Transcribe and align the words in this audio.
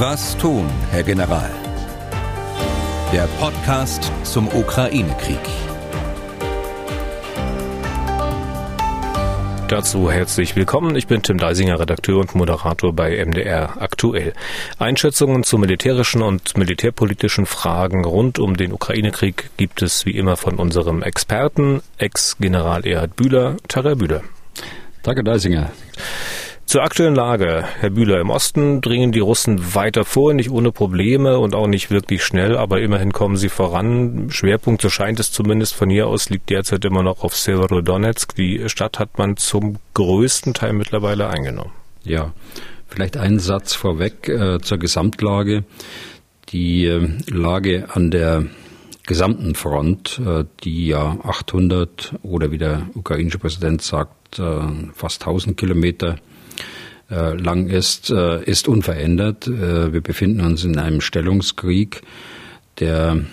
Was 0.00 0.36
tun, 0.36 0.70
Herr 0.92 1.02
General? 1.02 1.50
Der 3.12 3.26
Podcast 3.40 4.12
zum 4.22 4.46
Ukraine-Krieg. 4.46 5.40
Dazu 9.66 10.08
herzlich 10.08 10.54
willkommen. 10.54 10.94
Ich 10.94 11.08
bin 11.08 11.24
Tim 11.24 11.38
Deisinger, 11.38 11.80
Redakteur 11.80 12.20
und 12.20 12.36
Moderator 12.36 12.92
bei 12.92 13.24
MDR 13.24 13.82
aktuell. 13.82 14.34
Einschätzungen 14.78 15.42
zu 15.42 15.58
militärischen 15.58 16.22
und 16.22 16.56
militärpolitischen 16.56 17.44
Fragen 17.44 18.04
rund 18.04 18.38
um 18.38 18.56
den 18.56 18.72
Ukraine-Krieg 18.72 19.50
gibt 19.56 19.82
es 19.82 20.06
wie 20.06 20.16
immer 20.16 20.36
von 20.36 20.58
unserem 20.58 21.02
Experten, 21.02 21.82
Ex-General 21.96 22.86
Erhard 22.86 23.16
Bühler, 23.16 23.56
Tarek 23.66 23.98
Bühler. 23.98 24.22
Danke, 25.02 25.24
Deisinger. 25.24 25.72
Zur 26.68 26.82
aktuellen 26.82 27.14
Lage, 27.14 27.64
Herr 27.80 27.88
Bühler, 27.88 28.20
im 28.20 28.28
Osten 28.28 28.82
dringen 28.82 29.10
die 29.10 29.20
Russen 29.20 29.74
weiter 29.74 30.04
vor, 30.04 30.34
nicht 30.34 30.50
ohne 30.50 30.70
Probleme 30.70 31.38
und 31.38 31.54
auch 31.54 31.66
nicht 31.66 31.90
wirklich 31.90 32.22
schnell, 32.22 32.58
aber 32.58 32.82
immerhin 32.82 33.10
kommen 33.10 33.38
sie 33.38 33.48
voran. 33.48 34.28
Schwerpunkt, 34.30 34.82
so 34.82 34.90
scheint 34.90 35.18
es 35.18 35.32
zumindest 35.32 35.74
von 35.74 35.88
hier 35.88 36.08
aus, 36.08 36.28
liegt 36.28 36.50
derzeit 36.50 36.84
immer 36.84 37.02
noch 37.02 37.24
auf 37.24 37.34
Severodonetsk. 37.34 38.34
Die 38.34 38.68
Stadt 38.68 38.98
hat 38.98 39.16
man 39.16 39.38
zum 39.38 39.78
größten 39.94 40.52
Teil 40.52 40.74
mittlerweile 40.74 41.30
eingenommen. 41.30 41.72
Ja, 42.04 42.34
vielleicht 42.86 43.16
einen 43.16 43.38
Satz 43.38 43.72
vorweg 43.72 44.28
äh, 44.28 44.58
zur 44.60 44.76
Gesamtlage. 44.76 45.64
Die 46.50 46.84
äh, 46.84 47.08
Lage 47.30 47.86
an 47.94 48.10
der 48.10 48.44
gesamten 49.06 49.54
Front, 49.54 50.20
äh, 50.22 50.44
die 50.64 50.88
ja 50.88 51.16
800 51.22 52.16
oder 52.22 52.50
wie 52.50 52.58
der 52.58 52.90
ukrainische 52.92 53.38
Präsident 53.38 53.80
sagt, 53.80 54.38
äh, 54.38 54.60
fast 54.92 55.22
1000 55.22 55.56
Kilometer 55.56 56.16
äh, 57.10 57.34
lang 57.34 57.68
ist, 57.68 58.10
äh, 58.10 58.42
ist 58.44 58.68
unverändert. 58.68 59.46
Äh, 59.46 59.92
wir 59.92 60.00
befinden 60.02 60.42
uns 60.42 60.64
in 60.64 60.78
einem 60.78 61.00
Stellungskrieg, 61.00 62.02
der 62.78 63.24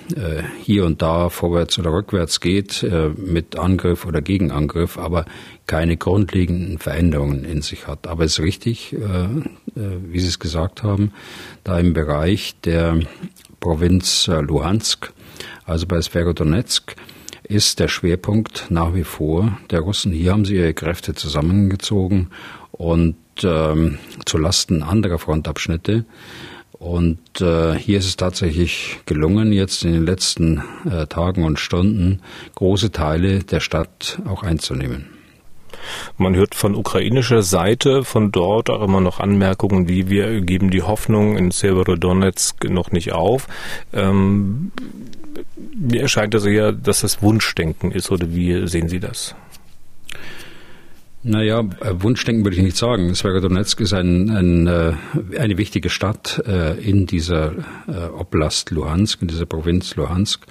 hier 0.64 0.86
und 0.86 1.04
da 1.04 1.30
vorwärts 1.30 1.78
oder 1.78 1.94
rückwärts 1.94 2.40
geht, 2.40 2.84
mit 3.16 3.56
Angriff 3.60 4.04
oder 4.08 4.20
Gegenangriff, 4.20 4.98
aber 4.98 5.26
keine 5.68 5.98
grundlegenden 5.98 6.80
Veränderungen 6.80 7.46
in 7.46 7.62
sich 7.62 7.86
hat. 7.86 8.08
Aber 8.08 8.24
es 8.24 8.40
ist 8.40 8.44
richtig, 8.44 8.96
wie 9.76 10.20
Sie 10.20 10.28
es 10.28 10.40
gesagt 10.40 10.82
haben, 10.82 11.12
da 11.64 11.78
im 11.78 11.94
Bereich 11.94 12.56
der 12.64 13.02
Provinz 13.60 14.26
Luhansk, 14.26 15.14
also 15.66 15.86
bei 15.86 16.02
Sverodonetsk, 16.02 16.96
ist 17.44 17.80
der 17.80 17.88
Schwerpunkt 17.88 18.66
nach 18.70 18.96
wie 18.96 19.04
vor 19.04 19.60
der 19.70 19.82
Russen. 19.82 20.12
Hier 20.12 20.32
haben 20.32 20.46
sie 20.46 20.56
ihre 20.56 20.74
Kräfte 20.74 21.14
zusammengezogen 21.14 22.32
und 22.72 23.16
ähm, 23.44 24.00
zu 24.26 24.38
Lasten 24.38 24.84
anderer 24.84 25.20
Frontabschnitte. 25.20 26.06
Und 26.72 27.42
äh, 27.42 27.76
hier 27.76 28.00
ist 28.00 28.06
es 28.06 28.18
tatsächlich 28.18 29.00
gelungen, 29.06 29.54
jetzt 29.54 29.84
in 29.86 29.94
den 29.94 30.06
letzten 30.06 30.62
äh, 30.90 31.08
Tagen 31.08 31.44
und 31.44 31.60
Stunden 31.60 32.22
große 32.56 32.92
Teile 32.92 33.40
der 33.40 33.60
Stadt 33.60 34.20
auch 34.26 34.44
einzunehmen. 34.44 35.08
Man 36.18 36.36
hört 36.36 36.56
von 36.56 36.76
ukrainischer 36.76 37.44
Seite 37.44 38.04
von 38.04 38.32
dort 38.32 38.70
auch 38.70 38.82
immer 38.82 39.02
noch 39.02 39.20
Anmerkungen, 39.20 39.88
wie 39.88 40.10
wir 40.10 40.42
geben 40.42 40.70
die 40.70 40.82
Hoffnung 40.82 41.38
in 41.38 41.52
Severodonetsk 41.52 42.70
noch 42.70 42.92
nicht 42.92 43.14
auf. 43.14 43.48
Ähm, 43.94 44.72
mir 45.76 46.02
erscheint 46.02 46.34
also 46.34 46.50
ja, 46.50 46.72
dass 46.72 47.02
das 47.02 47.22
Wunschdenken 47.22 47.92
ist, 47.92 48.12
oder 48.12 48.34
wie 48.34 48.68
sehen 48.68 48.88
Sie 48.88 49.00
das? 49.00 49.36
Naja, 51.28 51.62
äh, 51.82 51.92
Wunschdenken 52.04 52.44
würde 52.44 52.56
ich 52.56 52.62
nicht 52.62 52.78
sagen. 52.78 53.16
Sverodonetsk 53.16 53.80
ist 53.80 53.94
ein, 53.94 54.30
ein, 54.30 54.68
äh, 54.68 54.94
eine 55.40 55.58
wichtige 55.58 55.90
Stadt 55.90 56.44
äh, 56.46 56.80
in 56.80 57.08
dieser 57.08 57.56
Oblast 58.16 58.70
Luhansk, 58.70 59.24
in 59.24 59.28
dieser 59.28 59.48
Provinz 59.48 59.96
Luhansk. 59.96 60.46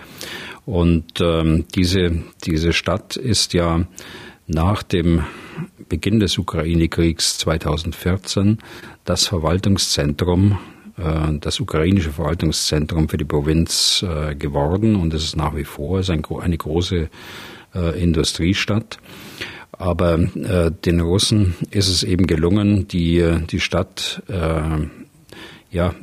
Und 0.67 1.20
ähm, 1.20 1.67
diese, 1.77 2.24
diese 2.45 2.73
Stadt 2.73 3.14
ist 3.14 3.55
ja 3.55 3.86
nach 4.48 4.83
dem 4.83 5.23
Beginn 5.89 6.18
des 6.18 6.39
Ukraine-Kriegs 6.39 7.39
2014 7.39 8.58
das 9.05 9.29
Verwaltungszentrum, 9.29 10.58
das 11.41 11.61
ukrainische 11.61 12.11
Verwaltungszentrum 12.11 13.08
für 13.08 13.17
die 13.17 13.24
Provinz 13.24 14.05
geworden. 14.39 14.96
Und 14.96 15.14
es 15.14 15.24
ist 15.24 15.36
nach 15.36 15.56
wie 15.56 15.64
vor 15.64 16.01
ist 16.01 16.11
eine 16.11 16.23
große 16.58 17.08
Industriestadt. 17.96 18.98
Aber 19.79 20.18
äh, 20.18 20.70
den 20.70 21.01
Russen 21.01 21.55
ist 21.70 21.89
es 21.89 22.02
eben 22.02 22.27
gelungen, 22.27 22.89
die, 22.89 23.24
die 23.51 23.61
Stadt, 23.61 24.23
äh, 24.29 24.86
ja, 25.70 25.95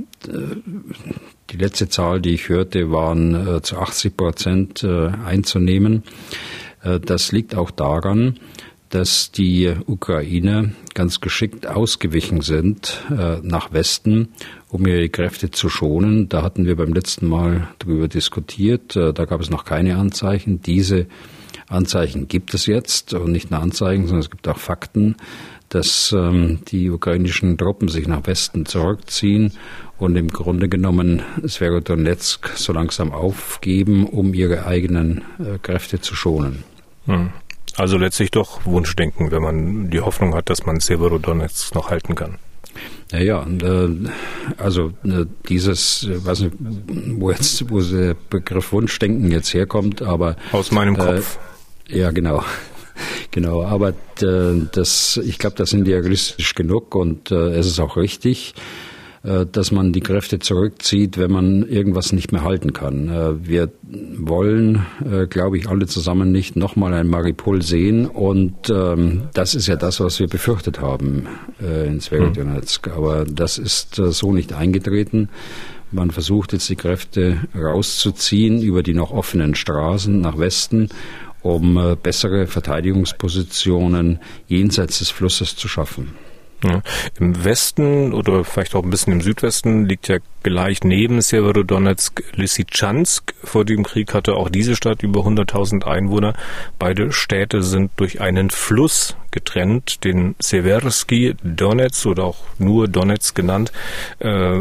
die 1.49 1.57
letzte 1.57 1.89
Zahl, 1.89 2.21
die 2.21 2.33
ich 2.33 2.49
hörte, 2.49 2.91
waren 2.91 3.57
äh, 3.57 3.61
zu 3.61 3.77
80 3.77 4.17
Prozent 4.17 4.83
äh, 4.83 5.07
einzunehmen. 5.25 6.03
Äh, 6.83 6.99
das 6.99 7.31
liegt 7.31 7.55
auch 7.55 7.71
daran, 7.71 8.39
dass 8.89 9.31
die 9.31 9.73
Ukrainer 9.85 10.69
ganz 10.93 11.21
geschickt 11.21 11.65
ausgewichen 11.65 12.41
sind 12.41 13.05
äh, 13.09 13.37
nach 13.41 13.71
Westen, 13.71 14.29
um 14.67 14.85
ihre 14.85 15.07
Kräfte 15.09 15.49
zu 15.49 15.69
schonen. 15.69 16.27
Da 16.27 16.43
hatten 16.43 16.65
wir 16.65 16.75
beim 16.75 16.93
letzten 16.93 17.27
Mal 17.27 17.69
darüber 17.79 18.07
diskutiert. 18.07 18.95
Äh, 18.95 19.13
da 19.13 19.25
gab 19.25 19.39
es 19.39 19.49
noch 19.49 19.63
keine 19.63 19.97
Anzeichen. 19.97 20.61
Diese 20.61 21.07
Anzeichen 21.71 22.27
gibt 22.27 22.53
es 22.53 22.65
jetzt 22.65 23.13
und 23.13 23.31
nicht 23.31 23.51
nur 23.51 23.59
Anzeichen, 23.59 24.07
sondern 24.07 24.21
es 24.21 24.29
gibt 24.29 24.47
auch 24.47 24.57
Fakten, 24.57 25.15
dass 25.69 26.11
ähm, 26.11 26.59
die 26.67 26.89
ukrainischen 26.89 27.57
Truppen 27.57 27.87
sich 27.87 28.07
nach 28.07 28.27
Westen 28.27 28.65
zurückziehen 28.65 29.53
und 29.97 30.15
im 30.17 30.27
Grunde 30.27 30.67
genommen 30.67 31.21
Sverodonetsk 31.47 32.49
so 32.55 32.73
langsam 32.73 33.13
aufgeben, 33.13 34.05
um 34.05 34.33
ihre 34.33 34.65
eigenen 34.65 35.23
äh, 35.39 35.57
Kräfte 35.61 36.01
zu 36.01 36.15
schonen. 36.15 36.63
Hm. 37.05 37.29
Also 37.77 37.97
letztlich 37.97 38.31
doch 38.31 38.65
Wunschdenken, 38.65 39.31
wenn 39.31 39.41
man 39.41 39.89
die 39.89 40.01
Hoffnung 40.01 40.35
hat, 40.35 40.49
dass 40.49 40.65
man 40.65 40.81
Severodonetsk 40.81 41.73
noch 41.73 41.89
halten 41.89 42.15
kann. 42.15 42.37
Ja, 43.11 43.45
äh, 43.45 43.89
also 44.57 44.93
äh, 45.03 45.25
dieses, 45.47 46.03
äh, 46.03 46.25
weiß 46.25 46.41
nicht, 46.41 46.53
wo 46.59 47.31
jetzt, 47.31 47.69
wo 47.69 47.81
der 47.81 48.15
Begriff 48.29 48.71
Wunschdenken 48.71 49.31
jetzt 49.31 49.53
herkommt, 49.53 50.01
aber 50.01 50.35
aus 50.51 50.71
meinem 50.71 50.97
Kopf. 50.97 51.37
Ja, 51.91 52.11
genau. 52.11 52.43
Genau, 53.31 53.63
aber 53.63 53.89
äh, 54.21 54.67
das, 54.73 55.19
ich 55.23 55.39
glaube, 55.39 55.55
das 55.55 55.69
sind 55.69 55.87
realistisch 55.87 56.53
genug 56.53 56.93
und 56.95 57.31
äh, 57.31 57.51
es 57.51 57.65
ist 57.65 57.79
auch 57.79 57.95
richtig, 57.95 58.53
äh, 59.23 59.45
dass 59.45 59.71
man 59.71 59.93
die 59.93 60.01
Kräfte 60.01 60.39
zurückzieht, 60.39 61.17
wenn 61.17 61.31
man 61.31 61.65
irgendwas 61.65 62.11
nicht 62.11 62.33
mehr 62.33 62.43
halten 62.43 62.73
kann. 62.73 63.09
Äh, 63.09 63.47
wir 63.47 63.69
wollen, 64.17 64.85
äh, 65.09 65.27
glaube 65.27 65.57
ich, 65.57 65.69
alle 65.69 65.87
zusammen 65.87 66.33
nicht 66.33 66.57
nochmal 66.57 66.93
ein 66.93 67.07
Maripol 67.07 67.61
sehen 67.61 68.05
und 68.05 68.69
ähm, 68.69 69.29
das 69.33 69.55
ist 69.55 69.67
ja 69.67 69.77
das, 69.77 70.01
was 70.01 70.19
wir 70.19 70.27
befürchtet 70.27 70.81
haben 70.81 71.27
äh, 71.61 71.87
in 71.87 72.01
Sverodonetsk. 72.01 72.87
Mhm. 72.87 72.93
Aber 72.93 73.25
das 73.25 73.57
ist 73.57 73.97
äh, 73.97 74.11
so 74.11 74.33
nicht 74.33 74.51
eingetreten. 74.51 75.29
Man 75.91 76.11
versucht 76.11 76.53
jetzt 76.53 76.69
die 76.69 76.75
Kräfte 76.75 77.37
rauszuziehen 77.55 78.61
über 78.61 78.81
die 78.81 78.93
noch 78.93 79.11
offenen 79.11 79.55
Straßen 79.55 80.19
nach 80.19 80.37
Westen 80.37 80.89
um 81.41 81.77
äh, 81.77 81.95
bessere 81.95 82.47
Verteidigungspositionen 82.47 84.19
jenseits 84.47 84.99
des 84.99 85.09
Flusses 85.09 85.55
zu 85.55 85.67
schaffen. 85.67 86.13
Ja. 86.63 86.81
Im 87.19 87.43
Westen 87.43 88.13
oder 88.13 88.43
vielleicht 88.43 88.75
auch 88.75 88.83
ein 88.83 88.89
bisschen 88.89 89.13
im 89.13 89.21
Südwesten 89.21 89.85
liegt 89.85 90.07
ja 90.07 90.17
gleich 90.43 90.83
neben 90.83 91.21
Severodonetsk 91.21 92.23
Lysychansk. 92.35 93.33
Vor 93.43 93.65
dem 93.65 93.83
Krieg 93.83 94.13
hatte 94.13 94.35
auch 94.35 94.49
diese 94.49 94.75
Stadt 94.75 95.03
über 95.03 95.21
100.000 95.21 95.85
Einwohner. 95.85 96.33
Beide 96.77 97.11
Städte 97.11 97.63
sind 97.63 97.91
durch 97.97 98.21
einen 98.21 98.49
Fluss 98.49 99.15
getrennt, 99.31 100.03
den 100.03 100.35
Seversky 100.39 101.35
Donetsk 101.43 102.05
oder 102.05 102.25
auch 102.25 102.37
nur 102.59 102.87
Donetsk 102.87 103.35
genannt. 103.35 103.71
Äh, 104.19 104.57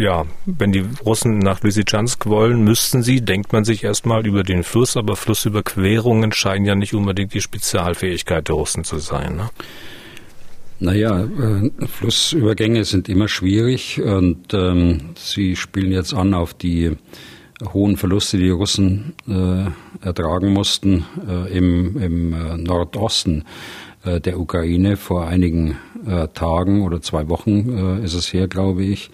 ja, 0.00 0.26
wenn 0.46 0.72
die 0.72 0.84
Russen 1.04 1.38
nach 1.38 1.62
Lysychansk 1.62 2.26
wollen, 2.26 2.62
müssten 2.62 3.02
sie, 3.02 3.22
denkt 3.22 3.52
man 3.52 3.64
sich 3.64 3.82
erstmal 3.82 4.26
über 4.26 4.42
den 4.42 4.62
Fluss, 4.62 4.96
aber 4.96 5.16
Flussüberquerungen 5.16 6.32
scheinen 6.32 6.66
ja 6.66 6.74
nicht 6.74 6.94
unbedingt 6.94 7.34
die 7.34 7.40
Spezialfähigkeit 7.40 8.48
der 8.48 8.54
Russen 8.54 8.84
zu 8.84 8.98
sein. 8.98 9.36
Ne? 9.36 9.50
Naja, 10.82 11.24
äh, 11.24 11.86
Flussübergänge 11.86 12.84
sind 12.84 13.10
immer 13.10 13.28
schwierig 13.28 14.00
und 14.00 14.54
ähm, 14.54 15.10
sie 15.14 15.54
spielen 15.54 15.92
jetzt 15.92 16.14
an 16.14 16.32
auf 16.32 16.54
die 16.54 16.96
hohen 17.74 17.98
Verluste, 17.98 18.38
die 18.38 18.44
die 18.44 18.50
Russen 18.50 19.12
äh, 19.28 19.66
ertragen 20.06 20.54
mussten 20.54 21.04
äh, 21.28 21.54
im, 21.54 21.98
im 21.98 22.32
äh, 22.32 22.56
Nordosten 22.56 23.44
äh, 24.04 24.22
der 24.22 24.40
Ukraine 24.40 24.96
vor 24.96 25.26
einigen 25.26 25.76
äh, 26.06 26.28
Tagen 26.28 26.80
oder 26.80 27.02
zwei 27.02 27.28
Wochen 27.28 28.00
ist 28.02 28.14
es 28.14 28.32
her, 28.32 28.48
glaube 28.48 28.82
ich, 28.82 29.10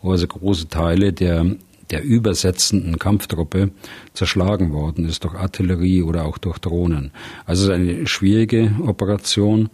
wo 0.00 0.12
also 0.12 0.28
große 0.28 0.68
Teile 0.68 1.12
der 1.12 1.56
der 1.90 2.04
übersetzenden 2.04 2.98
Kampftruppe 2.98 3.70
zerschlagen 4.12 4.72
worden 4.72 5.08
ist 5.08 5.24
durch 5.24 5.34
Artillerie 5.34 6.02
oder 6.02 6.24
auch 6.24 6.38
durch 6.38 6.58
Drohnen. 6.58 7.12
Also 7.46 7.72
es 7.72 7.78
ist 7.80 7.90
eine 7.90 8.06
schwierige 8.06 8.74
Operation 8.86 9.70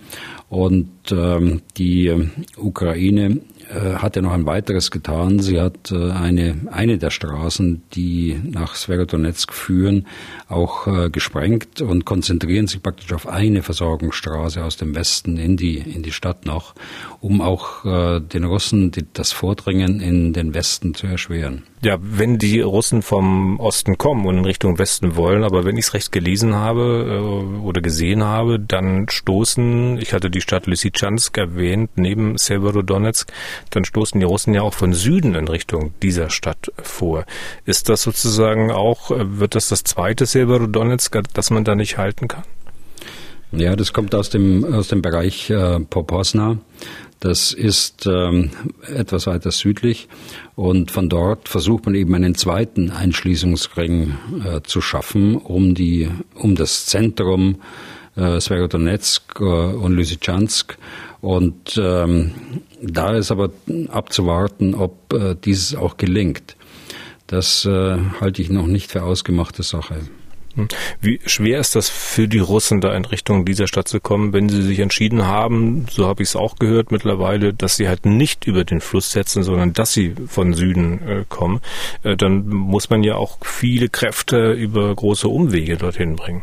und 0.55 1.11
ähm, 1.11 1.63
die 1.77 2.31
Ukraine 2.57 3.41
äh, 3.69 3.95
hat 3.97 4.15
ja 4.15 4.23
noch 4.23 4.33
ein 4.33 4.47
weiteres 4.47 4.93
getan. 4.93 5.41
Sie 5.41 5.61
hat 5.61 5.91
äh, 5.91 6.13
eine, 6.13 6.69
eine 6.71 6.97
der 6.97 7.11
Straßen, 7.11 7.83
die 7.93 8.41
nach 8.43 8.77
Sverodonetsk 8.77 9.53
führen, 9.53 10.07
auch 10.49 10.87
äh, 10.87 11.11
gesprengt 11.11 11.83
und 11.83 12.05
konzentrieren 12.05 12.69
sich 12.69 12.83
praktisch 12.83 13.13
auf 13.13 13.27
eine 13.27 13.65
Versorgungsstraße 13.65 14.65
aus 14.65 14.77
dem 14.77 14.95
Westen 14.95 15.39
in 15.39 15.57
die, 15.57 15.79
in 15.79 16.05
die 16.05 16.13
Stadt 16.13 16.47
noch, 16.47 16.75
um 17.21 17.41
auch 17.41 17.83
den 17.85 18.45
Russen 18.45 18.93
das 19.13 19.33
Vordringen 19.33 20.01
in 20.01 20.33
den 20.33 20.55
Westen 20.55 20.95
zu 20.95 21.07
erschweren. 21.07 21.65
Ja, 21.85 21.99
wenn 22.01 22.39
die 22.39 22.63
Russen 22.63 23.03
vom 23.03 23.61
Osten 23.61 23.99
kommen 23.99 24.25
und 24.25 24.39
in 24.39 24.45
Richtung 24.47 24.79
Westen 24.79 25.17
wollen, 25.17 25.45
aber 25.45 25.67
wenn 25.67 25.77
ich 25.77 25.85
es 25.85 25.93
recht 25.93 26.13
gelesen 26.13 26.55
habe 26.55 27.21
oder 27.63 27.83
gesehen 27.83 28.25
habe, 28.25 28.59
dann 28.59 29.07
stoßen, 29.11 29.99
ich 29.99 30.15
hatte 30.15 30.31
die 30.31 30.41
Stadt 30.41 30.67
Lysychansk 30.67 31.37
erwähnt, 31.37 31.91
neben 31.97 32.39
Severodonetsk, 32.39 33.31
dann 33.69 33.85
stoßen 33.85 34.19
die 34.19 34.25
Russen 34.25 34.55
ja 34.55 34.63
auch 34.63 34.73
von 34.73 34.95
Süden 34.95 35.35
in 35.35 35.47
Richtung 35.47 35.93
dieser 36.03 36.31
Stadt 36.31 36.73
vor. 36.83 37.27
Ist 37.67 37.91
das 37.91 38.01
sozusagen 38.01 38.73
auch, 38.73 39.11
äh, 39.11 39.39
wird 39.39 39.55
das 39.55 39.69
das 39.69 39.85
zweite 39.85 40.25
Severodonetsk, 40.25 41.19
das 41.35 41.51
man 41.51 41.65
da 41.65 41.75
nicht 41.75 41.99
halten 41.99 42.29
kann? 42.29 42.45
Ja, 43.53 43.77
das 43.77 43.93
kommt 43.93 44.15
aus 44.15 44.31
dem, 44.31 44.65
aus 44.65 44.89
dem 44.89 45.03
Bereich 45.03 45.51
äh, 45.51 45.81
Poposna. 45.81 46.57
Das 47.21 47.53
ist 47.53 48.07
ähm, 48.07 48.51
etwas 48.95 49.27
weiter 49.27 49.51
südlich 49.51 50.09
und 50.57 50.91
von 50.91 51.09
dort 51.09 51.49
versucht 51.49 51.87
man 51.87 51.95
eben 51.95 52.15
einen 52.15 52.35
zweiten 52.35 52.91
Einschließungsring 52.91 54.15
äh, 54.45 54.61
zu 54.63 54.81
schaffen, 54.81 55.37
um 55.37 55.75
die, 55.75 56.11
um 56.35 56.55
das 56.55 56.87
Zentrum 56.87 57.63
äh, 58.17 58.41
Sverodonetsk 58.41 59.41
äh, 59.41 59.45
und 59.45 59.93
Lysychansk 59.93 60.77
und 61.21 61.81
ähm, 61.83 62.33
da 62.83 63.17
ist 63.17 63.31
aber 63.31 63.51
abzuwarten, 63.89 64.75
ob 64.75 65.15
äh, 65.15 65.35
dieses 65.43 65.75
auch 65.75 65.97
gelingt. 65.97 66.57
Das 67.27 67.65
äh, 67.65 67.97
halte 68.21 68.43
ich 68.43 68.51
noch 68.51 68.67
nicht 68.67 68.91
für 68.91 69.03
ausgemachte 69.03 69.63
Sache. 69.63 70.01
Hm. 70.55 70.69
Wie 71.01 71.21
schwer 71.27 71.59
ist 71.59 71.75
das 71.75 71.89
für 71.89 72.29
die 72.29 72.39
Russen, 72.39 72.81
da 72.81 72.95
in 72.95 73.05
Richtung 73.05 73.45
dieser 73.45 73.67
Stadt 73.67 73.89
zu 73.89 74.01
kommen, 74.01 74.33
wenn 74.33 74.49
sie 74.49 74.63
sich 74.63 74.79
entschieden 74.79 75.27
haben, 75.27 75.87
so 75.91 76.07
habe 76.07 76.23
ich 76.23 76.31
es 76.31 76.37
auch 76.37 76.57
gehört 76.57 76.93
mittlerweile, 76.93 77.53
dass 77.53 77.77
sie 77.77 77.89
halt 77.89 78.07
nicht 78.07 78.47
über 78.47 78.65
den 78.65 78.81
Fluss 78.81 79.13
setzen, 79.13 79.43
sondern 79.43 79.73
dass 79.73 79.93
sie 79.93 80.15
von 80.27 80.55
Süden 80.55 81.01
äh, 81.07 81.25
kommen, 81.29 81.61
äh, 82.03 82.17
dann 82.17 82.47
muss 82.49 82.91
man 82.91 83.03
ja 83.03 83.17
auch 83.17 83.39
viele 83.45 83.89
Kräfte 83.89 84.53
über 84.53 84.95
große 84.95 85.29
Umwege 85.29 85.77
dorthin 85.77 86.17
bringen. 86.17 86.43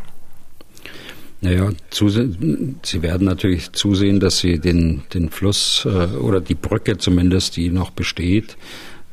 Naja, 1.44 1.70
sie 1.90 3.02
werden 3.02 3.26
natürlich 3.26 3.72
zusehen, 3.72 4.20
dass 4.20 4.38
sie 4.38 4.60
den, 4.60 5.02
den 5.12 5.28
Fluss 5.28 5.84
äh, 5.84 6.16
oder 6.16 6.40
die 6.40 6.54
Brücke 6.54 6.98
zumindest, 6.98 7.56
die 7.56 7.70
noch 7.70 7.90
besteht, 7.90 8.56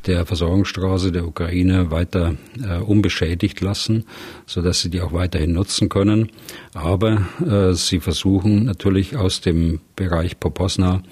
der 0.05 0.25
Versorgungsstraße 0.25 1.11
der 1.11 1.27
Ukraine 1.27 1.91
weiter 1.91 2.35
äh, 2.61 2.77
unbeschädigt 2.77 3.61
lassen, 3.61 4.05
so 4.45 4.61
dass 4.61 4.81
sie 4.81 4.89
die 4.89 5.01
auch 5.01 5.13
weiterhin 5.13 5.53
nutzen 5.53 5.89
können. 5.89 6.31
Aber 6.73 7.27
äh, 7.45 7.73
sie 7.73 7.99
versuchen 7.99 8.65
natürlich 8.65 9.17
aus 9.17 9.41
dem 9.41 9.81
Bereich 9.95 10.39
Poposna 10.39 11.03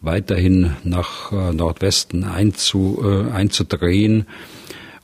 weiterhin 0.00 0.76
nach 0.84 1.32
äh, 1.32 1.52
Nordwesten 1.52 2.24
einzu, 2.24 3.02
äh, 3.02 3.30
einzudrehen, 3.30 4.26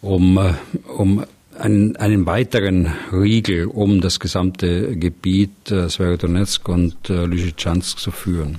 um, 0.02 0.38
äh, 0.38 0.52
um 0.96 1.24
einen, 1.58 1.96
einen 1.96 2.26
weiteren 2.26 2.92
Riegel 3.12 3.66
um 3.66 4.00
das 4.00 4.20
gesamte 4.20 4.96
Gebiet 4.96 5.70
äh, 5.70 5.88
Sverodonetsk 5.88 6.68
und 6.68 7.10
äh, 7.10 7.24
Lysychansk 7.24 7.98
zu 7.98 8.10
führen. 8.10 8.58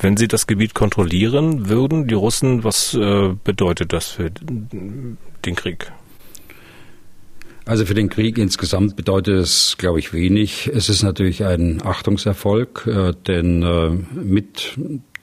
Wenn 0.00 0.16
Sie 0.16 0.28
das 0.28 0.46
Gebiet 0.46 0.74
kontrollieren 0.74 1.68
würden, 1.68 2.06
die 2.06 2.14
Russen, 2.14 2.64
was 2.64 2.94
äh, 2.94 3.34
bedeutet 3.44 3.92
das 3.92 4.08
für 4.08 4.30
den 4.30 5.56
Krieg? 5.56 5.92
Also 7.64 7.84
für 7.84 7.94
den 7.94 8.08
Krieg 8.08 8.38
insgesamt 8.38 8.96
bedeutet 8.96 9.34
es, 9.34 9.76
glaube 9.76 9.98
ich, 9.98 10.14
wenig. 10.14 10.70
Es 10.72 10.88
ist 10.88 11.02
natürlich 11.02 11.44
ein 11.44 11.82
Achtungserfolg, 11.84 12.86
äh, 12.86 13.12
denn 13.26 13.62
äh, 13.62 13.90
mit 14.18 14.78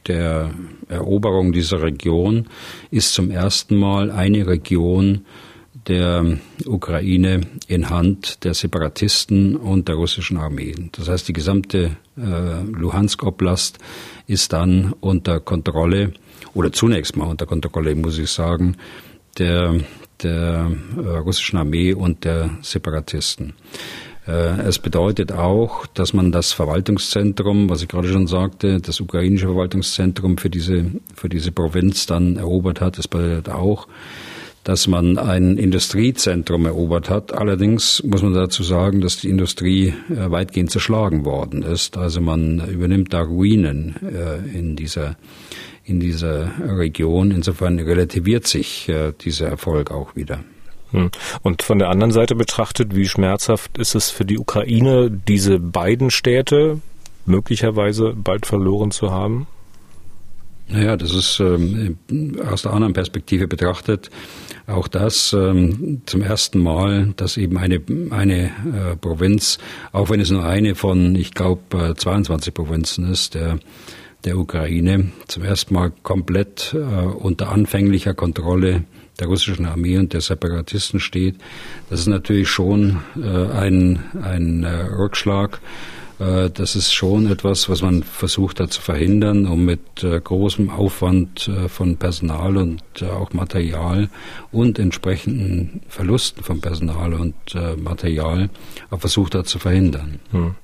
der 0.07 0.51
Eroberung 0.87 1.51
dieser 1.51 1.81
Region 1.81 2.47
ist 2.91 3.13
zum 3.13 3.31
ersten 3.31 3.75
Mal 3.75 4.11
eine 4.11 4.45
Region 4.45 5.25
der 5.87 6.37
Ukraine 6.65 7.41
in 7.67 7.89
Hand 7.89 8.43
der 8.43 8.53
Separatisten 8.53 9.55
und 9.55 9.87
der 9.87 9.95
russischen 9.95 10.37
Armee. 10.37 10.73
Das 10.93 11.07
heißt, 11.09 11.27
die 11.27 11.33
gesamte 11.33 11.97
äh, 12.17 12.61
Luhansk 12.71 13.23
Oblast 13.23 13.77
ist 14.27 14.53
dann 14.53 14.93
unter 14.99 15.39
Kontrolle 15.39 16.13
oder 16.53 16.71
zunächst 16.71 17.15
mal 17.17 17.25
unter 17.25 17.45
Kontrolle, 17.45 17.95
muss 17.95 18.17
ich 18.17 18.31
sagen, 18.31 18.77
der, 19.37 19.75
der 20.23 20.71
äh, 20.97 21.17
russischen 21.17 21.57
Armee 21.57 21.93
und 21.93 22.23
der 22.23 22.57
Separatisten. 22.61 23.53
Äh, 24.27 24.61
es 24.61 24.79
bedeutet 24.79 25.31
auch, 25.31 25.85
dass 25.87 26.13
man 26.13 26.31
das 26.31 26.51
Verwaltungszentrum, 26.53 27.69
was 27.69 27.83
ich 27.83 27.87
gerade 27.87 28.07
schon 28.07 28.27
sagte, 28.27 28.79
das 28.79 28.99
ukrainische 28.99 29.47
Verwaltungszentrum 29.47 30.37
für 30.37 30.49
diese, 30.49 30.91
für 31.13 31.29
diese 31.29 31.51
Provinz 31.51 32.05
dann 32.05 32.37
erobert 32.37 32.81
hat. 32.81 32.97
Es 32.97 33.07
bedeutet 33.07 33.49
auch, 33.49 33.87
dass 34.65 34.87
man 34.87 35.19
ein 35.19 35.57
Industriezentrum 35.57 36.65
erobert 36.65 37.07
hat. 37.07 37.33
Allerdings 37.33 38.03
muss 38.03 38.23
man 38.23 38.33
dazu 38.33 38.63
sagen, 38.63 38.99
dass 38.99 39.17
die 39.17 39.29
Industrie 39.29 39.93
äh, 40.09 40.31
weitgehend 40.31 40.71
zerschlagen 40.71 41.23
worden 41.23 41.61
ist. 41.61 41.97
Also 41.97 42.19
man 42.19 42.67
übernimmt 42.67 43.13
da 43.13 43.21
Ruinen 43.21 43.95
äh, 44.03 44.57
in 44.57 44.75
dieser 44.75 45.15
in 45.83 45.99
dieser 45.99 46.51
Region. 46.59 47.29
Insofern 47.29 47.77
relativiert 47.77 48.47
sich 48.47 48.89
äh, 48.89 49.13
dieser 49.21 49.47
Erfolg 49.47 49.91
auch 49.91 50.15
wieder. 50.15 50.39
Hm. 50.89 51.11
Und 51.43 51.61
von 51.61 51.77
der 51.77 51.89
anderen 51.89 52.11
Seite 52.11 52.33
betrachtet, 52.33 52.95
wie 52.95 53.07
schmerzhaft 53.07 53.77
ist 53.77 53.93
es 53.93 54.09
für 54.09 54.25
die 54.25 54.39
Ukraine, 54.39 55.11
diese 55.11 55.59
beiden 55.59 56.09
Städte 56.09 56.81
möglicherweise 57.27 58.13
bald 58.15 58.47
verloren 58.47 58.89
zu 58.89 59.11
haben? 59.11 59.45
Naja, 60.67 60.97
das 60.97 61.13
ist 61.13 61.39
ähm, 61.39 61.97
aus 62.49 62.63
der 62.63 62.73
anderen 62.73 62.93
Perspektive 62.93 63.47
betrachtet 63.47 64.09
auch 64.67 64.87
das 64.87 65.31
ähm, 65.33 66.01
zum 66.05 66.21
ersten 66.21 66.59
Mal, 66.59 67.13
dass 67.17 67.37
eben 67.37 67.57
eine, 67.57 67.81
eine 68.09 68.45
äh, 68.45 68.95
Provinz, 68.99 69.59
auch 69.91 70.09
wenn 70.09 70.19
es 70.19 70.31
nur 70.31 70.43
eine 70.43 70.73
von, 70.73 71.15
ich 71.15 71.33
glaube, 71.33 71.91
äh, 71.91 71.95
22 71.95 72.53
Provinzen 72.53 73.11
ist, 73.11 73.35
der, 73.35 73.59
der 74.23 74.37
Ukraine, 74.37 75.11
zum 75.27 75.43
ersten 75.43 75.75
Mal 75.75 75.91
komplett 76.01 76.73
äh, 76.73 76.77
unter 76.77 77.51
anfänglicher 77.51 78.15
Kontrolle 78.15 78.85
der 79.19 79.27
russischen 79.27 79.65
Armee 79.65 79.97
und 79.97 80.13
der 80.13 80.21
Separatisten 80.21 80.99
steht. 80.99 81.35
Das 81.89 81.99
ist 82.01 82.07
natürlich 82.07 82.49
schon 82.49 83.01
äh, 83.15 83.27
ein, 83.27 83.99
ein 84.21 84.63
äh, 84.63 84.69
Rückschlag. 84.69 85.61
Äh, 86.19 86.49
das 86.49 86.75
ist 86.75 86.93
schon 86.93 87.29
etwas, 87.29 87.69
was 87.69 87.81
man 87.81 88.03
versucht 88.03 88.59
hat 88.59 88.71
zu 88.71 88.81
verhindern, 88.81 89.45
um 89.45 89.65
mit 89.65 90.03
äh, 90.03 90.19
großem 90.19 90.69
Aufwand 90.69 91.47
äh, 91.47 91.67
von 91.67 91.97
Personal 91.97 92.57
und 92.57 92.81
auch 93.03 93.33
Material 93.33 94.09
und 94.51 94.79
entsprechenden 94.79 95.81
Verlusten 95.89 96.43
von 96.43 96.61
Personal 96.61 97.13
und 97.13 97.35
Material 97.77 98.49
versucht 98.97 99.35
hat 99.35 99.47
zu 99.47 99.59
verhindern. 99.59 100.19
Hm. 100.31 100.55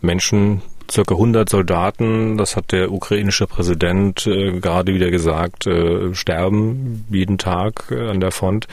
Menschen 0.00 0.62
circa 0.90 1.14
100 1.14 1.48
Soldaten, 1.48 2.36
das 2.36 2.56
hat 2.56 2.72
der 2.72 2.92
ukrainische 2.92 3.46
Präsident 3.46 4.26
äh, 4.26 4.52
gerade 4.60 4.94
wieder 4.94 5.10
gesagt, 5.10 5.66
äh, 5.66 6.14
sterben 6.14 7.04
jeden 7.10 7.38
Tag 7.38 7.90
äh, 7.90 8.08
an 8.08 8.20
der 8.20 8.30
Front. 8.30 8.66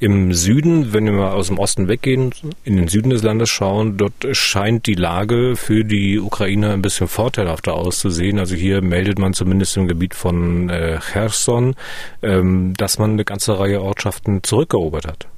Im 0.00 0.32
Süden, 0.32 0.92
wenn 0.92 1.06
wir 1.06 1.12
mal 1.12 1.32
aus 1.32 1.48
dem 1.48 1.58
Osten 1.58 1.88
weggehen, 1.88 2.32
in 2.64 2.76
den 2.76 2.88
Süden 2.88 3.10
des 3.10 3.22
Landes 3.22 3.50
schauen, 3.50 3.96
dort 3.96 4.26
scheint 4.32 4.86
die 4.86 4.94
Lage 4.94 5.56
für 5.56 5.84
die 5.84 6.20
Ukraine 6.20 6.72
ein 6.72 6.82
bisschen 6.82 7.08
vorteilhafter 7.08 7.74
auszusehen. 7.74 8.38
Also 8.38 8.54
hier 8.54 8.80
meldet 8.80 9.18
man 9.18 9.34
zumindest 9.34 9.76
im 9.76 9.88
Gebiet 9.88 10.14
von 10.14 10.70
äh, 10.70 11.00
Cherson, 11.00 11.74
ähm, 12.22 12.74
dass 12.76 12.98
man 12.98 13.12
eine 13.12 13.24
ganze 13.24 13.58
Reihe 13.58 13.82
Ortschaften 13.82 14.42
zurückerobert 14.44 15.06
hat. 15.06 15.28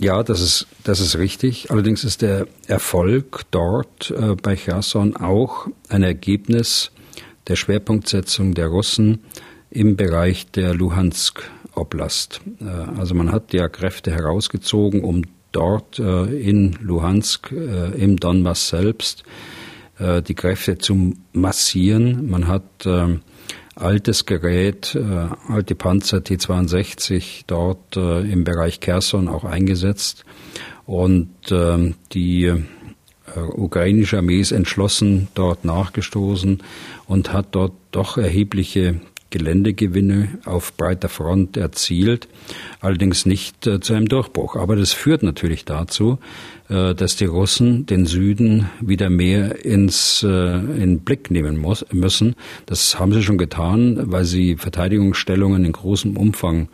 Ja, 0.00 0.22
das 0.22 0.40
ist, 0.40 0.66
das 0.82 1.00
ist 1.00 1.18
richtig. 1.18 1.70
Allerdings 1.70 2.04
ist 2.04 2.22
der 2.22 2.46
Erfolg 2.66 3.42
dort 3.50 4.10
äh, 4.10 4.34
bei 4.34 4.56
Cherson 4.56 5.16
auch 5.16 5.68
ein 5.88 6.02
Ergebnis 6.02 6.90
der 7.46 7.56
Schwerpunktsetzung 7.56 8.54
der 8.54 8.68
Russen 8.68 9.20
im 9.70 9.96
Bereich 9.96 10.50
der 10.50 10.74
Luhansk 10.74 11.42
Oblast. 11.74 12.40
Äh, 12.60 12.64
also 12.98 13.14
man 13.14 13.30
hat 13.30 13.52
ja 13.52 13.68
Kräfte 13.68 14.10
herausgezogen, 14.10 15.04
um 15.04 15.22
dort 15.52 15.98
äh, 16.00 16.24
in 16.24 16.76
Luhansk, 16.80 17.52
äh, 17.52 17.90
im 17.96 18.18
Donbass 18.18 18.68
selbst, 18.68 19.22
äh, 19.98 20.22
die 20.22 20.34
Kräfte 20.34 20.78
zu 20.78 21.14
massieren. 21.32 22.28
Man 22.28 22.48
hat 22.48 22.64
ähm, 22.84 23.22
altes 23.76 24.26
Gerät, 24.26 24.94
äh, 24.94 25.28
alte 25.52 25.74
Panzer 25.74 26.22
T-62 26.22 27.44
dort 27.46 27.96
äh, 27.96 28.20
im 28.20 28.44
Bereich 28.44 28.80
Kherson 28.80 29.28
auch 29.28 29.44
eingesetzt. 29.44 30.24
Und 30.86 31.50
äh, 31.50 31.94
die 32.12 32.44
äh, 32.44 33.40
ukrainische 33.40 34.18
Armee 34.18 34.40
ist 34.40 34.52
entschlossen 34.52 35.28
dort 35.34 35.64
nachgestoßen 35.64 36.62
und 37.06 37.32
hat 37.32 37.48
dort 37.52 37.72
doch 37.90 38.18
erhebliche 38.18 39.00
Geländegewinne 39.30 40.38
auf 40.44 40.76
breiter 40.76 41.08
Front 41.08 41.56
erzielt, 41.56 42.28
allerdings 42.80 43.26
nicht 43.26 43.66
äh, 43.66 43.80
zu 43.80 43.94
einem 43.94 44.08
Durchbruch. 44.08 44.56
Aber 44.56 44.76
das 44.76 44.92
führt 44.92 45.22
natürlich 45.22 45.64
dazu, 45.64 46.18
äh, 46.68 46.94
dass 46.94 47.16
die 47.16 47.24
Russen 47.24 47.86
den 47.86 48.06
Süden 48.06 48.70
wieder 48.80 49.10
mehr 49.10 49.64
ins 49.64 50.22
äh, 50.22 50.28
in 50.28 51.00
Blick 51.00 51.30
nehmen 51.30 51.56
muss, 51.56 51.84
müssen. 51.92 52.36
Das 52.66 52.98
haben 52.98 53.12
sie 53.12 53.22
schon 53.22 53.38
getan, 53.38 54.12
weil 54.12 54.24
sie 54.24 54.56
Verteidigungsstellungen 54.56 55.64
in 55.64 55.72
großem 55.72 56.16
Umfang 56.16 56.68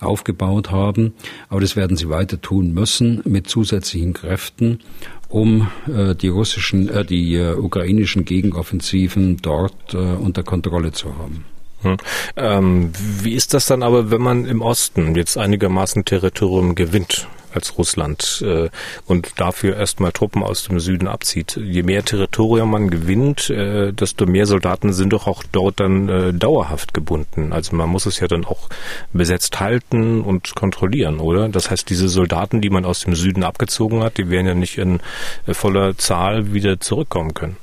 aufgebaut 0.00 0.70
haben. 0.70 1.14
Aber 1.48 1.60
das 1.60 1.76
werden 1.76 1.96
sie 1.96 2.08
weiter 2.08 2.40
tun 2.40 2.72
müssen 2.72 3.22
mit 3.24 3.48
zusätzlichen 3.48 4.12
Kräften, 4.12 4.80
um 5.28 5.68
äh, 5.88 6.14
die 6.14 6.28
russischen, 6.28 6.88
äh, 6.88 7.04
die 7.04 7.34
äh, 7.34 7.54
ukrainischen 7.54 8.24
Gegenoffensiven 8.24 9.38
dort 9.38 9.94
äh, 9.94 9.96
unter 9.96 10.42
Kontrolle 10.42 10.92
zu 10.92 11.16
haben. 11.18 11.44
Hm. 11.84 11.96
Ähm, 12.36 12.92
wie 13.22 13.34
ist 13.34 13.54
das 13.54 13.66
dann 13.66 13.82
aber, 13.82 14.10
wenn 14.10 14.22
man 14.22 14.46
im 14.46 14.62
Osten 14.62 15.14
jetzt 15.14 15.38
einigermaßen 15.38 16.04
Territorium 16.04 16.74
gewinnt? 16.74 17.28
als 17.54 17.78
Russland 17.78 18.42
äh, 18.44 18.68
und 19.06 19.32
dafür 19.36 19.76
erstmal 19.76 20.12
Truppen 20.12 20.42
aus 20.42 20.64
dem 20.64 20.80
Süden 20.80 21.08
abzieht. 21.08 21.56
Je 21.56 21.82
mehr 21.82 22.04
Territorium 22.04 22.70
man 22.70 22.90
gewinnt, 22.90 23.50
äh, 23.50 23.92
desto 23.92 24.26
mehr 24.26 24.46
Soldaten 24.46 24.92
sind 24.92 25.12
doch 25.12 25.26
auch 25.26 25.42
dort 25.52 25.80
dann 25.80 26.08
äh, 26.08 26.32
dauerhaft 26.32 26.94
gebunden. 26.94 27.52
Also 27.52 27.76
man 27.76 27.88
muss 27.88 28.06
es 28.06 28.20
ja 28.20 28.28
dann 28.28 28.44
auch 28.44 28.68
besetzt 29.12 29.60
halten 29.60 30.22
und 30.22 30.54
kontrollieren, 30.54 31.20
oder? 31.20 31.48
Das 31.48 31.70
heißt, 31.70 31.88
diese 31.88 32.08
Soldaten, 32.08 32.60
die 32.60 32.70
man 32.70 32.84
aus 32.84 33.00
dem 33.00 33.14
Süden 33.14 33.44
abgezogen 33.44 34.02
hat, 34.02 34.18
die 34.18 34.30
werden 34.30 34.46
ja 34.46 34.54
nicht 34.54 34.78
in 34.78 35.00
äh, 35.46 35.54
voller 35.54 35.96
Zahl 35.96 36.52
wieder 36.52 36.80
zurückkommen 36.80 37.34
können. 37.34 37.56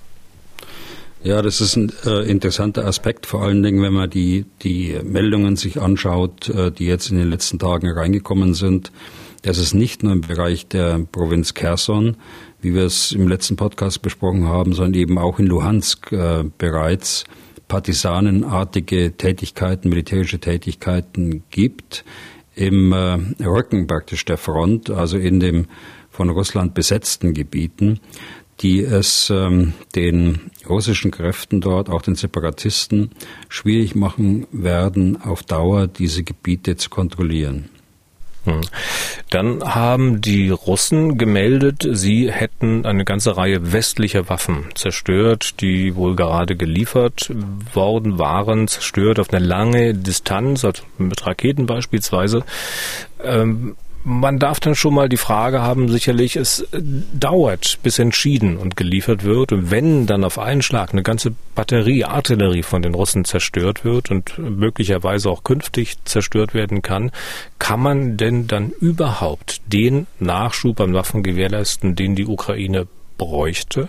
Ja, 1.24 1.42
das 1.42 1.62
ist 1.62 1.75
ein 1.75 1.92
äh, 2.06 2.30
interessanter 2.30 2.86
Aspekt, 2.86 3.28
vor 3.28 3.44
allen 3.44 3.62
Dingen, 3.62 3.82
wenn 3.84 3.94
man 3.94 4.10
die, 4.10 4.46
die 4.63 4.98
Meldungen 5.04 5.56
sich 5.56 5.80
anschaut, 5.80 6.50
äh, 6.50 6.72
die 6.72 6.86
jetzt 6.86 7.12
in 7.12 7.18
den 7.18 7.30
letzten 7.30 7.60
Tagen 7.60 7.90
reingekommen 7.90 8.54
sind 8.56 8.92
das 9.42 9.58
ist 9.58 9.74
nicht 9.74 10.04
nur 10.04 10.13
im 10.13 10.22
Bereich 10.22 10.68
der 10.68 11.00
Provinz 11.12 11.54
Kherson, 11.54 12.16
wie 12.62 12.75
wir 12.75 12.84
es 12.84 13.12
im 13.12 13.28
letzten 13.28 13.56
Podcast 13.56 14.01
besprochen 14.01 14.48
haben, 14.48 14.74
sondern 14.74 14.94
eben 14.94 15.18
auch 15.18 15.40
in 15.40 15.48
Luhansk 15.48 16.12
äh, 16.12 16.44
bereits 16.58 17.24
partisanenartige 17.68 19.18
Tätigkeiten, 19.18 19.90
militärische 19.90 20.40
Tätigkeiten 20.40 21.44
gibt 21.50 22.06
im 22.54 22.94
äh, 22.94 23.18
Rücken 23.44 23.88
praktisch 23.88 24.25
der 24.25 24.38
Front, 24.38 24.92
also 24.92 25.18
in 25.18 25.40
dem 25.40 25.66
von 26.12 26.30
Russland 26.30 26.74
besetzten 26.74 27.34
Gebieten, 27.34 28.00
die 28.62 28.82
es 28.82 29.30
ähm, 29.30 29.74
den 29.96 30.51
russischen 30.68 31.12
Kräften 31.12 31.62
dort, 31.62 31.89
auch 31.89 32.01
den 32.01 32.15
Separatisten, 32.15 33.12
schwierig 33.50 33.96
machen 33.96 34.48
werden, 34.51 35.22
auf 35.22 35.44
Dauer 35.44 35.88
diese 35.88 36.24
Gebiete 36.24 36.75
zu 36.77 36.89
kontrollieren. 36.89 37.70
Hm. 38.44 38.62
Dann 39.30 39.63
haben 39.63 40.20
die 40.22 40.50
Russen 40.50 41.20
gemeldet, 41.20 41.88
sie 41.91 42.32
hätten 42.32 42.86
eine 42.86 43.06
ganze 43.06 43.38
Reihe 43.38 43.72
westlicher 43.72 44.30
Waffen 44.30 44.65
zerstört, 44.74 45.62
die 45.62 45.96
wohl 45.96 46.15
gerade 46.15 46.56
geliefert 46.56 47.32
worden 47.74 48.18
waren, 48.18 48.68
zerstört 48.68 49.20
auf 49.20 49.32
eine 49.32 49.46
lange 49.46 49.94
Distanz, 49.94 50.65
also 50.65 50.82
mit 50.98 51.25
Raketen 51.25 51.68
beispielsweise. 51.68 52.44
Ähm, 53.24 53.75
man 54.03 54.39
darf 54.39 54.60
dann 54.60 54.75
schon 54.75 54.93
mal 54.93 55.10
die 55.10 55.17
Frage 55.17 55.62
haben, 55.62 55.89
sicherlich, 55.89 56.36
es 56.36 56.65
dauert, 57.13 57.79
bis 57.84 58.00
entschieden 58.00 58.58
und 58.58 58.75
geliefert 58.75 59.24
wird. 59.24 59.51
Und 59.51 59.72
wenn 59.72 60.08
dann 60.08 60.24
auf 60.24 60.39
einen 60.39 60.62
Schlag 60.62 60.91
eine 60.91 61.03
ganze 61.03 61.34
Batterie, 61.55 62.05
Artillerie 62.05 62.63
von 62.63 62.81
den 62.81 62.93
Russen 62.93 63.25
zerstört 63.25 63.84
wird 63.86 64.12
und 64.12 64.38
möglicherweise 64.38 65.29
auch 65.29 65.43
künftig 65.43 65.98
zerstört 66.05 66.53
werden 66.53 66.81
kann, 66.81 67.12
kann 67.60 67.79
man 67.79 68.17
denn 68.17 68.48
dann 68.48 68.72
überhaupt 68.72 69.62
den 69.67 70.08
Nachschub 70.20 70.79
an 70.79 70.93
Waffen 70.93 71.24
gewährleisten, 71.24 71.96
den 71.96 72.15
die 72.15 72.25
Ukraine 72.25 72.88
bräuchte? 73.17 73.88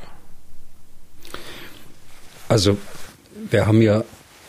Also, 2.48 2.76
wir 3.50 3.66
haben 3.66 3.80
ja 3.80 4.04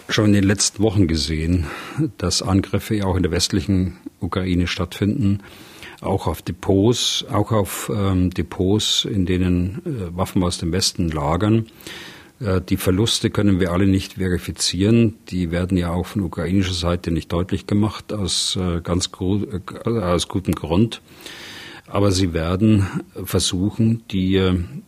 schon 0.10 0.26
in 0.28 0.34
den 0.34 0.44
letzten 0.44 0.84
Wochen 0.84 1.08
gesehen, 1.08 1.68
dass 2.18 2.42
Angriffe 2.42 3.06
auch 3.06 3.16
in 3.16 3.24
der 3.24 3.32
westlichen 3.32 3.98
Ukraine 4.20 4.68
stattfinden, 4.68 5.40
auch 6.02 6.28
auf 6.28 6.42
Depots, 6.42 7.26
auch 7.32 7.52
auf 7.52 7.92
ähm, 7.94 8.30
Depots, 8.30 9.06
in 9.06 9.26
denen 9.26 9.82
äh, 9.86 10.18
Waffen 10.18 10.44
aus 10.44 10.58
dem 10.58 10.72
Westen 10.72 11.10
lagern. 11.10 11.68
Äh, 12.40 12.62
die 12.62 12.78
Verluste 12.78 13.30
können 13.30 13.60
wir 13.60 13.72
alle 13.72 13.88
nicht 13.88 14.14
verifizieren. 14.14 15.16
Die 15.30 15.52
werden 15.52 15.78
ja 15.78 15.92
auch 15.92 16.06
von 16.06 16.22
ukrainischer 16.22 16.74
Seite 16.74 17.12
nicht 17.12 17.32
deutlich 17.32 17.68
gemacht, 17.68 18.12
aus 18.12 18.58
äh, 18.58 18.82
ganz 18.82 19.10
äh, 19.20 19.90
aus 19.90 20.28
gutem 20.28 20.56
Grund. 20.56 21.02
Aber 21.88 22.12
sie 22.12 22.34
werden 22.34 22.86
versuchen, 23.26 24.04
die, 24.10 24.42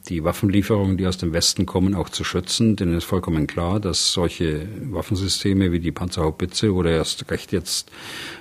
die 0.07 0.23
Waffenlieferungen, 0.23 0.95
die 0.97 1.07
aus 1.07 1.17
dem 1.17 1.33
Westen 1.33 1.65
kommen, 1.65 1.93
auch 1.93 2.07
zu 2.07 2.23
schützen. 2.23 2.77
Denn 2.77 2.93
es 2.93 2.99
ist 2.99 3.09
vollkommen 3.09 3.47
klar, 3.47 3.81
dass 3.81 4.13
solche 4.13 4.69
Waffensysteme 4.91 5.73
wie 5.73 5.81
die 5.81 5.91
Panzerhaubitze 5.91 6.73
oder 6.73 6.91
erst 6.91 7.29
recht 7.29 7.51
jetzt 7.51 7.91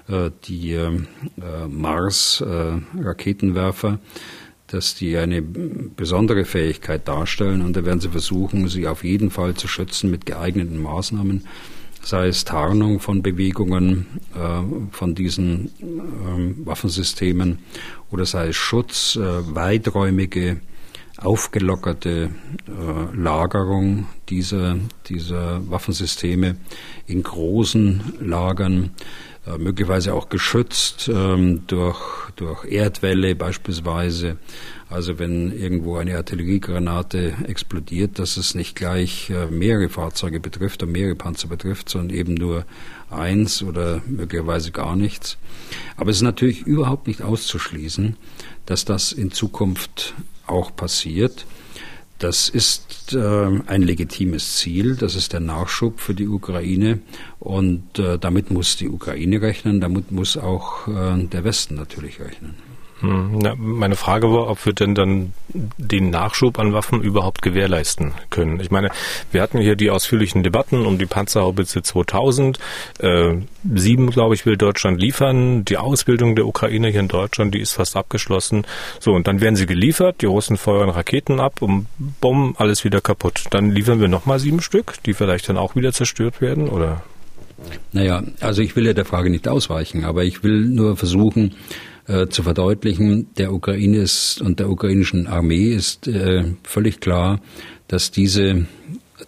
äh, 0.08 0.30
die 0.44 0.74
äh, 0.74 0.92
Mars-Raketenwerfer, 1.68 3.98
dass 4.68 4.94
die 4.94 5.16
eine 5.16 5.42
besondere 5.42 6.44
Fähigkeit 6.44 7.08
darstellen. 7.08 7.60
Und 7.60 7.76
da 7.76 7.84
werden 7.84 7.98
sie 8.00 8.10
versuchen, 8.10 8.68
sie 8.68 8.86
auf 8.86 9.02
jeden 9.02 9.30
Fall 9.30 9.54
zu 9.54 9.66
schützen 9.66 10.12
mit 10.12 10.26
geeigneten 10.26 10.80
Maßnahmen 10.80 11.44
sei 12.04 12.28
es 12.28 12.44
Tarnung 12.44 13.00
von 13.00 13.22
Bewegungen 13.22 14.06
äh, 14.34 14.92
von 14.92 15.14
diesen 15.14 15.66
äh, 15.80 16.66
Waffensystemen 16.66 17.58
oder 18.10 18.26
sei 18.26 18.48
es 18.48 18.56
Schutz, 18.56 19.16
äh, 19.16 19.20
weiträumige, 19.54 20.60
aufgelockerte 21.18 22.30
äh, 22.68 23.16
Lagerung 23.16 24.06
dieser, 24.28 24.76
dieser 25.06 25.68
Waffensysteme 25.70 26.56
in 27.06 27.22
großen 27.22 28.14
Lagern, 28.20 28.90
äh, 29.46 29.56
möglicherweise 29.58 30.14
auch 30.14 30.28
geschützt 30.28 31.08
ähm, 31.12 31.66
durch, 31.66 32.00
durch 32.36 32.64
Erdwälle 32.64 33.34
beispielsweise 33.34 34.38
also 34.94 35.18
wenn 35.18 35.50
irgendwo 35.50 35.96
eine 35.96 36.16
Artilleriegranate 36.16 37.34
explodiert, 37.48 38.20
dass 38.20 38.36
es 38.36 38.54
nicht 38.54 38.76
gleich 38.76 39.28
äh, 39.28 39.46
mehrere 39.46 39.88
Fahrzeuge 39.88 40.38
betrifft 40.38 40.84
und 40.84 40.92
mehrere 40.92 41.16
Panzer 41.16 41.48
betrifft, 41.48 41.88
sondern 41.88 42.16
eben 42.16 42.34
nur 42.34 42.64
eins 43.10 43.62
oder 43.62 44.02
möglicherweise 44.06 44.70
gar 44.70 44.94
nichts. 44.94 45.36
Aber 45.96 46.10
es 46.10 46.18
ist 46.18 46.22
natürlich 46.22 46.62
überhaupt 46.62 47.08
nicht 47.08 47.22
auszuschließen, 47.22 48.16
dass 48.66 48.84
das 48.84 49.10
in 49.10 49.32
Zukunft 49.32 50.14
auch 50.46 50.74
passiert. 50.76 51.44
Das 52.20 52.48
ist 52.48 53.14
äh, 53.14 53.60
ein 53.66 53.82
legitimes 53.82 54.58
Ziel, 54.58 54.94
das 54.94 55.16
ist 55.16 55.32
der 55.32 55.40
Nachschub 55.40 55.98
für 55.98 56.14
die 56.14 56.28
Ukraine 56.28 57.00
und 57.40 57.98
äh, 57.98 58.16
damit 58.16 58.52
muss 58.52 58.76
die 58.76 58.88
Ukraine 58.88 59.42
rechnen, 59.42 59.80
damit 59.80 60.12
muss 60.12 60.36
auch 60.36 60.86
äh, 60.86 61.24
der 61.24 61.42
Westen 61.42 61.74
natürlich 61.74 62.20
rechnen. 62.20 62.54
Hm, 63.04 63.38
na, 63.38 63.54
meine 63.56 63.96
Frage 63.96 64.32
war, 64.32 64.48
ob 64.48 64.64
wir 64.64 64.72
denn 64.72 64.94
dann 64.94 65.34
den 65.48 66.08
Nachschub 66.08 66.58
an 66.58 66.72
Waffen 66.72 67.02
überhaupt 67.02 67.42
gewährleisten 67.42 68.12
können. 68.30 68.60
Ich 68.60 68.70
meine, 68.70 68.90
wir 69.30 69.42
hatten 69.42 69.58
hier 69.58 69.76
die 69.76 69.90
ausführlichen 69.90 70.42
Debatten 70.42 70.86
um 70.86 70.96
die 70.96 71.04
Panzerhaubitze 71.04 71.82
2000. 71.82 72.58
Äh, 73.00 73.34
sieben, 73.74 74.10
glaube 74.10 74.34
ich, 74.34 74.46
will 74.46 74.56
Deutschland 74.56 75.00
liefern. 75.00 75.66
Die 75.66 75.76
Ausbildung 75.76 76.34
der 76.34 76.46
Ukraine 76.46 76.88
hier 76.88 77.00
in 77.00 77.08
Deutschland, 77.08 77.54
die 77.54 77.60
ist 77.60 77.74
fast 77.74 77.94
abgeschlossen. 77.94 78.66
So, 79.00 79.12
und 79.12 79.26
dann 79.26 79.42
werden 79.42 79.56
sie 79.56 79.66
geliefert. 79.66 80.22
Die 80.22 80.26
Russen 80.26 80.56
feuern 80.56 80.88
Raketen 80.88 81.40
ab 81.40 81.60
und 81.60 81.86
bumm, 82.22 82.54
alles 82.58 82.84
wieder 82.84 83.02
kaputt. 83.02 83.44
Dann 83.50 83.70
liefern 83.70 84.00
wir 84.00 84.08
nochmal 84.08 84.38
sieben 84.38 84.62
Stück, 84.62 84.94
die 85.04 85.12
vielleicht 85.12 85.48
dann 85.50 85.58
auch 85.58 85.76
wieder 85.76 85.92
zerstört 85.92 86.40
werden, 86.40 86.70
oder? 86.70 87.02
Naja, 87.92 88.22
also 88.40 88.62
ich 88.62 88.74
will 88.76 88.86
ja 88.86 88.94
der 88.94 89.04
Frage 89.04 89.30
nicht 89.30 89.46
ausweichen, 89.46 90.04
aber 90.04 90.24
ich 90.24 90.42
will 90.42 90.66
nur 90.66 90.96
versuchen, 90.96 91.54
äh, 92.06 92.28
zu 92.28 92.42
verdeutlichen, 92.42 93.28
der 93.36 93.52
Ukraine 93.52 93.98
ist 93.98 94.40
und 94.40 94.60
der 94.60 94.70
ukrainischen 94.70 95.26
Armee 95.26 95.72
ist 95.72 96.06
äh, 96.06 96.44
völlig 96.62 97.00
klar, 97.00 97.40
dass 97.88 98.10
diese 98.10 98.66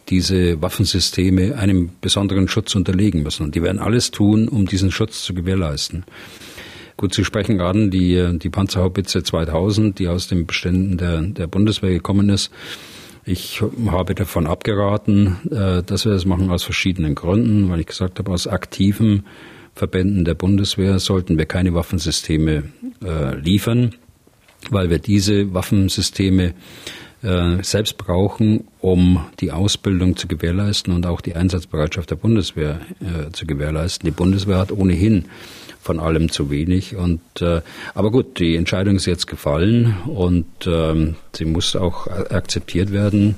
diese 0.09 0.61
Waffensysteme 0.61 1.57
einem 1.57 1.91
besonderen 2.01 2.49
Schutz 2.49 2.75
unterlegen 2.75 3.23
müssen. 3.23 3.45
Und 3.45 3.55
die 3.55 3.63
werden 3.63 3.79
alles 3.79 4.11
tun, 4.11 4.49
um 4.49 4.67
diesen 4.67 4.91
Schutz 4.91 5.23
zu 5.23 5.35
gewährleisten. 5.35 6.05
Gut, 6.97 7.15
Sie 7.15 7.25
sprechen 7.25 7.59
gerade 7.59 7.89
die, 7.89 8.39
die 8.39 8.49
Panzerhaubitze 8.49 9.23
2000, 9.23 9.99
die 9.99 10.09
aus 10.09 10.29
den 10.29 10.47
Beständen 10.47 10.97
der, 10.97 11.21
der 11.23 11.47
Bundeswehr 11.47 11.91
gekommen 11.91 12.31
ist. 12.31 12.51
Ich 13.25 13.63
habe 13.89 14.15
davon 14.15 14.47
abgeraten, 14.47 15.37
äh, 15.51 15.83
dass 15.83 16.05
wir 16.05 16.13
das 16.13 16.25
machen 16.25 16.51
aus 16.51 16.63
verschiedenen 16.63 17.15
Gründen, 17.15 17.69
weil 17.69 17.81
ich 17.81 17.87
gesagt 17.87 18.19
habe, 18.19 18.31
aus 18.31 18.47
aktivem 18.47 19.25
Verbänden 19.77 20.25
der 20.25 20.35
Bundeswehr 20.35 20.99
sollten 20.99 21.37
wir 21.37 21.45
keine 21.45 21.75
Waffensysteme 21.75 22.65
äh, 23.05 23.37
liefern, 23.37 23.95
weil 24.71 24.89
wir 24.89 24.99
diese 24.99 25.53
Waffensysteme 25.53 26.55
äh, 27.23 27.63
selbst 27.63 27.99
brauchen, 27.99 28.65
um 28.81 29.27
die 29.39 29.53
Ausbildung 29.53 30.17
zu 30.17 30.29
gewährleisten 30.29 30.95
und 30.95 31.07
auch 31.07 31.21
die 31.21 31.37
Einsatzbereitschaft 31.37 32.11
der 32.11 32.17
Bundeswehr 32.17 32.81
äh, 33.01 33.31
zu 33.33 33.47
gewährleisten. 33.47 34.07
Die 34.07 34.17
Bundeswehr 34.17 34.57
hat 34.57 34.73
ohnehin 34.73 35.27
von 35.83 36.01
allem 36.01 36.31
zu 36.31 36.51
wenig. 36.51 36.97
Und 36.97 37.21
äh, 37.43 37.61
aber 37.95 38.11
gut, 38.11 38.39
die 38.39 38.57
Entscheidung 38.57 38.97
ist 38.97 39.07
jetzt 39.07 39.27
gefallen 39.27 39.95
und 40.07 40.47
ähm, 40.67 41.17
sie 41.35 41.45
muss 41.45 41.77
auch 41.77 42.07
akzeptiert 42.07 42.93
werden. 42.93 43.37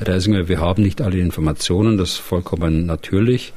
Reisinger, 0.00 0.48
wir 0.48 0.60
haben 0.60 0.82
nicht 0.82 1.00
alle 1.00 1.18
Informationen, 1.18 1.96
das 1.96 2.10
ist 2.10 2.18
vollkommen 2.18 2.86
natürlich. 2.86 3.52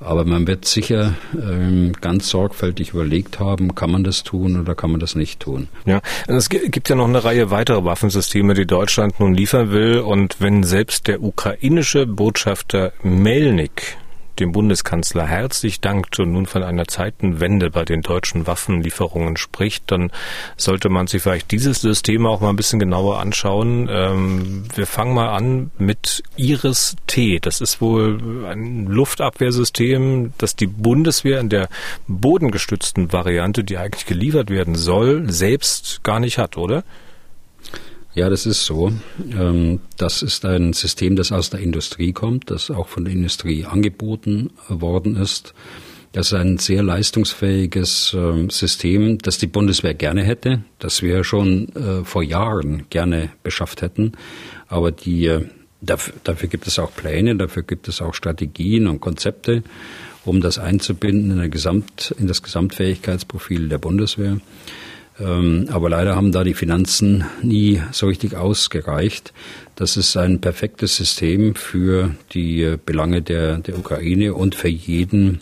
Aber 0.00 0.24
man 0.24 0.46
wird 0.46 0.64
sicher 0.64 1.14
ähm, 1.34 1.92
ganz 2.00 2.28
sorgfältig 2.28 2.90
überlegt 2.90 3.40
haben, 3.40 3.74
kann 3.74 3.90
man 3.90 4.04
das 4.04 4.22
tun 4.22 4.60
oder 4.60 4.74
kann 4.74 4.90
man 4.90 5.00
das 5.00 5.14
nicht 5.14 5.40
tun. 5.40 5.68
Ja, 5.86 6.00
es 6.26 6.48
gibt 6.48 6.88
ja 6.88 6.94
noch 6.94 7.08
eine 7.08 7.24
Reihe 7.24 7.50
weiterer 7.50 7.84
Waffensysteme, 7.84 8.54
die 8.54 8.66
Deutschland 8.66 9.18
nun 9.18 9.34
liefern 9.34 9.70
will. 9.70 9.98
Und 9.98 10.40
wenn 10.40 10.62
selbst 10.62 11.08
der 11.08 11.22
ukrainische 11.22 12.06
Botschafter 12.06 12.92
Melnik 13.02 13.96
dem 14.40 14.52
Bundeskanzler 14.52 15.26
herzlich 15.26 15.80
dankt 15.80 16.18
und 16.18 16.32
nun 16.32 16.46
von 16.46 16.62
einer 16.62 16.86
Zeitenwende 16.86 17.70
bei 17.70 17.84
den 17.84 18.02
deutschen 18.02 18.46
Waffenlieferungen 18.46 19.36
spricht, 19.36 19.90
dann 19.90 20.10
sollte 20.56 20.88
man 20.88 21.06
sich 21.06 21.22
vielleicht 21.22 21.50
dieses 21.50 21.80
System 21.80 22.26
auch 22.26 22.40
mal 22.40 22.50
ein 22.50 22.56
bisschen 22.56 22.78
genauer 22.78 23.20
anschauen. 23.20 23.88
Ähm, 23.90 24.64
wir 24.74 24.86
fangen 24.86 25.14
mal 25.14 25.28
an 25.28 25.70
mit 25.78 26.22
Iris-T. 26.36 27.40
Das 27.40 27.60
ist 27.60 27.80
wohl 27.80 28.44
ein 28.46 28.86
Luftabwehrsystem, 28.86 30.32
das 30.38 30.56
die 30.56 30.66
Bundeswehr 30.66 31.40
in 31.40 31.48
der 31.48 31.68
bodengestützten 32.06 33.12
Variante, 33.12 33.64
die 33.64 33.78
eigentlich 33.78 34.06
geliefert 34.06 34.50
werden 34.50 34.74
soll, 34.74 35.30
selbst 35.30 36.02
gar 36.04 36.20
nicht 36.20 36.38
hat, 36.38 36.56
oder? 36.56 36.84
Ja, 38.18 38.28
das 38.28 38.46
ist 38.46 38.64
so. 38.64 38.90
Ähm, 39.30 39.78
das 39.96 40.22
ist 40.22 40.44
ein 40.44 40.72
System, 40.72 41.14
das 41.14 41.30
aus 41.30 41.50
der 41.50 41.60
Industrie 41.60 42.12
kommt, 42.12 42.50
das 42.50 42.68
auch 42.68 42.88
von 42.88 43.04
der 43.04 43.14
Industrie 43.14 43.64
angeboten 43.64 44.50
worden 44.68 45.14
ist. 45.14 45.54
Das 46.10 46.32
ist 46.32 46.32
ein 46.32 46.58
sehr 46.58 46.82
leistungsfähiges 46.82 48.16
ähm, 48.18 48.50
System, 48.50 49.18
das 49.18 49.38
die 49.38 49.46
Bundeswehr 49.46 49.94
gerne 49.94 50.24
hätte, 50.24 50.64
das 50.80 51.00
wir 51.00 51.22
schon 51.22 51.68
äh, 51.76 52.02
vor 52.02 52.24
Jahren 52.24 52.86
gerne 52.90 53.30
beschafft 53.44 53.82
hätten. 53.82 54.14
Aber 54.66 54.90
die, 54.90 55.26
äh, 55.26 55.44
dafür, 55.80 56.48
gibt 56.48 56.66
es 56.66 56.80
auch 56.80 56.92
Pläne, 56.92 57.36
dafür 57.36 57.62
gibt 57.62 57.86
es 57.86 58.02
auch 58.02 58.14
Strategien 58.14 58.88
und 58.88 58.98
Konzepte, 58.98 59.62
um 60.24 60.40
das 60.40 60.58
einzubinden 60.58 61.40
in, 61.40 61.50
Gesamt, 61.52 62.12
in 62.18 62.26
das 62.26 62.42
Gesamtfähigkeitsprofil 62.42 63.68
der 63.68 63.78
Bundeswehr. 63.78 64.40
Ähm, 65.20 65.66
aber 65.70 65.90
leider 65.90 66.14
haben 66.16 66.32
da 66.32 66.44
die 66.44 66.54
Finanzen 66.54 67.24
nie 67.42 67.82
so 67.92 68.06
richtig 68.06 68.34
ausgereicht. 68.36 69.32
Das 69.74 69.96
ist 69.96 70.16
ein 70.16 70.40
perfektes 70.40 70.96
System 70.96 71.54
für 71.54 72.14
die 72.32 72.76
Belange 72.84 73.22
der, 73.22 73.58
der 73.58 73.78
Ukraine 73.78 74.34
und 74.34 74.54
für 74.54 74.68
jeden, 74.68 75.40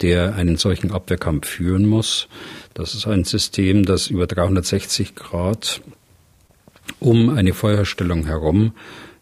der 0.00 0.34
einen 0.34 0.56
solchen 0.56 0.92
Abwehrkampf 0.92 1.46
führen 1.46 1.86
muss. 1.86 2.28
Das 2.74 2.94
ist 2.94 3.06
ein 3.06 3.24
System, 3.24 3.84
das 3.84 4.06
über 4.06 4.26
360 4.26 5.14
Grad 5.14 5.80
um 6.98 7.30
eine 7.30 7.54
Feuerstellung 7.54 8.26
herum 8.26 8.72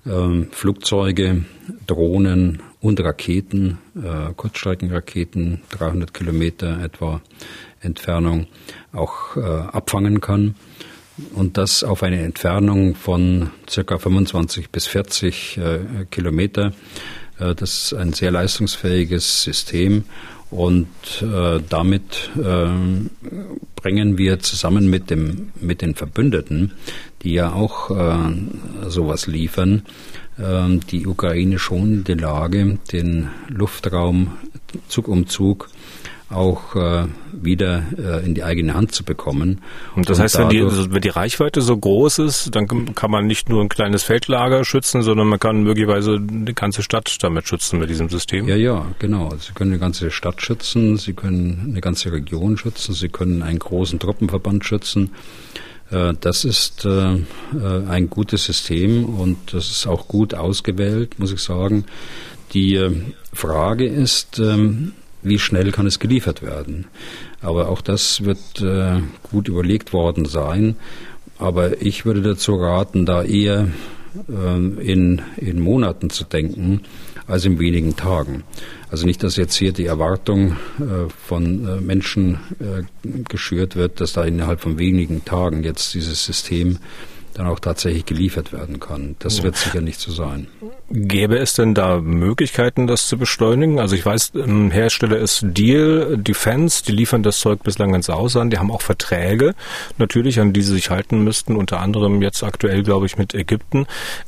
äh, 0.09 0.45
Flugzeuge, 0.51 1.45
Drohnen 1.87 2.63
und 2.81 3.01
Raketen, 3.01 3.79
äh, 3.97 4.33
Kurzstreckenraketen, 4.35 5.63
300 5.71 6.15
Kilometer 6.15 6.83
etwa 6.83 7.21
Entfernung 7.81 8.47
auch 8.93 9.37
äh, 9.37 9.41
abfangen 9.41 10.21
kann. 10.21 10.55
Und 11.35 11.57
das 11.57 11.83
auf 11.83 12.03
eine 12.05 12.23
Entfernung 12.23 12.95
von 12.95 13.51
circa 13.69 13.99
25 13.99 14.71
bis 14.71 14.87
40 14.87 15.59
äh, 15.59 15.79
Kilometer. 16.11 16.73
Äh, 17.39 17.55
das 17.55 17.93
ist 17.93 17.95
ein 17.95 18.13
sehr 18.13 18.31
leistungsfähiges 18.31 19.43
System 19.43 20.05
und 20.51 20.89
äh, 21.21 21.61
damit 21.69 22.31
äh, 22.37 22.69
bringen 23.77 24.17
wir 24.17 24.39
zusammen 24.41 24.89
mit 24.89 25.11
dem 25.11 25.53
mit 25.61 25.83
den 25.83 25.95
Verbündeten, 25.95 26.73
die 27.23 27.35
ja 27.35 27.53
auch 27.53 27.91
äh, 27.91 28.89
sowas 28.89 29.27
liefern, 29.27 29.83
äh, 30.39 30.79
die 30.91 31.07
Ukraine 31.07 31.59
schon 31.59 31.93
in 31.93 32.05
die 32.05 32.15
Lage, 32.15 32.79
den 32.93 33.29
Luftraum 33.49 34.39
Zug 34.89 35.09
um 35.09 35.27
Zug 35.27 35.69
auch 36.31 36.77
äh, 36.77 37.07
wieder 37.33 37.85
äh, 37.97 38.25
in 38.27 38.35
die 38.35 38.45
eigene 38.45 38.75
Hand 38.75 38.93
zu 38.93 39.03
bekommen. 39.03 39.63
Und 39.97 40.11
das 40.11 40.19
und 40.19 40.25
heißt, 40.25 40.39
wenn 40.39 40.49
die, 40.51 40.63
wenn 40.63 41.01
die 41.01 41.09
Reichweite 41.09 41.63
so 41.63 41.77
groß 41.77 42.19
ist, 42.19 42.55
dann 42.55 42.95
kann 42.95 43.11
man 43.11 43.27
nicht 43.27 43.49
nur 43.49 43.63
ein 43.63 43.71
kleines 43.71 44.03
Feldlager 44.03 44.65
schützen, 44.65 45.03
sondern 45.03 45.27
man 45.27 45.41
kann 45.41 45.63
möglicherweise 45.63 46.17
eine 46.17 46.53
ganze 46.53 46.83
Stadt 46.83 47.17
damit 47.23 47.49
schützen 47.49 47.79
mit 47.79 47.89
diesem 47.89 48.11
System. 48.11 48.47
Ja, 48.47 48.57
ja, 48.57 48.85
genau. 48.99 49.31
Sie 49.39 49.53
können 49.55 49.73
eine 49.73 49.81
ganze 49.81 50.11
Stadt 50.11 50.43
schützen, 50.43 50.99
Sie 50.99 51.15
können 51.15 51.69
eine 51.71 51.81
ganze 51.81 52.13
Region 52.13 52.59
schützen, 52.59 52.95
Sie 52.95 53.09
können 53.09 53.43
einen 53.43 53.59
großen 53.59 53.99
Truppenverband 53.99 54.65
schützen. 54.65 55.13
Äh, 55.91 56.15
das 56.21 56.45
ist 56.45 56.85
äh, 56.85 57.15
äh, 57.15 57.19
ein 57.89 58.11
gutes 58.11 58.45
System 58.45 59.05
und 59.07 59.55
das 59.55 59.71
ist 59.71 59.87
auch 59.87 60.09
gut 60.09 60.35
ausgewählt, 60.35 61.19
muss 61.19 61.33
ich 61.33 61.41
sagen. 61.41 61.85
Die 62.55 62.81
Frage 63.35 63.87
ist, 63.87 64.39
ähm, 64.39 64.93
wie 65.23 65.39
schnell 65.39 65.73
kann 65.73 65.87
es 65.87 65.99
geliefert 65.99 66.43
werden. 66.43 66.87
Aber 67.41 67.69
auch 67.69 67.81
das 67.81 68.25
wird 68.25 68.61
äh, 68.61 69.01
gut 69.31 69.49
überlegt 69.49 69.93
worden 69.93 70.25
sein. 70.25 70.77
Aber 71.39 71.83
ich 71.83 72.05
würde 72.05 72.23
dazu 72.23 72.57
raten, 72.57 73.07
da 73.07 73.23
eher 73.23 73.69
äh, 74.29 74.57
in, 74.57 75.23
in 75.37 75.61
Monaten 75.61 76.11
zu 76.11 76.25
denken, 76.25 76.83
als 77.27 77.45
in 77.45 77.59
wenigen 77.59 77.95
Tagen. 77.95 78.43
Also 78.91 79.07
nicht, 79.07 79.23
dass 79.23 79.37
jetzt 79.37 79.55
hier 79.55 79.73
die 79.73 79.85
Erwartung 79.85 80.53
äh, 80.81 81.11
von 81.27 81.69
äh, 81.69 81.81
Menschen 81.81 82.39
äh, 82.59 82.83
geschürt 83.29 83.77
wird, 83.77 84.01
dass 84.01 84.15
da 84.15 84.25
innerhalb 84.25 84.61
von 84.61 84.79
wenigen 84.79 85.25
Tagen 85.25 85.63
jetzt 85.63 85.95
dieses 85.95 86.25
System 86.25 86.79
dann 87.35 87.47
auch 87.47 87.61
tatsächlich 87.61 88.07
geliefert 88.07 88.53
werden 88.53 88.81
kann. 88.81 89.17
Das 89.19 89.43
wird 89.43 89.57
sicher 89.57 89.81
nicht 89.81 90.01
so 90.01 90.13
sein. 90.13 90.49
Gäbe 90.91 91.39
es 91.39 91.55
denn 91.55 91.75
da 91.75 92.01
Möglichkeiten, 92.01 92.87
das 92.87 93.09
zu 93.09 93.19
beschleunigen? 93.19 93.79
Also 93.79 93.95
ich 93.95 94.05
weiß, 94.05 94.33
ein 94.35 94.71
Hersteller 94.71 95.19
ist 95.19 95.41
Deal 95.43 96.17
Defense, 96.17 96.83
die 96.85 96.93
liefern 96.93 97.23
das 97.23 97.39
Zeug 97.39 97.63
bislang 97.63 97.95
ins 97.95 98.11
Ausland, 98.11 98.53
die 98.53 98.59
haben 98.59 98.71
auch 98.71 98.83
Verträge 98.83 99.55
natürlich, 99.99 100.41
an 100.41 100.53
die 100.53 100.63
sie 100.63 100.73
sich 100.73 100.91
halten 100.91 101.23
müssten, 101.23 101.57
unter 101.57 101.81
anderem 101.81 102.23
jetzt 102.23 102.43
aktuell, 102.43 102.83
glaube 102.83 103.07
ich, 103.07 103.19
mit 103.19 103.35
Ägypten. 103.35 103.87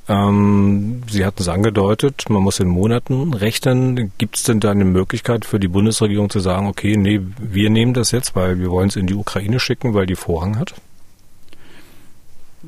Ähm, 0.09 1.03
sie 1.09 1.25
hatten 1.25 1.43
es 1.43 1.49
angedeutet, 1.49 2.25
man 2.29 2.43
muss 2.43 2.61
in 2.61 2.69
Monaten 2.69 3.35
rechnen. 3.35 4.13
Gibt 4.19 4.37
es 4.37 4.43
denn 4.45 4.61
da 4.61 4.71
eine 4.71 4.85
Möglichkeit 4.85 5.45
für 5.45 5.59
die 5.59 5.69
Bundesregierung 5.69 6.31
zu 6.31 6.41
sagen, 6.41 6.67
okay, 6.67 6.97
nee, 6.97 7.21
wir 7.39 7.71
nehmen 7.71 7.95
das 7.95 8.11
jetzt, 8.11 8.37
weil 8.37 8.59
wir 8.61 8.71
wollen 8.71 8.89
es 8.89 8.97
in 8.97 9.07
die 9.07 9.15
Ukraine 9.15 9.61
schicken, 9.61 9.95
weil 9.95 10.07
die 10.07 10.17
Vorrang 10.17 10.59
hat? 10.59 10.75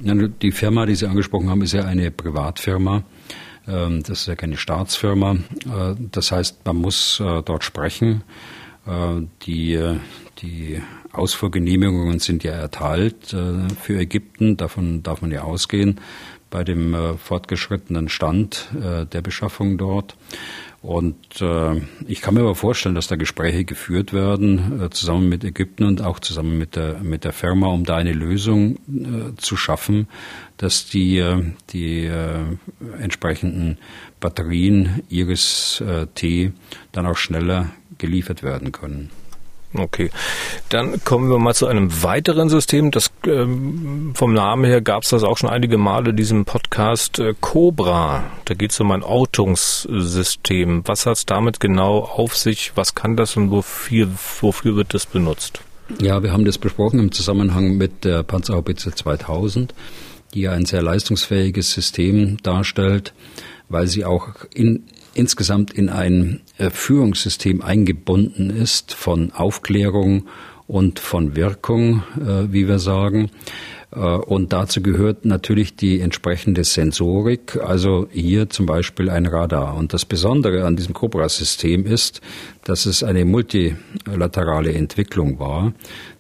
Die 0.04 0.50
Firma, 0.50 0.84
die 0.84 0.96
Sie 0.96 1.06
angesprochen 1.06 1.48
haben, 1.48 1.62
ist 1.62 1.72
ja 1.72 1.84
eine 1.84 2.10
Privatfirma. 2.10 3.04
Ähm, 3.68 4.02
das 4.02 4.22
ist 4.22 4.26
ja 4.26 4.34
keine 4.34 4.56
Staatsfirma. 4.56 5.34
Äh, 5.34 5.94
das 6.10 6.32
heißt, 6.32 6.64
man 6.66 6.76
muss 6.76 7.20
äh, 7.20 7.42
dort 7.42 7.62
sprechen. 7.62 8.24
Äh, 8.84 9.22
die, 9.46 9.78
die 10.40 10.82
Ausfuhrgenehmigungen 11.12 12.18
sind 12.18 12.42
ja 12.42 12.52
erteilt 12.52 13.36
für 13.80 13.98
Ägypten. 13.98 14.56
Davon 14.56 15.02
darf 15.02 15.20
man 15.20 15.30
ja 15.30 15.42
ausgehen 15.42 16.00
bei 16.52 16.62
dem 16.62 17.16
fortgeschrittenen 17.18 18.08
Stand 18.08 18.68
der 18.72 19.22
Beschaffung 19.22 19.78
dort. 19.78 20.14
Und 20.82 21.40
äh, 21.40 21.80
ich 22.08 22.20
kann 22.20 22.34
mir 22.34 22.40
aber 22.40 22.56
vorstellen, 22.56 22.96
dass 22.96 23.06
da 23.06 23.14
Gespräche 23.14 23.64
geführt 23.64 24.12
werden, 24.12 24.82
äh, 24.82 24.90
zusammen 24.90 25.28
mit 25.28 25.44
Ägypten 25.44 25.84
und 25.84 26.02
auch 26.02 26.18
zusammen 26.18 26.58
mit 26.58 26.74
der, 26.74 26.98
mit 26.98 27.22
der 27.22 27.32
Firma, 27.32 27.68
um 27.68 27.84
da 27.84 27.96
eine 27.96 28.12
Lösung 28.12 28.78
äh, 28.88 29.36
zu 29.36 29.56
schaffen, 29.56 30.08
dass 30.56 30.86
die, 30.86 31.18
äh, 31.18 31.52
die 31.70 32.06
äh, 32.06 32.40
entsprechenden 32.98 33.78
Batterien 34.18 35.04
Iris 35.08 35.80
äh, 35.86 36.08
T 36.16 36.50
dann 36.90 37.06
auch 37.06 37.16
schneller 37.16 37.70
geliefert 37.98 38.42
werden 38.42 38.72
können. 38.72 39.10
Okay, 39.74 40.10
dann 40.68 41.02
kommen 41.02 41.30
wir 41.30 41.38
mal 41.38 41.54
zu 41.54 41.66
einem 41.66 42.02
weiteren 42.02 42.50
System. 42.50 42.90
Das 42.90 43.10
ähm, 43.26 44.12
vom 44.14 44.34
Namen 44.34 44.64
her 44.64 44.82
gab 44.82 45.04
es 45.04 45.10
das 45.10 45.22
auch 45.22 45.38
schon 45.38 45.48
einige 45.48 45.78
Male 45.78 46.10
in 46.10 46.16
diesem 46.16 46.44
Podcast 46.44 47.18
äh, 47.18 47.34
Cobra. 47.40 48.24
Da 48.44 48.54
geht 48.54 48.72
es 48.72 48.80
um 48.80 48.90
ein 48.90 49.02
Ortungssystem. 49.02 50.82
Was 50.84 51.06
hat 51.06 51.16
es 51.16 51.26
damit 51.26 51.58
genau 51.58 52.00
auf 52.00 52.36
sich? 52.36 52.72
Was 52.74 52.94
kann 52.94 53.16
das 53.16 53.36
und 53.36 53.50
wofür, 53.50 54.08
wofür 54.40 54.76
wird 54.76 54.92
das 54.92 55.06
benutzt? 55.06 55.62
Ja, 56.00 56.22
wir 56.22 56.32
haben 56.32 56.44
das 56.44 56.58
besprochen 56.58 57.00
im 57.00 57.12
Zusammenhang 57.12 57.76
mit 57.76 58.04
der 58.04 58.22
Panzerhaubitze 58.22 58.94
2000, 58.94 59.74
die 60.34 60.42
ja 60.42 60.52
ein 60.52 60.66
sehr 60.66 60.82
leistungsfähiges 60.82 61.72
System 61.72 62.36
darstellt, 62.42 63.14
weil 63.70 63.86
sie 63.86 64.04
auch 64.04 64.28
in 64.54 64.84
insgesamt 65.14 65.72
in 65.72 65.88
ein 65.88 66.40
äh, 66.58 66.70
Führungssystem 66.70 67.62
eingebunden 67.62 68.50
ist 68.50 68.94
von 68.94 69.32
Aufklärung 69.32 70.26
und 70.66 70.98
von 70.98 71.36
Wirkung, 71.36 72.02
äh, 72.18 72.52
wie 72.52 72.68
wir 72.68 72.78
sagen. 72.78 73.30
Äh, 73.90 73.98
und 73.98 74.52
dazu 74.52 74.82
gehört 74.82 75.24
natürlich 75.24 75.76
die 75.76 76.00
entsprechende 76.00 76.64
Sensorik, 76.64 77.58
also 77.62 78.08
hier 78.10 78.48
zum 78.48 78.66
Beispiel 78.66 79.10
ein 79.10 79.26
Radar. 79.26 79.76
Und 79.76 79.92
das 79.92 80.04
Besondere 80.04 80.64
an 80.64 80.76
diesem 80.76 80.94
Cobra-System 80.94 81.86
ist, 81.86 82.20
dass 82.64 82.86
es 82.86 83.02
eine 83.02 83.24
multilaterale 83.24 84.72
Entwicklung 84.72 85.38
war. 85.38 85.72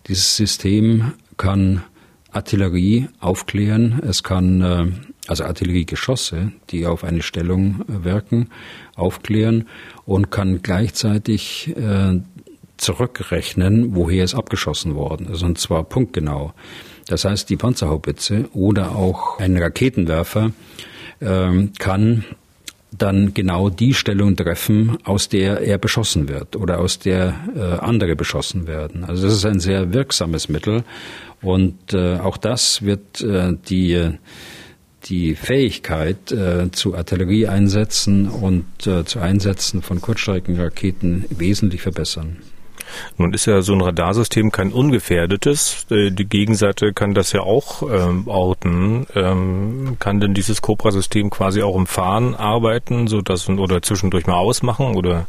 Dieses 0.08 0.36
System 0.36 1.12
kann 1.36 1.82
Artillerie 2.30 3.08
aufklären, 3.20 4.00
es 4.06 4.22
kann 4.22 5.11
also 5.28 5.44
Artilleriegeschosse, 5.44 6.52
die 6.70 6.86
auf 6.86 7.04
eine 7.04 7.22
Stellung 7.22 7.84
wirken, 7.86 8.50
aufklären 8.96 9.68
und 10.04 10.30
kann 10.30 10.62
gleichzeitig 10.62 11.74
äh, 11.76 12.20
zurückrechnen, 12.76 13.94
woher 13.94 14.24
es 14.24 14.34
abgeschossen 14.34 14.94
worden 14.94 15.28
ist, 15.28 15.42
und 15.42 15.58
zwar 15.58 15.84
punktgenau. 15.84 16.52
Das 17.06 17.24
heißt, 17.24 17.48
die 17.50 17.56
Panzerhaubitze 17.56 18.48
oder 18.52 18.96
auch 18.96 19.38
ein 19.38 19.56
Raketenwerfer 19.56 20.52
äh, 21.20 21.68
kann 21.78 22.24
dann 22.96 23.32
genau 23.32 23.70
die 23.70 23.94
Stellung 23.94 24.36
treffen, 24.36 24.98
aus 25.04 25.28
der 25.28 25.60
er 25.60 25.78
beschossen 25.78 26.28
wird 26.28 26.56
oder 26.56 26.80
aus 26.80 26.98
der 26.98 27.34
äh, 27.56 27.60
andere 27.60 28.16
beschossen 28.16 28.66
werden. 28.66 29.04
Also 29.04 29.24
das 29.24 29.34
ist 29.34 29.46
ein 29.46 29.60
sehr 29.60 29.94
wirksames 29.94 30.48
Mittel 30.48 30.84
und 31.40 31.94
äh, 31.94 32.18
auch 32.18 32.36
das 32.36 32.82
wird 32.82 33.22
äh, 33.22 33.54
die 33.68 34.18
die 35.04 35.34
Fähigkeit 35.34 36.30
äh, 36.32 36.70
zu 36.70 36.94
Artillerieeinsätzen 36.94 38.28
und 38.28 38.86
äh, 38.86 39.04
zu 39.04 39.20
Einsätzen 39.20 39.82
von 39.82 40.00
Kurzstreckenraketen 40.00 41.24
wesentlich 41.30 41.82
verbessern. 41.82 42.38
Nun 43.16 43.32
ist 43.32 43.46
ja 43.46 43.62
so 43.62 43.72
ein 43.72 43.80
Radarsystem 43.80 44.52
kein 44.52 44.72
ungefährdetes. 44.72 45.86
Äh, 45.90 46.10
die 46.10 46.26
Gegenseite 46.26 46.92
kann 46.92 47.14
das 47.14 47.32
ja 47.32 47.40
auch 47.40 47.82
ähm, 47.82 48.28
orten. 48.28 49.06
Ähm, 49.14 49.96
kann 49.98 50.20
denn 50.20 50.34
dieses 50.34 50.62
Cobra-System 50.62 51.30
quasi 51.30 51.62
auch 51.62 51.76
im 51.76 51.86
Fahren 51.86 52.34
arbeiten, 52.34 53.06
so 53.06 53.20
dass 53.20 53.48
oder 53.48 53.82
zwischendurch 53.82 54.26
mal 54.26 54.36
ausmachen 54.36 54.94
oder? 54.94 55.26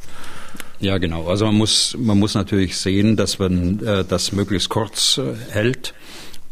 Ja, 0.80 0.98
genau. 0.98 1.28
Also 1.28 1.46
man 1.46 1.56
muss 1.56 1.96
man 1.98 2.20
muss 2.20 2.36
natürlich 2.36 2.78
sehen, 2.78 3.16
dass 3.16 3.40
man 3.40 3.80
äh, 3.86 4.04
das 4.04 4.32
möglichst 4.32 4.70
kurz 4.70 5.18
äh, 5.18 5.34
hält, 5.52 5.94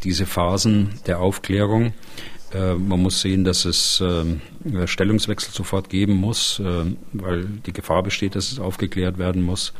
diese 0.04 0.26
Phasen 0.26 1.00
der 1.06 1.20
Aufklärung. 1.20 1.92
Äh, 2.54 2.74
man 2.74 3.00
muss 3.00 3.20
sehen, 3.20 3.44
dass 3.44 3.64
es 3.64 4.00
äh, 4.00 4.86
Stellungswechsel 4.86 5.52
sofort 5.52 5.88
geben 5.88 6.14
muss, 6.14 6.60
äh, 6.60 6.84
weil 7.12 7.46
die 7.66 7.72
Gefahr 7.72 8.02
besteht, 8.02 8.34
dass 8.34 8.52
es 8.52 8.58
aufgeklärt 8.58 9.18
werden 9.18 9.42
muss. 9.42 9.72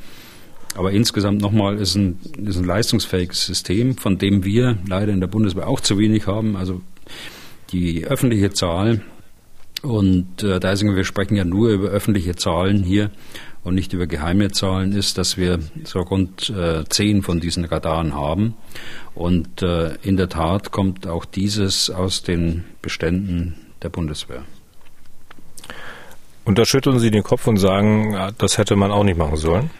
Aber 0.74 0.92
insgesamt 0.92 1.40
nochmal 1.40 1.78
ist 1.78 1.96
ein, 1.96 2.18
ist 2.44 2.56
ein 2.56 2.64
leistungsfähiges 2.64 3.44
System, 3.44 3.96
von 3.96 4.18
dem 4.18 4.44
wir 4.44 4.78
leider 4.88 5.12
in 5.12 5.20
der 5.20 5.26
Bundeswehr 5.26 5.68
auch 5.68 5.80
zu 5.80 5.98
wenig 5.98 6.26
haben. 6.26 6.56
Also 6.56 6.80
die 7.72 8.06
öffentliche 8.06 8.50
Zahl 8.52 9.02
und 9.82 10.42
äh, 10.42 10.61
da 10.61 10.76
sind 10.76 10.94
wir 10.94 11.04
sprechen 11.04 11.37
ja 11.37 11.44
nur 11.44 11.70
über 11.70 11.88
öffentliche 11.88 12.37
Zahlen 12.37 12.85
hier 12.85 13.11
und 13.64 13.75
nicht 13.75 13.92
über 13.92 14.07
geheime 14.07 14.51
Zahlen, 14.51 14.92
ist, 14.92 15.18
dass 15.18 15.37
wir 15.37 15.61
so 15.85 16.01
rund 16.01 16.51
äh, 16.51 16.85
zehn 16.88 17.22
von 17.22 17.40
diesen 17.40 17.64
Radaren 17.64 18.14
haben. 18.14 18.55
Und 19.14 19.62
äh, 19.62 19.94
in 20.03 20.16
der 20.16 20.29
Tat 20.29 20.72
kommt 20.72 21.07
auch 21.07 21.25
dieses 21.25 21.90
aus 21.90 22.22
den 22.22 22.64
Beständen 22.81 23.55
der 23.83 23.88
Bundeswehr. 23.88 24.42
Und 26.44 26.59
da 26.59 26.64
schütteln 26.64 26.98
Sie 26.98 27.11
den 27.11 27.22
Kopf 27.22 27.46
und 27.46 27.57
sagen, 27.57 28.33
das 28.38 28.59
hätte 28.59 28.75
man 28.75 28.90
auch 28.90 29.05
nicht 29.05 29.16
machen 29.16 29.37
sollen? 29.37 29.70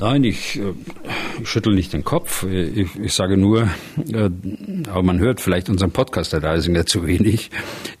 Nein, 0.00 0.24
ich, 0.24 0.58
äh, 0.58 0.72
ich 1.40 1.48
schüttel 1.48 1.74
nicht 1.74 1.92
den 1.92 2.02
Kopf. 2.02 2.44
Ich, 2.44 2.96
ich 2.96 3.14
sage 3.14 3.36
nur, 3.36 3.68
äh, 4.08 4.30
aber 4.88 5.02
man 5.04 5.20
hört 5.20 5.40
vielleicht 5.40 5.68
unseren 5.68 5.92
Podcast, 5.92 6.32
Herr 6.32 6.40
Deisinger, 6.40 6.86
zu 6.86 7.06
wenig. 7.06 7.50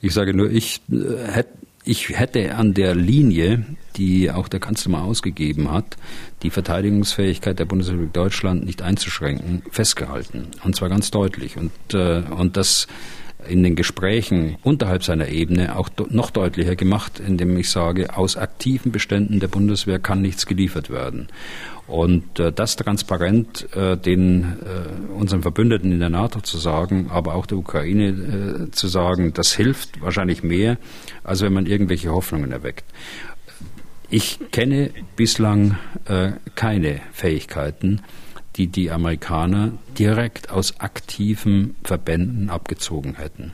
Ich 0.00 0.12
sage 0.12 0.34
nur, 0.34 0.50
ich 0.50 0.80
äh, 0.90 1.30
hätte 1.30 1.61
ich 1.84 2.10
hätte 2.10 2.54
an 2.54 2.74
der 2.74 2.94
Linie, 2.94 3.64
die 3.96 4.30
auch 4.30 4.48
der 4.48 4.60
Kanzler 4.60 4.92
mal 4.92 5.02
ausgegeben 5.02 5.70
hat, 5.70 5.96
die 6.42 6.50
Verteidigungsfähigkeit 6.50 7.58
der 7.58 7.64
Bundesrepublik 7.64 8.12
Deutschland 8.12 8.64
nicht 8.64 8.82
einzuschränken, 8.82 9.62
festgehalten. 9.70 10.48
Und 10.64 10.76
zwar 10.76 10.88
ganz 10.88 11.10
deutlich. 11.10 11.56
Und, 11.56 11.72
äh, 11.92 12.22
und 12.30 12.56
das 12.56 12.86
in 13.48 13.62
den 13.62 13.74
Gesprächen 13.74 14.56
unterhalb 14.62 15.02
seiner 15.02 15.28
Ebene 15.28 15.76
auch 15.76 15.88
noch 16.10 16.30
deutlicher 16.30 16.76
gemacht, 16.76 17.20
indem 17.20 17.56
ich 17.56 17.70
sage, 17.70 18.16
aus 18.16 18.36
aktiven 18.36 18.92
Beständen 18.92 19.40
der 19.40 19.48
Bundeswehr 19.48 19.98
kann 19.98 20.22
nichts 20.22 20.46
geliefert 20.46 20.90
werden. 20.90 21.28
Und 21.92 22.40
äh, 22.40 22.50
das 22.50 22.76
transparent 22.76 23.68
äh, 23.76 23.98
den 23.98 24.44
äh, 24.44 25.12
unseren 25.12 25.42
Verbündeten 25.42 25.92
in 25.92 26.00
der 26.00 26.08
NATO 26.08 26.40
zu 26.40 26.56
sagen, 26.56 27.10
aber 27.10 27.34
auch 27.34 27.44
der 27.44 27.58
Ukraine 27.58 28.08
äh, 28.08 28.70
zu 28.70 28.88
sagen, 28.88 29.34
das 29.34 29.52
hilft 29.52 30.00
wahrscheinlich 30.00 30.42
mehr, 30.42 30.78
als 31.22 31.42
wenn 31.42 31.52
man 31.52 31.66
irgendwelche 31.66 32.10
Hoffnungen 32.10 32.50
erweckt. 32.50 32.86
Ich 34.08 34.38
kenne 34.52 34.88
bislang 35.16 35.76
äh, 36.06 36.30
keine 36.54 37.02
Fähigkeiten, 37.12 38.00
die 38.56 38.68
die 38.68 38.90
Amerikaner 38.90 39.72
direkt 39.98 40.48
aus 40.48 40.80
aktiven 40.80 41.74
Verbänden 41.84 42.48
abgezogen 42.48 43.16
hätten. 43.16 43.52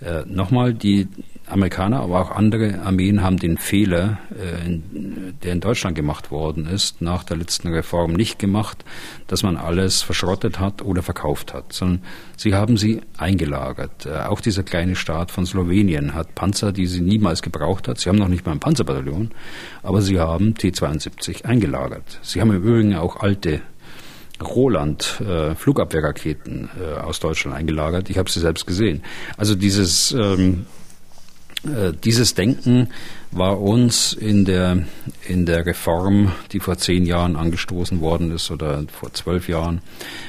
Äh, 0.00 0.22
Nochmal, 0.24 0.72
die 0.72 1.08
Amerikaner, 1.48 2.00
aber 2.00 2.20
auch 2.20 2.30
andere 2.30 2.80
Armeen 2.80 3.22
haben 3.22 3.38
den 3.38 3.56
Fehler, 3.56 4.18
äh, 4.30 4.80
der 5.42 5.52
in 5.52 5.60
Deutschland 5.60 5.94
gemacht 5.96 6.30
worden 6.30 6.66
ist, 6.66 7.00
nach 7.00 7.24
der 7.24 7.36
letzten 7.36 7.68
Reform 7.68 8.14
nicht 8.14 8.38
gemacht, 8.38 8.84
dass 9.26 9.42
man 9.42 9.56
alles 9.56 10.02
verschrottet 10.02 10.58
hat 10.58 10.82
oder 10.82 11.02
verkauft 11.02 11.54
hat, 11.54 11.72
sondern 11.72 12.02
sie 12.36 12.54
haben 12.54 12.76
sie 12.76 13.00
eingelagert. 13.16 14.06
Äh, 14.06 14.24
auch 14.24 14.40
dieser 14.40 14.62
kleine 14.62 14.96
Staat 14.96 15.30
von 15.30 15.46
Slowenien 15.46 16.14
hat 16.14 16.34
Panzer, 16.34 16.72
die 16.72 16.86
sie 16.86 17.00
niemals 17.00 17.42
gebraucht 17.42 17.88
hat. 17.88 17.98
Sie 17.98 18.08
haben 18.08 18.18
noch 18.18 18.28
nicht 18.28 18.44
mal 18.44 18.52
ein 18.52 18.60
Panzerbataillon, 18.60 19.30
aber 19.82 20.02
sie 20.02 20.18
haben 20.18 20.54
T-72 20.54 21.44
eingelagert. 21.44 22.18
Sie 22.22 22.40
haben 22.40 22.50
im 22.50 22.62
Übrigen 22.62 22.96
auch 22.96 23.20
alte 23.20 23.60
Roland 24.42 25.20
äh, 25.20 25.54
Flugabwehrraketen 25.54 26.68
äh, 26.78 27.00
aus 27.00 27.20
Deutschland 27.20 27.56
eingelagert. 27.56 28.10
Ich 28.10 28.18
habe 28.18 28.30
sie 28.30 28.40
selbst 28.40 28.66
gesehen. 28.66 29.02
Also 29.36 29.54
dieses 29.54 30.12
ähm, 30.12 30.66
äh, 30.66 30.75
dieses 32.04 32.34
Denken 32.34 32.88
war 33.32 33.60
uns 33.60 34.12
in 34.12 34.44
der, 34.44 34.84
in 35.26 35.46
der 35.46 35.66
Reform, 35.66 36.32
die 36.52 36.60
vor 36.60 36.78
zehn 36.78 37.04
Jahren 37.04 37.36
angestoßen 37.36 38.00
worden 38.00 38.30
ist 38.30 38.50
oder 38.50 38.84
vor 38.88 39.12
zwölf 39.12 39.48
Jahren, 39.48 39.80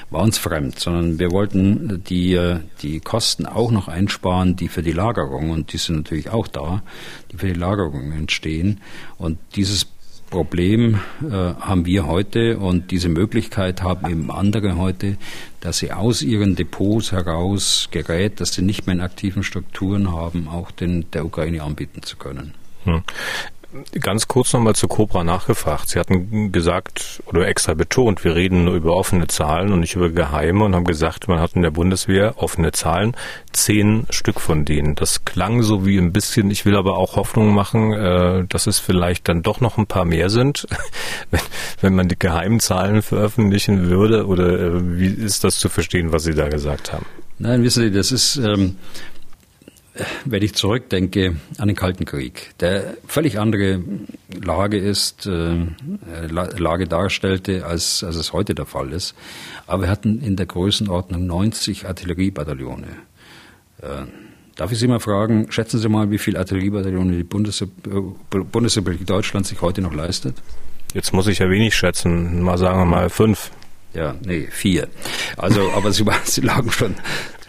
war 0.09 0.23
uns 0.23 0.37
fremd, 0.37 0.79
sondern 0.79 1.19
wir 1.19 1.31
wollten 1.31 2.03
die, 2.05 2.57
die 2.81 2.99
Kosten 2.99 3.45
auch 3.45 3.71
noch 3.71 3.87
einsparen, 3.87 4.55
die 4.55 4.67
für 4.67 4.81
die 4.81 4.93
Lagerung, 4.93 5.51
und 5.51 5.73
die 5.73 5.77
sind 5.77 5.97
natürlich 5.97 6.29
auch 6.29 6.47
da, 6.47 6.81
die 7.31 7.37
für 7.37 7.47
die 7.47 7.59
Lagerung 7.59 8.11
entstehen. 8.11 8.81
Und 9.17 9.37
dieses 9.55 9.87
Problem 10.29 10.99
äh, 11.23 11.31
haben 11.31 11.85
wir 11.85 12.05
heute 12.05 12.57
und 12.57 12.91
diese 12.91 13.09
Möglichkeit 13.09 13.81
haben 13.81 14.09
eben 14.09 14.29
andere 14.31 14.77
heute, 14.77 15.17
dass 15.61 15.77
sie 15.79 15.91
aus 15.91 16.21
ihren 16.21 16.55
Depots 16.55 17.11
heraus 17.11 17.87
Gerät, 17.91 18.39
das 18.39 18.53
sie 18.53 18.61
nicht 18.61 18.87
mehr 18.87 18.95
in 18.95 19.01
aktiven 19.01 19.43
Strukturen 19.43 20.11
haben, 20.11 20.47
auch 20.47 20.71
den, 20.71 21.09
der 21.11 21.25
Ukraine 21.25 21.63
anbieten 21.63 22.03
zu 22.03 22.17
können. 22.17 22.53
Hm. 22.83 23.01
Ganz 23.99 24.29
kurz 24.29 24.53
nochmal 24.53 24.75
zu 24.75 24.87
Cobra 24.87 25.25
nachgefragt. 25.25 25.89
Sie 25.89 25.99
hatten 25.99 26.53
gesagt 26.53 27.21
oder 27.25 27.45
extra 27.47 27.73
betont, 27.73 28.23
wir 28.23 28.33
reden 28.33 28.63
nur 28.63 28.75
über 28.75 28.95
offene 28.95 29.27
Zahlen 29.27 29.73
und 29.73 29.81
nicht 29.81 29.95
über 29.95 30.09
geheime 30.09 30.63
und 30.63 30.73
haben 30.73 30.85
gesagt, 30.85 31.27
man 31.27 31.41
hat 31.41 31.53
in 31.53 31.63
der 31.63 31.71
Bundeswehr 31.71 32.35
offene 32.37 32.71
Zahlen, 32.71 33.15
zehn 33.51 34.05
Stück 34.09 34.39
von 34.39 34.63
denen. 34.63 34.95
Das 34.95 35.25
klang 35.25 35.63
so 35.63 35.85
wie 35.85 35.97
ein 35.97 36.13
bisschen, 36.13 36.49
ich 36.49 36.65
will 36.65 36.77
aber 36.77 36.97
auch 36.97 37.17
Hoffnung 37.17 37.53
machen, 37.53 37.91
äh, 37.91 38.45
dass 38.47 38.67
es 38.67 38.79
vielleicht 38.79 39.27
dann 39.27 39.43
doch 39.43 39.59
noch 39.59 39.77
ein 39.77 39.85
paar 39.85 40.05
mehr 40.05 40.29
sind, 40.29 40.65
wenn, 41.31 41.41
wenn 41.81 41.95
man 41.95 42.07
die 42.07 42.17
geheimen 42.17 42.61
Zahlen 42.61 43.01
veröffentlichen 43.01 43.89
würde 43.89 44.27
oder 44.27 44.59
äh, 44.59 44.97
wie 44.97 45.07
ist 45.07 45.43
das 45.43 45.59
zu 45.59 45.67
verstehen, 45.67 46.13
was 46.13 46.23
Sie 46.23 46.33
da 46.33 46.47
gesagt 46.47 46.93
haben? 46.93 47.05
Nein, 47.37 47.63
wissen 47.63 47.83
Sie, 47.83 47.91
das 47.91 48.13
ist, 48.13 48.37
ähm, 48.37 48.77
wenn 50.25 50.43
ich 50.43 50.53
zurückdenke 50.55 51.37
an 51.57 51.67
den 51.67 51.75
Kalten 51.75 52.05
Krieg, 52.05 52.51
der 52.59 52.95
völlig 53.07 53.39
andere 53.39 53.81
Lage 54.43 54.77
ist, 54.77 55.25
äh, 55.25 55.65
Lage 56.29 56.87
darstellte, 56.87 57.65
als, 57.65 58.03
als 58.03 58.15
es 58.15 58.33
heute 58.33 58.55
der 58.55 58.65
Fall 58.65 58.91
ist. 58.91 59.15
Aber 59.65 59.83
wir 59.83 59.89
hatten 59.89 60.21
in 60.21 60.35
der 60.35 60.45
Größenordnung 60.45 61.25
90 61.25 61.87
Artilleriebataillone. 61.87 62.87
Äh, 63.81 63.87
darf 64.55 64.71
ich 64.71 64.79
Sie 64.79 64.87
mal 64.87 64.99
fragen, 64.99 65.51
schätzen 65.51 65.79
Sie 65.79 65.89
mal, 65.89 66.11
wie 66.11 66.17
viele 66.17 66.39
Artilleriebataillone 66.39 67.15
die 67.15 67.23
Bundes 67.23 67.65
Bundesrepublik 68.29 69.05
Deutschland 69.05 69.45
sich 69.45 69.61
heute 69.61 69.81
noch 69.81 69.93
leistet? 69.93 70.35
Jetzt 70.93 71.13
muss 71.13 71.27
ich 71.27 71.39
ja 71.39 71.49
wenig 71.49 71.75
schätzen, 71.75 72.41
mal 72.41 72.57
sagen 72.57 72.79
wir 72.79 72.85
mal 72.85 73.09
fünf. 73.09 73.51
Ja, 73.93 74.15
nee, 74.23 74.47
vier. 74.51 74.87
Also, 75.37 75.71
aber 75.71 75.91
sie, 75.91 76.05
sie 76.23 76.41
lagen 76.41 76.71
schon, 76.71 76.95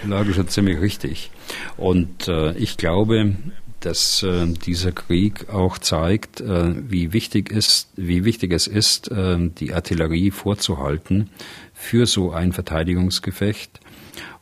sie 0.02 0.08
lagen 0.08 0.34
schon 0.34 0.48
ziemlich 0.48 0.80
richtig. 0.80 1.30
Und 1.76 2.28
äh, 2.28 2.52
ich 2.52 2.76
glaube, 2.76 3.36
dass 3.80 4.22
äh, 4.22 4.46
dieser 4.46 4.92
Krieg 4.92 5.48
auch 5.50 5.78
zeigt, 5.78 6.40
äh, 6.40 6.74
wie 6.90 7.12
wichtig 7.12 7.50
ist, 7.50 7.88
wie 7.96 8.24
wichtig 8.24 8.52
es 8.52 8.66
ist, 8.66 9.10
äh, 9.10 9.36
die 9.38 9.72
Artillerie 9.72 10.30
vorzuhalten 10.30 11.30
für 11.74 12.06
so 12.06 12.32
ein 12.32 12.52
Verteidigungsgefecht. 12.52 13.80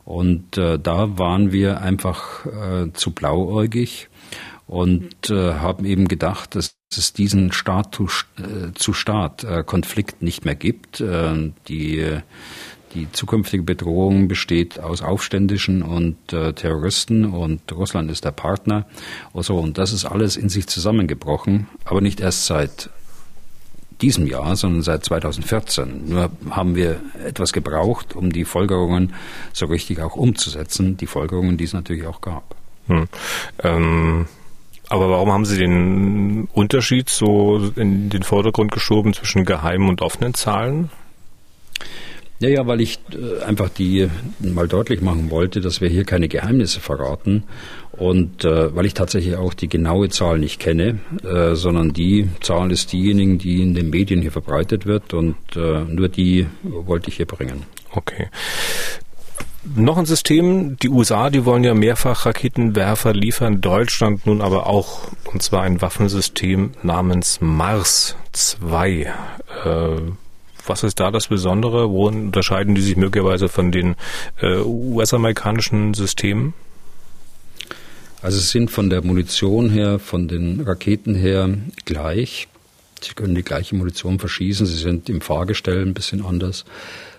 Und 0.05 0.57
äh, 0.57 0.79
da 0.79 1.17
waren 1.17 1.51
wir 1.51 1.81
einfach 1.81 2.45
äh, 2.45 2.93
zu 2.93 3.11
blauäugig 3.11 4.07
und 4.65 5.29
äh, 5.29 5.53
haben 5.55 5.85
eben 5.85 6.07
gedacht, 6.07 6.55
dass 6.55 6.75
es 6.95 7.13
diesen 7.13 7.51
Staat 7.51 7.95
zu, 7.95 8.07
äh, 8.37 8.71
äh, 9.43 9.63
nicht 10.21 10.45
mehr 10.45 10.55
gibt. 10.55 11.01
Äh, 11.01 11.51
die 11.67 12.05
die 12.93 13.11
zukünftige 13.11 13.63
Bedrohung 13.63 14.27
besteht 14.27 14.79
aus 14.79 15.01
Aufständischen 15.01 15.81
und 15.83 16.33
äh, 16.33 16.53
Terroristen 16.53 17.25
und 17.25 17.71
Russland 17.71 18.09
ist 18.11 18.25
der 18.25 18.31
Partner. 18.31 18.85
Also, 19.33 19.57
und 19.57 19.77
das 19.77 19.93
ist 19.93 20.05
alles 20.05 20.37
in 20.37 20.49
sich 20.49 20.67
zusammengebrochen, 20.67 21.67
aber 21.85 22.01
nicht 22.01 22.19
erst 22.19 22.45
seit 22.45 22.89
diesem 24.01 24.27
Jahr, 24.27 24.55
sondern 24.55 24.83
seit 24.83 25.03
2014. 25.05 26.09
Nur 26.09 26.31
haben 26.49 26.75
wir 26.75 26.99
etwas 27.25 27.53
gebraucht, 27.53 28.15
um 28.15 28.31
die 28.31 28.45
Folgerungen 28.45 29.13
so 29.53 29.65
richtig 29.65 30.01
auch 30.01 30.15
umzusetzen, 30.15 30.97
die 30.97 31.07
Folgerungen, 31.07 31.57
die 31.57 31.63
es 31.63 31.73
natürlich 31.73 32.05
auch 32.05 32.21
gab. 32.21 32.55
Hm. 32.87 33.07
Ähm 33.63 34.25
aber 34.89 35.09
warum 35.09 35.31
haben 35.31 35.45
Sie 35.45 35.57
den 35.57 36.45
Unterschied 36.53 37.09
so 37.09 37.71
in 37.75 38.09
den 38.09 38.23
Vordergrund 38.23 38.71
geschoben 38.71 39.13
zwischen 39.13 39.43
geheimen 39.43 39.89
und 39.89 40.01
offenen 40.01 40.33
Zahlen? 40.33 40.89
Ja, 42.39 42.49
ja, 42.49 42.67
weil 42.67 42.81
ich 42.81 42.99
äh, 43.13 43.43
einfach 43.43 43.69
die 43.69 44.09
mal 44.39 44.67
deutlich 44.67 45.01
machen 45.01 45.31
wollte, 45.31 45.59
dass 45.59 45.81
wir 45.81 45.89
hier 45.89 46.03
keine 46.03 46.27
Geheimnisse 46.27 46.79
verraten 46.79 47.43
und 47.93 48.45
äh, 48.45 48.75
weil 48.75 48.85
ich 48.85 48.93
tatsächlich 48.93 49.35
auch 49.37 49.55
die 49.55 49.67
genaue 49.67 50.09
Zahl 50.09 50.37
nicht 50.37 50.59
kenne, 50.59 50.99
äh, 51.23 51.55
sondern 51.55 51.93
die 51.93 52.29
Zahl 52.41 52.71
ist 52.71 52.93
diejenigen, 52.93 53.39
die 53.39 53.63
in 53.63 53.73
den 53.73 53.89
Medien 53.89 54.21
hier 54.21 54.31
verbreitet 54.31 54.85
wird 54.85 55.15
und 55.15 55.35
äh, 55.55 55.83
nur 55.83 56.09
die 56.09 56.45
wollte 56.63 57.09
ich 57.09 57.17
hier 57.17 57.25
bringen. 57.25 57.63
Okay. 57.91 58.27
Noch 59.75 59.97
ein 59.97 60.05
System, 60.05 60.77
die 60.77 60.89
USA, 60.89 61.29
die 61.29 61.43
wollen 61.43 61.63
ja 61.63 61.73
mehrfach 61.73 62.25
Raketenwerfer 62.25 63.13
liefern, 63.13 63.61
Deutschland 63.61 64.25
nun 64.25 64.41
aber 64.41 64.67
auch, 64.67 65.09
und 65.25 65.41
zwar 65.41 65.63
ein 65.63 65.81
Waffensystem 65.81 66.71
namens 66.83 67.41
Mars 67.41 68.15
2. 68.31 68.91
Äh, 68.91 69.07
was 70.67 70.83
ist 70.83 70.99
da 70.99 71.11
das 71.11 71.27
Besondere? 71.27 71.89
Wo 71.89 72.07
unterscheiden 72.07 72.75
die 72.75 72.81
sich 72.81 72.97
möglicherweise 72.97 73.49
von 73.49 73.71
den 73.71 73.95
äh, 74.41 74.57
US-amerikanischen 74.57 75.93
Systemen? 75.93 76.53
Also 78.21 78.37
es 78.39 78.51
sind 78.51 78.71
von 78.71 78.89
der 78.89 79.03
Munition 79.03 79.69
her, 79.69 79.99
von 79.99 80.27
den 80.27 80.61
Raketen 80.61 81.15
her 81.15 81.49
gleich. 81.85 82.47
Sie 83.01 83.13
können 83.13 83.35
die 83.35 83.43
gleiche 83.43 83.75
Munition 83.75 84.17
verschießen. 84.19 84.65
Sie 84.65 84.77
sind 84.77 85.07
im 85.09 85.21
Fahrgestell 85.21 85.83
ein 85.83 85.93
bisschen 85.93 86.25
anders. 86.25 86.65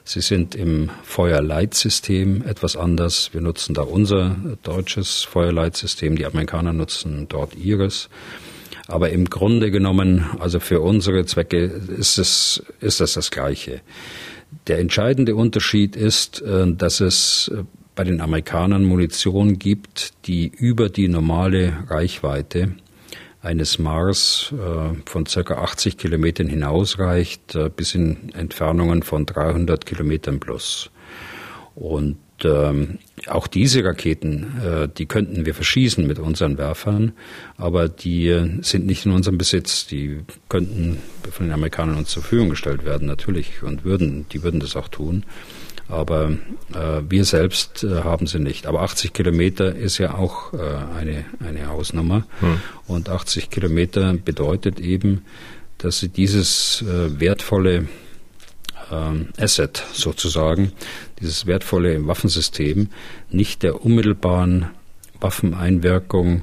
Sie 0.04 0.20
sind 0.20 0.54
im 0.54 0.90
Feuerleitsystem 1.04 2.42
etwas 2.42 2.76
anders. 2.76 3.30
Wir 3.32 3.42
nutzen 3.42 3.74
da 3.74 3.82
unser 3.82 4.36
deutsches 4.62 5.22
Feuerleitsystem. 5.22 6.16
Die 6.16 6.26
Amerikaner 6.26 6.72
nutzen 6.72 7.26
dort 7.28 7.54
ihres. 7.54 8.08
Aber 8.88 9.10
im 9.10 9.26
Grunde 9.26 9.70
genommen, 9.70 10.24
also 10.40 10.60
für 10.60 10.80
unsere 10.80 11.26
Zwecke 11.26 11.58
ist 11.58 12.18
es, 12.18 12.62
ist 12.80 13.02
es 13.02 13.12
das 13.12 13.30
Gleiche. 13.30 13.82
Der 14.66 14.78
entscheidende 14.78 15.36
Unterschied 15.36 15.94
ist, 15.94 16.40
äh, 16.40 16.66
dass 16.72 17.00
es 17.00 17.52
äh, 17.54 17.64
bei 17.94 18.04
den 18.04 18.22
Amerikanern 18.22 18.84
Munition 18.84 19.58
gibt, 19.58 20.14
die 20.26 20.48
über 20.48 20.88
die 20.88 21.08
normale 21.08 21.84
Reichweite 21.88 22.76
eines 23.42 23.78
Mars 23.78 24.54
äh, 24.54 24.96
von 25.04 25.26
circa 25.26 25.62
80 25.62 25.98
Kilometern 25.98 26.48
hinausreicht, 26.48 27.58
bis 27.76 27.94
in 27.94 28.32
Entfernungen 28.32 29.02
von 29.02 29.26
300 29.26 29.84
Kilometern 29.84 30.40
plus. 30.40 30.90
Und 31.74 32.16
ähm, 32.44 32.98
auch 33.26 33.46
diese 33.46 33.84
Raketen, 33.84 34.60
äh, 34.64 34.88
die 34.88 35.06
könnten 35.06 35.46
wir 35.46 35.54
verschießen 35.54 36.06
mit 36.06 36.18
unseren 36.18 36.58
Werfern, 36.58 37.12
aber 37.56 37.88
die 37.88 38.28
äh, 38.28 38.48
sind 38.62 38.86
nicht 38.86 39.06
in 39.06 39.12
unserem 39.12 39.38
Besitz. 39.38 39.86
Die 39.86 40.20
könnten 40.48 40.98
von 41.30 41.46
den 41.46 41.52
Amerikanern 41.52 41.96
uns 41.96 42.10
zur 42.10 42.22
Verfügung 42.22 42.50
gestellt 42.50 42.84
werden, 42.84 43.06
natürlich, 43.06 43.62
und 43.62 43.84
würden, 43.84 44.26
die 44.32 44.42
würden 44.42 44.60
das 44.60 44.76
auch 44.76 44.88
tun. 44.88 45.24
Aber 45.88 46.30
äh, 46.74 47.00
wir 47.08 47.24
selbst 47.24 47.82
äh, 47.82 48.02
haben 48.02 48.26
sie 48.26 48.38
nicht. 48.38 48.66
Aber 48.66 48.82
80 48.82 49.14
Kilometer 49.14 49.74
ist 49.74 49.98
ja 49.98 50.14
auch 50.14 50.52
äh, 50.52 50.58
eine, 50.96 51.24
eine 51.40 51.68
Hausnummer. 51.68 52.26
Hm. 52.40 52.60
Und 52.86 53.08
80 53.08 53.48
Kilometer 53.48 54.12
bedeutet 54.12 54.80
eben, 54.80 55.24
dass 55.78 56.00
sie 56.00 56.08
dieses 56.08 56.82
äh, 56.82 57.18
wertvolle 57.20 57.88
ähm, 58.90 59.28
Asset 59.38 59.82
sozusagen, 59.92 60.72
dieses 61.20 61.46
wertvolle 61.46 62.06
Waffensystem, 62.06 62.88
nicht 63.30 63.62
der 63.62 63.84
unmittelbaren 63.84 64.70
Waffeneinwirkung 65.20 66.42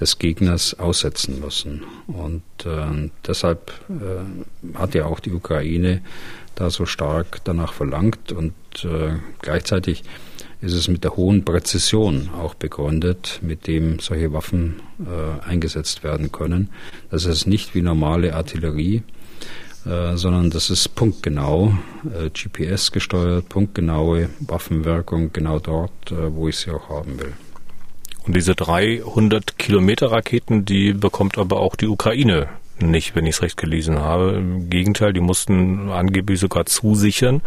des 0.00 0.18
Gegners 0.18 0.78
aussetzen 0.78 1.40
müssen. 1.40 1.84
Und 2.06 2.42
äh, 2.64 3.10
deshalb 3.26 3.72
äh, 3.88 4.76
hat 4.76 4.94
ja 4.94 5.06
auch 5.06 5.20
die 5.20 5.32
Ukraine 5.32 6.02
da 6.54 6.70
so 6.70 6.86
stark 6.86 7.40
danach 7.44 7.72
verlangt 7.72 8.32
und 8.32 8.54
äh, 8.82 9.14
gleichzeitig 9.42 10.04
ist 10.62 10.72
es 10.72 10.88
mit 10.88 11.04
der 11.04 11.16
hohen 11.16 11.44
Präzision 11.44 12.30
auch 12.30 12.54
begründet, 12.54 13.40
mit 13.42 13.66
dem 13.66 13.98
solche 13.98 14.32
Waffen 14.32 14.80
äh, 15.00 15.46
eingesetzt 15.46 16.02
werden 16.02 16.32
können. 16.32 16.70
Das 17.10 17.26
ist 17.26 17.46
nicht 17.46 17.74
wie 17.74 17.82
normale 17.82 18.34
Artillerie, 18.34 19.02
äh, 19.86 20.16
sondern 20.16 20.50
das 20.50 20.70
ist 20.70 20.94
punktgenau, 20.94 21.74
äh, 22.04 22.30
GPS 22.30 22.90
gesteuert, 22.90 23.48
punktgenaue 23.48 24.30
Waffenwirkung 24.40 25.32
genau 25.32 25.58
dort, 25.60 26.10
äh, 26.10 26.34
wo 26.34 26.48
ich 26.48 26.56
sie 26.56 26.70
auch 26.70 26.88
haben 26.88 27.20
will. 27.20 27.32
Und 28.26 28.34
diese 28.34 28.56
300 28.56 29.58
Kilometer 29.58 30.10
Raketen, 30.10 30.64
die 30.64 30.92
bekommt 30.92 31.38
aber 31.38 31.60
auch 31.60 31.76
die 31.76 31.86
Ukraine 31.86 32.48
nicht, 32.80 33.14
wenn 33.14 33.24
ich 33.26 33.36
es 33.36 33.42
recht 33.42 33.56
gelesen 33.56 33.98
habe. 34.00 34.32
Im 34.32 34.68
Gegenteil, 34.68 35.12
die 35.12 35.20
mussten 35.20 35.88
angeblich 35.90 36.40
sogar 36.40 36.66
zusichern, 36.66 37.40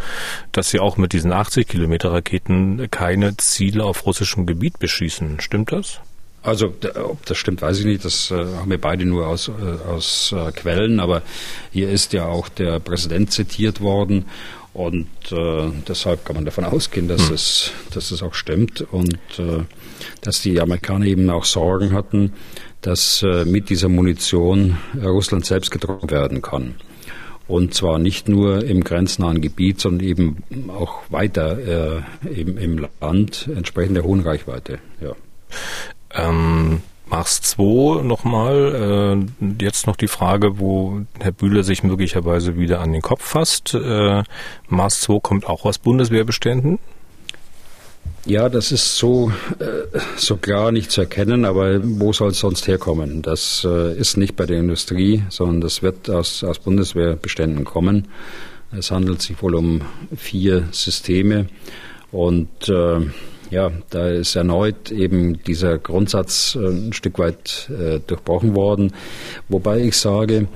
dass 0.52 0.70
sie 0.70 0.80
auch 0.80 0.96
mit 0.96 1.12
diesen 1.12 1.32
80 1.32 1.68
Kilometer 1.68 2.12
Raketen 2.12 2.90
keine 2.90 3.36
Ziele 3.36 3.84
auf 3.84 4.06
russischem 4.06 4.46
Gebiet 4.46 4.78
beschießen. 4.78 5.40
Stimmt 5.40 5.72
das? 5.72 6.00
Also 6.42 6.72
ob 6.94 7.26
das 7.26 7.36
stimmt, 7.36 7.60
weiß 7.60 7.80
ich 7.80 7.84
nicht. 7.84 8.04
Das 8.04 8.30
äh, 8.30 8.34
haben 8.34 8.70
wir 8.70 8.80
beide 8.80 9.04
nur 9.04 9.26
aus, 9.26 9.48
äh, 9.48 9.88
aus 9.88 10.32
äh, 10.32 10.52
Quellen. 10.52 10.98
Aber 11.00 11.22
hier 11.70 11.90
ist 11.90 12.12
ja 12.12 12.26
auch 12.26 12.48
der 12.48 12.80
Präsident 12.80 13.30
zitiert 13.30 13.80
worden. 13.80 14.24
Und 14.72 15.08
äh, 15.32 15.70
deshalb 15.86 16.24
kann 16.24 16.36
man 16.36 16.44
davon 16.44 16.64
ausgehen, 16.64 17.08
dass, 17.08 17.28
hm. 17.28 17.34
es, 17.34 17.72
dass 17.92 18.10
es 18.10 18.22
auch 18.22 18.34
stimmt. 18.34 18.80
Und 18.90 19.18
äh, 19.38 19.64
dass 20.22 20.40
die 20.40 20.60
Amerikaner 20.60 21.06
eben 21.06 21.28
auch 21.28 21.44
Sorgen 21.44 21.92
hatten, 21.92 22.32
dass 22.80 23.22
äh, 23.22 23.44
mit 23.44 23.68
dieser 23.68 23.90
Munition 23.90 24.78
Russland 25.02 25.44
selbst 25.44 25.70
getroffen 25.70 26.10
werden 26.10 26.40
kann. 26.40 26.76
Und 27.48 27.74
zwar 27.74 27.98
nicht 27.98 28.28
nur 28.28 28.64
im 28.64 28.82
grenznahen 28.82 29.42
Gebiet, 29.42 29.80
sondern 29.80 30.06
eben 30.06 30.36
auch 30.68 31.00
weiter 31.10 32.04
eben 32.32 32.56
im 32.56 32.86
Land 33.00 33.50
entsprechend 33.52 33.96
der 33.96 34.04
hohen 34.04 34.20
Reichweite. 34.20 34.78
Ja. 35.00 35.16
Ähm, 36.12 36.82
Mars 37.06 37.40
2 37.42 38.02
nochmal, 38.02 39.26
äh, 39.40 39.62
jetzt 39.62 39.86
noch 39.86 39.96
die 39.96 40.08
Frage, 40.08 40.58
wo 40.60 41.00
Herr 41.18 41.32
Bühler 41.32 41.64
sich 41.64 41.82
möglicherweise 41.82 42.56
wieder 42.56 42.80
an 42.80 42.92
den 42.92 43.02
Kopf 43.02 43.24
fasst. 43.24 43.74
Äh, 43.74 44.22
Mars 44.68 45.00
2 45.00 45.18
kommt 45.20 45.46
auch 45.46 45.64
aus 45.64 45.78
Bundeswehrbeständen? 45.78 46.78
Ja, 48.26 48.48
das 48.48 48.70
ist 48.70 48.96
so, 48.96 49.32
äh, 49.58 49.98
so 50.16 50.36
klar 50.36 50.72
nicht 50.72 50.90
zu 50.90 51.00
erkennen, 51.00 51.44
aber 51.44 51.80
wo 51.82 52.12
soll 52.12 52.30
es 52.30 52.38
sonst 52.38 52.68
herkommen? 52.68 53.22
Das 53.22 53.66
äh, 53.68 53.96
ist 53.98 54.16
nicht 54.16 54.36
bei 54.36 54.46
der 54.46 54.58
Industrie, 54.58 55.24
sondern 55.30 55.62
das 55.62 55.82
wird 55.82 56.08
aus, 56.10 56.44
aus 56.44 56.58
Bundeswehrbeständen 56.58 57.64
kommen. 57.64 58.08
Es 58.76 58.90
handelt 58.90 59.20
sich 59.20 59.42
wohl 59.42 59.56
um 59.56 59.80
vier 60.14 60.68
Systeme 60.70 61.48
und 62.12 62.68
äh, 62.68 63.00
ja, 63.50 63.70
da 63.90 64.08
ist 64.08 64.36
erneut 64.36 64.90
eben 64.90 65.42
dieser 65.42 65.78
Grundsatz 65.78 66.56
äh, 66.60 66.66
ein 66.68 66.92
Stück 66.92 67.18
weit 67.18 67.70
äh, 67.70 68.00
durchbrochen 68.06 68.54
worden. 68.54 68.92
Wobei 69.48 69.80
ich 69.80 69.96
sage, 69.96 70.48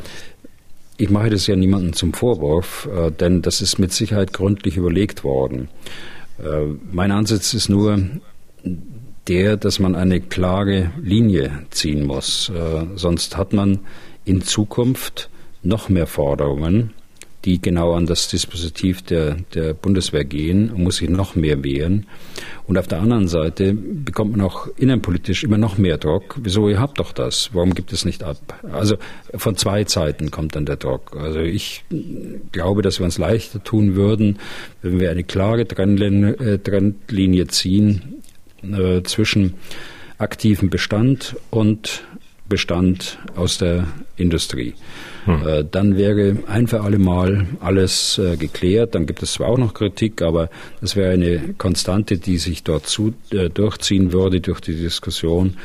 ich 0.96 1.10
mache 1.10 1.30
das 1.30 1.46
ja 1.46 1.56
niemandem 1.56 1.92
zum 1.92 2.14
Vorwurf, 2.14 2.88
äh, 2.94 3.10
denn 3.10 3.42
das 3.42 3.60
ist 3.60 3.78
mit 3.78 3.92
Sicherheit 3.92 4.32
gründlich 4.32 4.76
überlegt 4.76 5.24
worden. 5.24 5.68
Äh, 6.38 6.74
mein 6.92 7.10
Ansatz 7.10 7.54
ist 7.54 7.68
nur 7.68 7.98
der, 9.26 9.56
dass 9.56 9.78
man 9.78 9.94
eine 9.94 10.20
klare 10.20 10.92
Linie 11.02 11.64
ziehen 11.70 12.06
muss. 12.06 12.50
Äh, 12.50 12.86
sonst 12.94 13.36
hat 13.36 13.52
man 13.52 13.80
in 14.24 14.42
Zukunft 14.42 15.30
noch 15.62 15.88
mehr 15.88 16.06
Forderungen, 16.06 16.90
die 17.44 17.60
genau 17.60 17.92
an 17.92 18.06
das 18.06 18.28
Dispositiv 18.28 19.02
der, 19.02 19.36
der 19.54 19.74
Bundeswehr 19.74 20.24
gehen 20.24 20.70
und 20.70 20.82
muss 20.82 20.96
sich 20.96 21.08
noch 21.08 21.34
mehr 21.34 21.62
wehren. 21.62 22.06
Und 22.66 22.78
auf 22.78 22.86
der 22.86 23.00
anderen 23.00 23.28
Seite 23.28 23.74
bekommt 23.74 24.32
man 24.32 24.40
auch 24.40 24.68
innenpolitisch 24.76 25.44
immer 25.44 25.58
noch 25.58 25.76
mehr 25.76 25.98
Druck. 25.98 26.36
Wieso, 26.42 26.68
ihr 26.68 26.80
habt 26.80 26.98
doch 26.98 27.12
das, 27.12 27.50
warum 27.52 27.74
gibt 27.74 27.92
es 27.92 28.04
nicht 28.04 28.22
ab? 28.22 28.38
Also 28.72 28.96
von 29.34 29.56
zwei 29.56 29.84
Seiten 29.84 30.30
kommt 30.30 30.56
dann 30.56 30.64
der 30.64 30.76
Druck. 30.76 31.16
Also 31.16 31.40
ich 31.40 31.84
glaube, 32.52 32.82
dass 32.82 32.98
wir 32.98 33.04
uns 33.04 33.18
leichter 33.18 33.62
tun 33.62 33.94
würden, 33.94 34.38
wenn 34.80 34.98
wir 34.98 35.10
eine 35.10 35.24
klare 35.24 35.62
äh, 35.62 36.58
Trendlinie 36.58 37.46
ziehen 37.48 38.22
äh, 38.62 39.02
zwischen 39.02 39.54
aktivem 40.16 40.70
Bestand 40.70 41.36
und 41.50 42.04
Bestand 42.48 43.18
aus 43.36 43.58
der 43.58 43.86
Industrie. 44.16 44.74
Hm. 45.24 45.46
Äh, 45.46 45.64
dann 45.70 45.96
wäre 45.96 46.36
ein 46.46 46.66
für 46.66 46.82
alle 46.82 46.98
Mal 46.98 47.46
alles 47.60 48.18
äh, 48.18 48.36
geklärt. 48.36 48.94
Dann 48.94 49.06
gibt 49.06 49.22
es 49.22 49.32
zwar 49.34 49.48
auch 49.48 49.58
noch 49.58 49.74
Kritik, 49.74 50.20
aber 50.20 50.50
das 50.80 50.96
wäre 50.96 51.12
eine 51.12 51.54
Konstante, 51.56 52.18
die 52.18 52.36
sich 52.36 52.62
dort 52.62 52.86
zu, 52.86 53.14
äh, 53.30 53.48
durchziehen 53.48 54.12
würde 54.12 54.40
durch 54.40 54.60
die 54.60 54.74
Diskussion. 54.74 55.56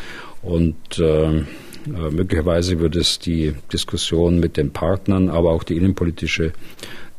Und 0.41 0.99
äh, 0.99 1.43
möglicherweise 1.85 2.79
würde 2.79 2.99
es 2.99 3.19
die 3.19 3.53
Diskussion 3.73 4.39
mit 4.39 4.55
den 4.55 4.71
Partnern, 4.71 5.29
aber 5.29 5.51
auch 5.51 5.63
die 5.63 5.75
innenpolitische 5.75 6.53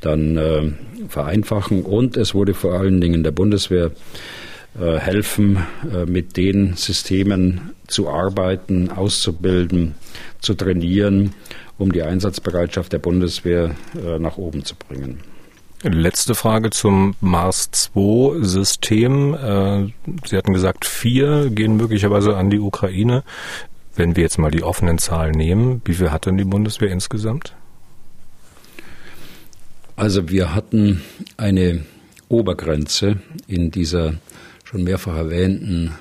dann 0.01 0.37
äh, 0.37 0.73
vereinfachen. 1.09 1.83
Und 1.83 2.17
es 2.17 2.35
wurde 2.35 2.55
vor 2.55 2.75
allen 2.75 3.01
Dingen 3.01 3.23
der 3.23 3.33
Bundeswehr 3.33 3.91
helfen, 4.79 5.59
äh, 5.93 6.07
mit 6.07 6.37
den 6.37 6.75
Systemen 6.75 7.71
zu 7.87 8.09
arbeiten, 8.09 8.91
auszubilden, 8.91 9.95
zu 10.41 10.55
trainieren, 10.55 11.35
um 11.79 11.93
die 11.93 12.03
Einsatzbereitschaft 12.03 12.93
der 12.93 12.99
Bundeswehr 12.99 13.77
äh, 13.95 14.19
nach 14.19 14.37
oben 14.37 14.65
zu 14.65 14.75
bringen. 14.77 15.21
Letzte 15.83 16.35
Frage 16.35 16.69
zum 16.71 17.15
Mars-2-System. 17.23 19.91
Sie 20.27 20.37
hatten 20.37 20.53
gesagt, 20.53 20.85
vier 20.85 21.49
gehen 21.49 21.79
möglicherweise 21.79 22.37
an 22.37 22.51
die 22.51 22.59
Ukraine. 22.59 23.25
Wenn 23.97 24.15
wir 24.15 24.23
jetzt 24.23 24.39
mal 24.39 24.51
die 24.51 24.63
offenen 24.63 24.99
Zahlen 24.99 25.33
nehmen, 25.33 25.81
wie 25.87 25.95
viel 25.95 26.11
hat 26.11 26.27
denn 26.27 26.37
die 26.37 26.45
Bundeswehr 26.45 26.91
insgesamt? 26.91 27.55
Also 29.97 30.29
wir 30.29 30.55
hatten 30.55 31.01
eine 31.39 31.87
Obergrenze 32.29 33.23
in 33.47 33.71
dieser 33.71 34.19
schon 34.71 34.85
mehrfach 34.85 35.17
erwähnten 35.17 35.93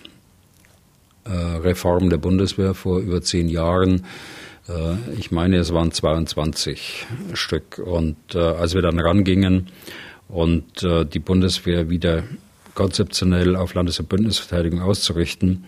äh, 1.23 1.31
Reform 1.31 2.11
der 2.11 2.17
Bundeswehr 2.17 2.75
vor 2.75 2.99
über 2.99 3.19
zehn 3.19 3.49
Jahren. 3.49 4.05
Äh, 4.67 4.93
ich 5.17 5.31
meine, 5.31 5.57
es 5.57 5.73
waren 5.73 5.91
22 5.91 7.07
Stück. 7.33 7.79
Und 7.83 8.17
äh, 8.35 8.37
als 8.37 8.75
wir 8.75 8.83
dann 8.83 8.99
rangingen 8.99 9.69
und 10.27 10.83
äh, 10.83 11.03
die 11.03 11.17
Bundeswehr 11.17 11.89
wieder 11.89 12.23
konzeptionell 12.75 13.55
auf 13.55 13.73
Landes- 13.73 13.99
und 13.99 14.07
Bündnisverteidigung 14.07 14.83
auszurichten, 14.83 15.65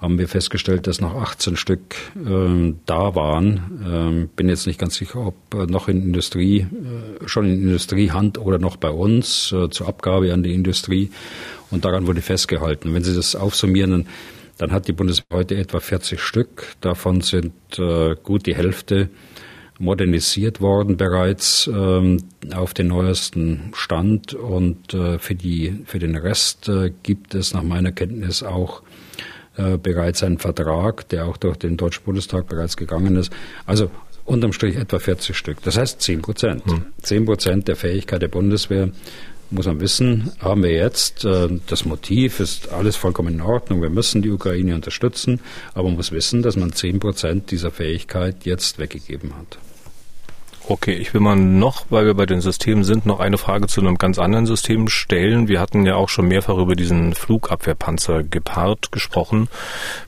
haben 0.00 0.18
wir 0.18 0.28
festgestellt, 0.28 0.86
dass 0.86 1.00
noch 1.00 1.14
18 1.14 1.56
Stück 1.56 1.96
äh, 2.14 2.74
da 2.86 3.14
waren. 3.16 3.82
Ähm, 3.84 4.28
bin 4.36 4.48
jetzt 4.48 4.66
nicht 4.66 4.78
ganz 4.78 4.94
sicher, 4.94 5.26
ob 5.26 5.54
äh, 5.54 5.66
noch 5.66 5.88
in 5.88 6.02
Industrie, 6.02 6.60
äh, 6.60 7.26
schon 7.26 7.46
in 7.46 7.62
Industriehand 7.62 8.38
oder 8.38 8.58
noch 8.58 8.76
bei 8.76 8.90
uns 8.90 9.50
äh, 9.50 9.70
zur 9.70 9.88
Abgabe 9.88 10.32
an 10.32 10.42
die 10.42 10.54
Industrie. 10.54 11.10
Und 11.74 11.84
daran 11.84 12.06
wurde 12.06 12.22
festgehalten. 12.22 12.94
Wenn 12.94 13.02
Sie 13.02 13.14
das 13.14 13.34
aufsummieren, 13.34 13.90
dann, 13.90 14.06
dann 14.58 14.72
hat 14.72 14.86
die 14.86 14.92
Bundeswehr 14.92 15.26
heute 15.32 15.56
etwa 15.56 15.80
40 15.80 16.20
Stück. 16.20 16.68
Davon 16.80 17.20
sind 17.20 17.52
äh, 17.78 18.14
gut 18.22 18.46
die 18.46 18.54
Hälfte 18.54 19.10
modernisiert 19.80 20.60
worden 20.60 20.96
bereits 20.96 21.66
ähm, 21.66 22.18
auf 22.54 22.74
den 22.74 22.86
neuesten 22.86 23.72
Stand. 23.74 24.34
Und 24.34 24.94
äh, 24.94 25.18
für, 25.18 25.34
die, 25.34 25.82
für 25.86 25.98
den 25.98 26.14
Rest 26.14 26.68
äh, 26.68 26.92
gibt 27.02 27.34
es 27.34 27.52
nach 27.52 27.64
meiner 27.64 27.90
Kenntnis 27.90 28.44
auch 28.44 28.82
äh, 29.56 29.76
bereits 29.76 30.22
einen 30.22 30.38
Vertrag, 30.38 31.08
der 31.08 31.26
auch 31.26 31.36
durch 31.36 31.56
den 31.56 31.76
Deutschen 31.76 32.04
Bundestag 32.04 32.46
bereits 32.46 32.76
gegangen 32.76 33.16
ist. 33.16 33.32
Also 33.66 33.90
unterm 34.24 34.52
Strich 34.52 34.76
etwa 34.76 35.00
40 35.00 35.36
Stück. 35.36 35.60
Das 35.64 35.76
heißt 35.76 36.00
10 36.00 36.22
Prozent. 36.22 36.64
Hm. 36.66 36.86
10 37.02 37.24
Prozent 37.24 37.66
der 37.66 37.74
Fähigkeit 37.74 38.22
der 38.22 38.28
Bundeswehr 38.28 38.90
muss 39.54 39.66
man 39.66 39.80
wissen, 39.80 40.32
haben 40.40 40.62
wir 40.62 40.72
jetzt. 40.72 41.24
Äh, 41.24 41.48
das 41.66 41.84
Motiv 41.84 42.40
ist 42.40 42.70
alles 42.70 42.96
vollkommen 42.96 43.34
in 43.34 43.40
Ordnung. 43.40 43.80
Wir 43.80 43.90
müssen 43.90 44.22
die 44.22 44.30
Ukraine 44.30 44.74
unterstützen, 44.74 45.40
aber 45.72 45.84
man 45.88 45.96
muss 45.96 46.12
wissen, 46.12 46.42
dass 46.42 46.56
man 46.56 46.72
10 46.72 47.00
Prozent 47.00 47.50
dieser 47.50 47.70
Fähigkeit 47.70 48.44
jetzt 48.44 48.78
weggegeben 48.78 49.36
hat. 49.36 49.58
Okay, 50.66 50.94
ich 50.94 51.12
will 51.12 51.20
mal 51.20 51.36
noch, 51.36 51.84
weil 51.90 52.06
wir 52.06 52.14
bei 52.14 52.24
den 52.24 52.40
Systemen 52.40 52.84
sind, 52.84 53.04
noch 53.04 53.20
eine 53.20 53.36
Frage 53.36 53.66
zu 53.66 53.82
einem 53.82 53.98
ganz 53.98 54.18
anderen 54.18 54.46
System 54.46 54.88
stellen. 54.88 55.46
Wir 55.46 55.60
hatten 55.60 55.84
ja 55.84 55.96
auch 55.96 56.08
schon 56.08 56.26
mehrfach 56.26 56.56
über 56.56 56.74
diesen 56.74 57.14
Flugabwehrpanzer 57.14 58.22
Gepard 58.22 58.90
gesprochen. 58.90 59.48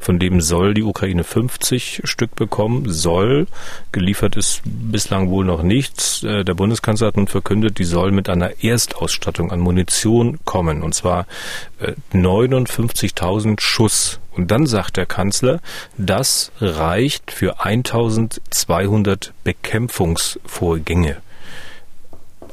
Von 0.00 0.18
dem 0.18 0.40
soll 0.40 0.72
die 0.72 0.82
Ukraine 0.82 1.24
50 1.24 2.00
Stück 2.04 2.34
bekommen. 2.36 2.88
Soll. 2.88 3.48
Geliefert 3.92 4.36
ist 4.36 4.62
bislang 4.64 5.28
wohl 5.28 5.44
noch 5.44 5.62
nichts. 5.62 6.22
Äh, 6.22 6.42
der 6.42 6.54
Bundeskanzler 6.54 7.08
hat 7.08 7.18
nun 7.18 7.28
verkündet, 7.28 7.78
die 7.78 7.84
soll 7.84 8.10
mit 8.10 8.30
einer 8.30 8.64
Erstausstattung 8.64 9.52
an 9.52 9.60
Munition 9.60 10.38
kommen. 10.46 10.82
Und 10.82 10.94
zwar 10.94 11.26
59.000 12.14 13.52
äh, 13.52 13.56
Schuss 13.60 14.20
und 14.36 14.50
dann 14.50 14.66
sagt 14.66 14.96
der 14.96 15.06
Kanzler, 15.06 15.60
das 15.96 16.52
reicht 16.60 17.30
für 17.30 17.60
1200 17.64 19.32
Bekämpfungsvorgänge. 19.44 21.16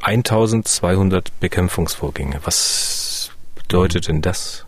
1200 0.02 1.39
Bekämpfungsvorgänge. 1.39 2.39
Was 2.43 3.32
bedeutet 3.56 4.08
denn 4.08 4.22
das? 4.22 4.65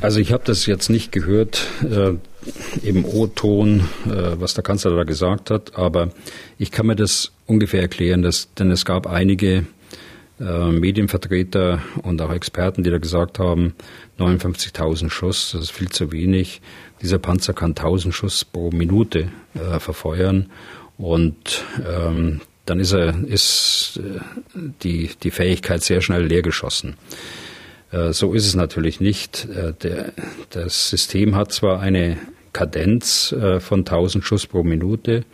Also 0.00 0.18
ich 0.18 0.32
habe 0.32 0.42
das 0.44 0.66
jetzt 0.66 0.90
nicht 0.90 1.12
gehört 1.12 1.66
äh, 1.88 2.14
im 2.82 3.04
O-Ton, 3.04 3.88
äh, 4.06 4.40
was 4.40 4.54
der 4.54 4.64
Kanzler 4.64 4.96
da 4.96 5.04
gesagt 5.04 5.50
hat, 5.50 5.76
aber 5.76 6.10
ich 6.58 6.72
kann 6.72 6.86
mir 6.86 6.96
das 6.96 7.30
ungefähr 7.46 7.82
erklären, 7.82 8.22
dass, 8.22 8.52
denn 8.54 8.70
es 8.70 8.84
gab 8.84 9.06
einige 9.06 9.66
äh, 10.42 10.72
Medienvertreter 10.72 11.80
und 12.02 12.20
auch 12.20 12.32
Experten, 12.32 12.82
die 12.82 12.90
da 12.90 12.98
gesagt 12.98 13.38
haben, 13.38 13.74
59.000 14.18 15.10
Schuss, 15.10 15.52
das 15.52 15.62
ist 15.62 15.70
viel 15.72 15.88
zu 15.88 16.12
wenig. 16.12 16.60
Dieser 17.00 17.18
Panzer 17.18 17.52
kann 17.52 17.70
1000 17.70 18.14
Schuss 18.14 18.44
pro 18.44 18.70
Minute 18.70 19.28
äh, 19.54 19.78
verfeuern 19.78 20.50
und 20.98 21.64
ähm, 21.86 22.40
dann 22.66 22.80
ist 22.80 22.92
er 22.92 23.24
ist 23.24 24.00
äh, 24.02 24.20
die 24.82 25.10
die 25.22 25.30
Fähigkeit 25.30 25.82
sehr 25.82 26.00
schnell 26.00 26.24
leergeschossen. 26.24 26.96
Äh, 27.90 28.12
so 28.12 28.34
ist 28.34 28.46
es 28.46 28.54
natürlich 28.54 29.00
nicht. 29.00 29.46
Äh, 29.46 29.74
der, 29.74 30.12
das 30.50 30.90
System 30.90 31.34
hat 31.34 31.52
zwar 31.52 31.80
eine 31.80 32.18
Kadenz 32.52 33.34
von 33.60 33.80
1000 33.80 34.22
Schuss 34.24 34.46
pro 34.46 34.62
Minute, 34.62 35.24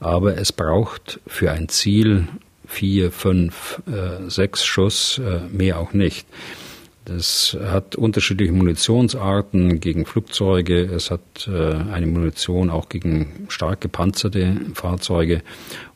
aber 0.00 0.38
es 0.38 0.50
braucht 0.50 1.20
für 1.26 1.52
ein 1.52 1.68
Ziel 1.68 2.26
vier, 2.66 3.10
fünf, 3.10 3.82
äh, 3.86 4.28
sechs 4.28 4.64
Schuss, 4.64 5.18
äh, 5.18 5.40
mehr 5.50 5.78
auch 5.78 5.92
nicht. 5.92 6.26
Das 7.04 7.54
hat 7.62 7.96
unterschiedliche 7.96 8.52
Munitionsarten 8.52 9.78
gegen 9.78 10.06
Flugzeuge. 10.06 10.84
Es 10.84 11.10
hat 11.10 11.46
äh, 11.46 11.74
eine 11.92 12.06
Munition 12.06 12.70
auch 12.70 12.88
gegen 12.88 13.46
stark 13.48 13.82
gepanzerte 13.82 14.56
Fahrzeuge. 14.72 15.42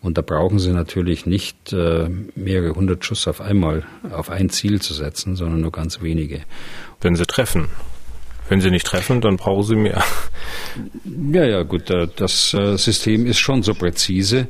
Und 0.02 0.18
da 0.18 0.22
brauchen 0.22 0.58
Sie 0.58 0.70
natürlich 0.70 1.24
nicht 1.24 1.72
äh, 1.72 2.10
mehrere 2.34 2.74
hundert 2.74 3.06
Schuss 3.06 3.26
auf 3.26 3.40
einmal 3.40 3.84
auf 4.12 4.28
ein 4.28 4.50
Ziel 4.50 4.82
zu 4.82 4.92
setzen, 4.92 5.34
sondern 5.34 5.62
nur 5.62 5.72
ganz 5.72 6.02
wenige. 6.02 6.42
Wenn 7.00 7.16
Sie 7.16 7.24
treffen. 7.24 7.68
Wenn 8.48 8.60
Sie 8.60 8.70
nicht 8.70 8.86
treffen, 8.86 9.20
dann 9.20 9.36
brauchen 9.36 9.62
Sie 9.62 9.76
mehr. 9.76 10.02
Ja, 11.32 11.44
ja, 11.44 11.62
gut. 11.62 11.90
Äh, 11.90 12.08
das 12.16 12.54
äh, 12.54 12.76
System 12.76 13.26
ist 13.26 13.38
schon 13.38 13.62
so 13.62 13.74
präzise. 13.74 14.48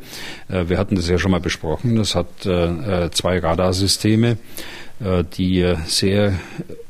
Äh, 0.49 0.69
wir 0.69 0.79
hatten 0.79 0.95
das 0.95 1.09
ja 1.09 1.19
schon 1.19 1.31
mal 1.31 1.41
besprochen. 1.41 1.97
Das 1.97 2.15
hat 2.15 2.29
zwei 2.41 3.39
Radarsysteme, 3.39 4.39
die 5.37 5.75
sehr 5.87 6.39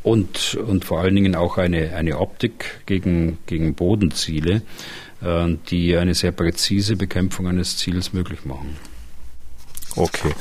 und, 0.03 0.55
und 0.55 0.85
vor 0.85 1.01
allen 1.01 1.14
Dingen 1.14 1.35
auch 1.35 1.59
eine, 1.59 1.94
eine 1.94 2.18
Optik 2.18 2.83
gegen, 2.87 3.38
gegen 3.47 3.75
Bodenziele, 3.75 4.62
die 5.71 5.97
eine 5.97 6.14
sehr 6.14 6.33
präzise 6.33 6.97
Bekämpfung 6.97 7.49
eines 7.49 7.77
Ziels 7.77 8.12
möglich 8.12 8.44
machen. 8.44 8.77
Okay. 9.97 10.33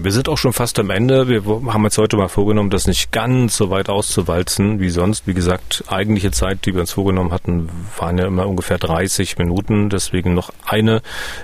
Wir 0.00 0.12
sind 0.12 0.28
auch 0.28 0.38
schon 0.38 0.52
fast 0.52 0.78
am 0.78 0.90
Ende. 0.90 1.28
Wir 1.28 1.42
haben 1.44 1.82
jetzt 1.82 1.98
heute 1.98 2.16
mal 2.16 2.28
vorgenommen, 2.28 2.70
das 2.70 2.86
nicht 2.86 3.10
ganz 3.10 3.56
so 3.56 3.70
weit 3.70 3.88
auszuwalzen 3.88 4.78
wie 4.78 4.90
sonst. 4.90 5.26
Wie 5.26 5.34
gesagt, 5.34 5.84
eigentliche 5.88 6.30
Zeit, 6.30 6.66
die 6.66 6.74
wir 6.74 6.82
uns 6.82 6.92
vorgenommen 6.92 7.32
hatten, 7.32 7.68
waren 7.96 8.16
ja 8.16 8.26
immer 8.26 8.46
ungefähr 8.46 8.78
30 8.78 9.38
Minuten. 9.38 9.90
Deswegen 9.90 10.34
noch 10.34 10.52
eine 10.64 11.02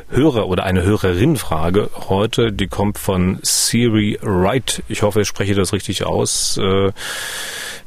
Hörer- 0.08 0.46
oder 0.46 0.64
eine 0.64 0.82
Hörerin-Frage 0.82 1.90
heute. 2.08 2.52
Die 2.52 2.68
kommt 2.68 2.98
von 2.98 3.40
Siri 3.42 4.18
Wright. 4.22 4.84
Ich 4.88 5.02
hoffe, 5.02 5.22
ich 5.22 5.28
spreche 5.28 5.54
das 5.54 5.72
richtig 5.72 6.06
aus. 6.06 6.56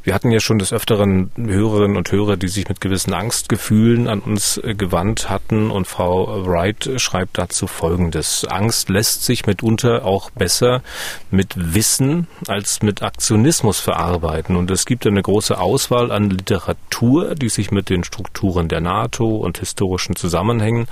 Wir 0.08 0.14
hatten 0.14 0.32
ja 0.32 0.40
schon 0.40 0.58
des 0.58 0.72
Öfteren 0.72 1.32
Hörerinnen 1.36 1.98
und 1.98 2.10
Hörer, 2.14 2.38
die 2.38 2.48
sich 2.48 2.70
mit 2.70 2.80
gewissen 2.80 3.14
Angstgefühlen 3.14 4.08
an 4.08 4.22
uns 4.22 4.58
äh, 4.58 4.74
gewandt 4.74 5.30
hatten 5.30 5.70
und 5.70 5.86
Frau 5.86 6.46
Wright 6.46 6.92
schreibt 6.96 7.38
dazu 7.38 7.68
Folgendes. 7.68 8.46
Angst 8.46 8.88
lässt 8.88 9.26
sich 9.26 9.46
mitunter 9.48 10.06
auch 10.06 10.30
besser 10.30 10.82
mit 11.30 11.50
Wissen 11.58 12.28
als 12.48 12.82
mit 12.84 13.04
Aktionismus 13.04 13.82
verarbeiten 13.82 14.56
und 14.56 14.72
es 14.72 14.86
gibt 14.86 15.06
eine 15.06 15.22
große 15.22 15.60
Auswahl 15.60 16.14
an 16.14 16.30
Literatur, 16.30 17.36
die 17.36 17.50
sich 17.50 17.72
mit 17.72 17.90
den 17.90 18.06
Strukturen 18.06 18.70
der 18.70 18.80
NATO 18.80 19.36
und 19.36 19.58
historischen 19.58 20.16
Zusammenhängen 20.16 20.88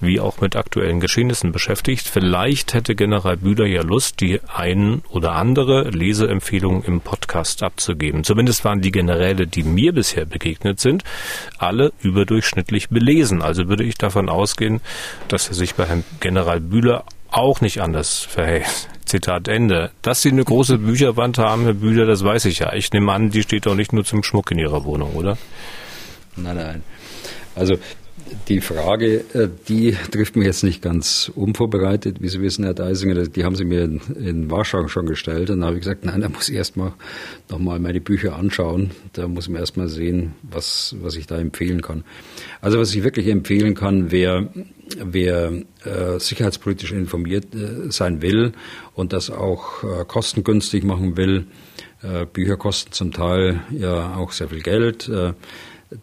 wie 0.00 0.18
auch 0.18 0.40
mit 0.40 0.56
aktuellen 0.56 0.98
Geschehnissen 0.98 1.52
beschäftigt. 1.52 2.08
Vielleicht 2.08 2.74
hätte 2.74 2.96
General 2.96 3.36
Bühler 3.36 3.66
ja 3.66 3.82
Lust, 3.82 4.20
die 4.20 4.40
ein 4.52 5.02
oder 5.08 5.34
andere 5.34 5.88
Leseempfehlung 5.90 6.82
im 6.82 7.00
Podcast 7.00 7.62
abzugeben. 7.62 8.24
Zumindest 8.24 8.55
waren 8.64 8.80
die 8.80 8.92
Generäle, 8.92 9.46
die 9.46 9.62
mir 9.62 9.92
bisher 9.92 10.24
begegnet 10.24 10.80
sind, 10.80 11.04
alle 11.58 11.92
überdurchschnittlich 12.02 12.88
belesen. 12.88 13.42
Also 13.42 13.68
würde 13.68 13.84
ich 13.84 13.96
davon 13.96 14.28
ausgehen, 14.28 14.80
dass 15.28 15.48
er 15.48 15.54
sich 15.54 15.74
bei 15.74 15.86
Herrn 15.86 16.04
General 16.20 16.60
Bühler 16.60 17.04
auch 17.30 17.60
nicht 17.60 17.80
anders 17.80 18.20
verhält. 18.20 18.88
Zitat 19.04 19.46
Ende. 19.46 19.92
Dass 20.02 20.22
Sie 20.22 20.30
eine 20.30 20.42
große 20.44 20.78
Bücherwand 20.78 21.38
haben, 21.38 21.62
Herr 21.62 21.74
Bühler, 21.74 22.06
das 22.06 22.24
weiß 22.24 22.46
ich 22.46 22.58
ja. 22.58 22.72
Ich 22.72 22.92
nehme 22.92 23.12
an, 23.12 23.30
die 23.30 23.42
steht 23.42 23.66
doch 23.66 23.76
nicht 23.76 23.92
nur 23.92 24.04
zum 24.04 24.24
Schmuck 24.24 24.50
in 24.50 24.58
Ihrer 24.58 24.84
Wohnung, 24.84 25.14
oder? 25.14 25.38
Nein, 26.34 26.56
nein. 26.56 26.82
Also 27.54 27.76
die 28.48 28.60
Frage, 28.60 29.24
äh, 29.34 29.48
die 29.68 29.96
trifft 30.10 30.36
mich 30.36 30.46
jetzt 30.46 30.62
nicht 30.62 30.82
ganz 30.82 31.30
unvorbereitet. 31.34 32.20
Wie 32.20 32.28
Sie 32.28 32.40
wissen, 32.40 32.64
Herr 32.64 32.74
Deisinger, 32.74 33.26
die 33.26 33.44
haben 33.44 33.56
Sie 33.56 33.64
mir 33.64 33.84
in, 33.84 34.00
in 34.14 34.50
Warschau 34.50 34.88
schon 34.88 35.06
gestellt. 35.06 35.50
Und 35.50 35.60
da 35.60 35.66
habe 35.66 35.76
ich 35.76 35.82
gesagt, 35.82 36.04
nein, 36.04 36.20
da 36.20 36.28
muss 36.28 36.48
ich 36.48 36.56
erstmal 36.56 36.92
nochmal 37.48 37.78
meine 37.78 38.00
Bücher 38.00 38.36
anschauen. 38.36 38.90
Da 39.12 39.28
muss 39.28 39.48
man 39.48 39.60
erstmal 39.60 39.88
sehen, 39.88 40.34
was, 40.42 40.96
was 41.00 41.16
ich 41.16 41.26
da 41.26 41.38
empfehlen 41.38 41.82
kann. 41.82 42.04
Also 42.60 42.78
was 42.78 42.94
ich 42.94 43.04
wirklich 43.04 43.28
empfehlen 43.28 43.74
kann, 43.74 44.10
wer, 44.10 44.48
wer 44.98 45.52
äh, 45.84 46.18
sicherheitspolitisch 46.18 46.92
informiert 46.92 47.54
äh, 47.54 47.90
sein 47.90 48.22
will 48.22 48.52
und 48.94 49.12
das 49.12 49.30
auch 49.30 49.82
äh, 49.82 50.04
kostengünstig 50.04 50.84
machen 50.84 51.16
will, 51.16 51.46
äh, 52.02 52.26
Bücher 52.26 52.56
kosten 52.56 52.92
zum 52.92 53.12
Teil 53.12 53.60
ja 53.70 54.16
auch 54.16 54.32
sehr 54.32 54.48
viel 54.48 54.62
Geld. 54.62 55.10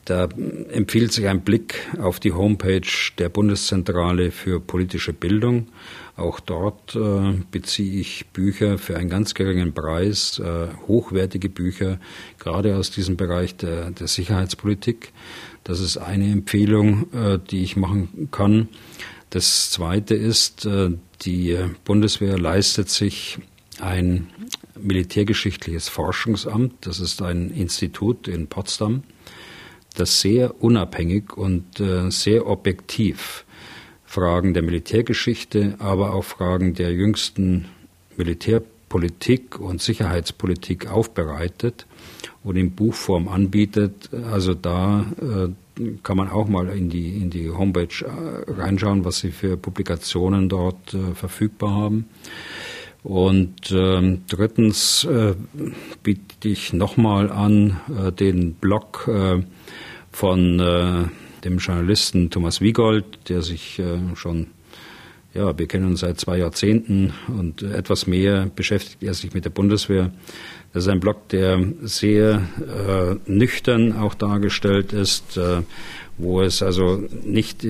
Da 0.05 0.29
empfiehlt 0.69 1.11
sich 1.11 1.27
ein 1.27 1.41
Blick 1.41 1.89
auf 1.99 2.21
die 2.21 2.31
Homepage 2.31 2.87
der 3.17 3.27
Bundeszentrale 3.27 4.31
für 4.31 4.61
politische 4.61 5.11
Bildung. 5.11 5.67
Auch 6.15 6.39
dort 6.39 6.95
äh, 6.95 7.33
beziehe 7.51 7.99
ich 7.99 8.27
Bücher 8.27 8.77
für 8.77 8.95
einen 8.97 9.09
ganz 9.09 9.33
geringen 9.33 9.73
Preis, 9.73 10.39
äh, 10.39 10.67
hochwertige 10.87 11.49
Bücher, 11.49 11.99
gerade 12.39 12.77
aus 12.77 12.91
diesem 12.91 13.17
Bereich 13.17 13.57
der, 13.57 13.91
der 13.91 14.07
Sicherheitspolitik. 14.07 15.11
Das 15.65 15.81
ist 15.81 15.97
eine 15.97 16.31
Empfehlung, 16.31 17.11
äh, 17.13 17.39
die 17.39 17.63
ich 17.63 17.75
machen 17.75 18.29
kann. 18.31 18.69
Das 19.31 19.71
zweite 19.71 20.15
ist, 20.15 20.65
äh, 20.65 20.91
die 21.23 21.57
Bundeswehr 21.83 22.37
leistet 22.37 22.89
sich 22.89 23.39
ein 23.79 24.29
militärgeschichtliches 24.79 25.89
Forschungsamt. 25.89 26.73
Das 26.85 27.01
ist 27.01 27.21
ein 27.21 27.49
Institut 27.49 28.29
in 28.29 28.47
Potsdam 28.47 29.03
das 29.93 30.21
sehr 30.21 30.61
unabhängig 30.61 31.35
und 31.37 31.79
äh, 31.79 32.09
sehr 32.09 32.47
objektiv 32.47 33.45
Fragen 34.05 34.53
der 34.53 34.63
Militärgeschichte, 34.63 35.75
aber 35.79 36.13
auch 36.13 36.23
Fragen 36.23 36.73
der 36.73 36.91
jüngsten 36.91 37.65
Militärpolitik 38.15 39.59
und 39.59 39.81
Sicherheitspolitik 39.81 40.87
aufbereitet 40.87 41.87
und 42.43 42.55
in 42.55 42.71
Buchform 42.71 43.27
anbietet. 43.27 44.09
Also 44.31 44.53
da 44.53 45.05
äh, 45.19 45.49
kann 46.03 46.17
man 46.17 46.29
auch 46.29 46.47
mal 46.47 46.69
in 46.69 46.89
die, 46.89 47.17
in 47.17 47.31
die 47.31 47.49
Homepage 47.49 48.05
äh, 48.05 48.51
reinschauen, 48.51 49.03
was 49.05 49.19
sie 49.19 49.31
für 49.31 49.57
Publikationen 49.57 50.49
dort 50.49 50.95
verfügbar 51.15 51.71
haben. 51.71 52.05
Und 53.03 53.71
ähm, 53.71 54.21
drittens 54.29 55.03
äh, 55.03 55.35
biete 56.03 56.47
ich 56.47 56.71
nochmal 56.71 57.29
an 57.31 57.81
äh, 57.89 58.11
den 58.13 58.53
Blog 58.53 59.09
äh, 59.09 59.43
von 60.11 60.59
äh, 60.59 61.05
dem 61.43 61.57
Journalisten 61.57 62.29
Thomas 62.29 62.61
Wiegold, 62.61 63.05
der 63.27 63.41
sich 63.41 63.79
äh, 63.79 63.97
schon, 64.15 64.47
ja, 65.33 65.57
wir 65.57 65.67
kennen 65.67 65.87
uns 65.87 65.99
seit 65.99 66.17
zwei 66.19 66.37
Jahrzehnten 66.37 67.13
und 67.27 67.61
etwas 67.61 68.07
mehr 68.07 68.49
beschäftigt 68.55 69.03
er 69.03 69.13
sich 69.13 69.33
mit 69.33 69.43
der 69.43 69.49
Bundeswehr. 69.49 70.11
Das 70.71 70.83
ist 70.83 70.89
ein 70.89 71.01
Blog, 71.01 71.27
der 71.29 71.61
sehr 71.81 72.41
äh, 72.61 73.15
nüchtern 73.29 73.97
auch 73.97 74.13
dargestellt 74.13 74.93
ist, 74.93 75.35
äh, 75.35 75.61
wo 76.17 76.41
es 76.41 76.63
also 76.63 77.03
nicht 77.23 77.65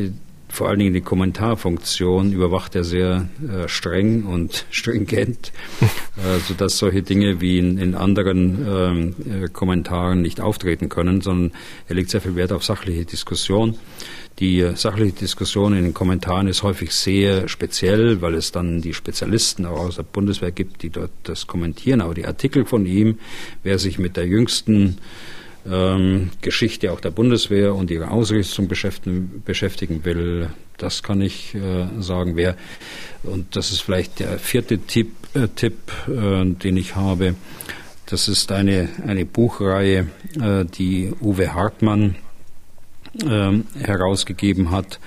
vor 0.54 0.70
allen 0.70 0.78
Dingen 0.78 0.94
die 0.94 1.02
Kommentarfunktion 1.02 2.32
überwacht 2.32 2.76
er 2.76 2.84
sehr 2.84 3.28
äh, 3.42 3.68
streng 3.68 4.24
und 4.24 4.68
stringent, 4.72 5.52
äh, 5.82 6.40
sodass 6.48 6.78
solche 6.78 7.02
Dinge 7.02 7.42
wie 7.42 7.58
in, 7.58 7.80
in 7.80 7.96
anderen 7.96 8.64
ähm, 8.70 9.16
äh, 9.44 9.48
Kommentaren 9.48 10.22
nicht 10.22 10.40
auftreten 10.40 10.90
können, 10.90 11.22
sondern 11.22 11.58
er 11.88 11.96
legt 11.96 12.12
sehr 12.12 12.22
viel 12.22 12.36
Wert 12.36 12.52
auf 12.52 12.64
sachliche 12.64 13.04
Diskussion. 13.04 13.80
Die 14.38 14.60
äh, 14.60 14.76
sachliche 14.76 15.14
Diskussion 15.14 15.76
in 15.76 15.86
den 15.86 15.94
Kommentaren 15.96 16.48
ist 16.48 16.62
häufig 16.62 16.92
sehr 16.92 17.48
speziell, 17.48 18.22
weil 18.22 18.36
es 18.36 18.52
dann 18.52 18.80
die 18.80 18.94
Spezialisten 18.94 19.66
auch 19.66 19.80
aus 19.80 19.96
der 19.96 20.04
Bundeswehr 20.04 20.52
gibt, 20.52 20.84
die 20.84 20.92
dort 20.92 21.12
das 21.24 21.48
kommentieren. 21.48 22.00
Aber 22.00 22.14
die 22.14 22.28
Artikel 22.28 22.66
von 22.66 22.86
ihm, 22.86 23.18
wer 23.64 23.80
sich 23.80 23.98
mit 23.98 24.18
der 24.18 24.28
jüngsten 24.28 25.00
ähm, 25.70 26.32
Geschichte 26.42 26.92
auch 26.92 27.00
der 27.00 27.12
Bundeswehr 27.12 27.74
und 27.74 27.92
ihre 27.92 28.12
Ausrüstung 28.12 28.68
beschäftigen, 28.68 30.04
will, 30.04 30.50
das 30.78 31.04
kann 31.04 31.22
ich 31.22 31.56
äh, 31.56 31.88
sagen. 32.00 32.36
Wer, 32.36 32.56
und 33.24 33.56
das 33.56 33.72
ist 33.72 33.82
vielleicht 33.82 34.20
der 34.20 34.40
vierte 34.40 34.80
Tipp, 34.80 35.12
äh, 35.34 35.48
Tipp 35.48 35.92
äh, 36.08 36.46
den 36.46 36.78
ich 36.78 36.96
habe. 36.96 37.36
Das 38.06 38.28
ist 38.28 38.52
eine, 38.52 38.90
eine 39.08 39.26
Buchreihe, 39.26 40.08
äh, 40.40 40.66
die 40.66 41.14
Uwe 41.22 41.54
Hartmann 41.54 42.16
ähm, 43.26 43.66
herausgegeben 43.80 44.72
hat. 44.72 45.00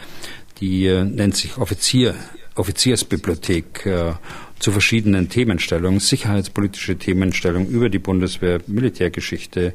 Die 0.60 0.86
äh, 0.86 1.04
nennt 1.04 1.36
sich 1.36 1.58
Offizier, 1.58 2.14
Offiziersbibliothek 2.54 3.84
äh, 3.86 4.12
zu 4.58 4.72
verschiedenen 4.72 5.28
Themenstellungen, 5.28 6.00
sicherheitspolitische 6.00 6.96
Themenstellungen 6.96 7.68
über 7.68 7.90
die 7.90 7.98
Bundeswehr, 7.98 8.60
Militärgeschichte, 8.66 9.74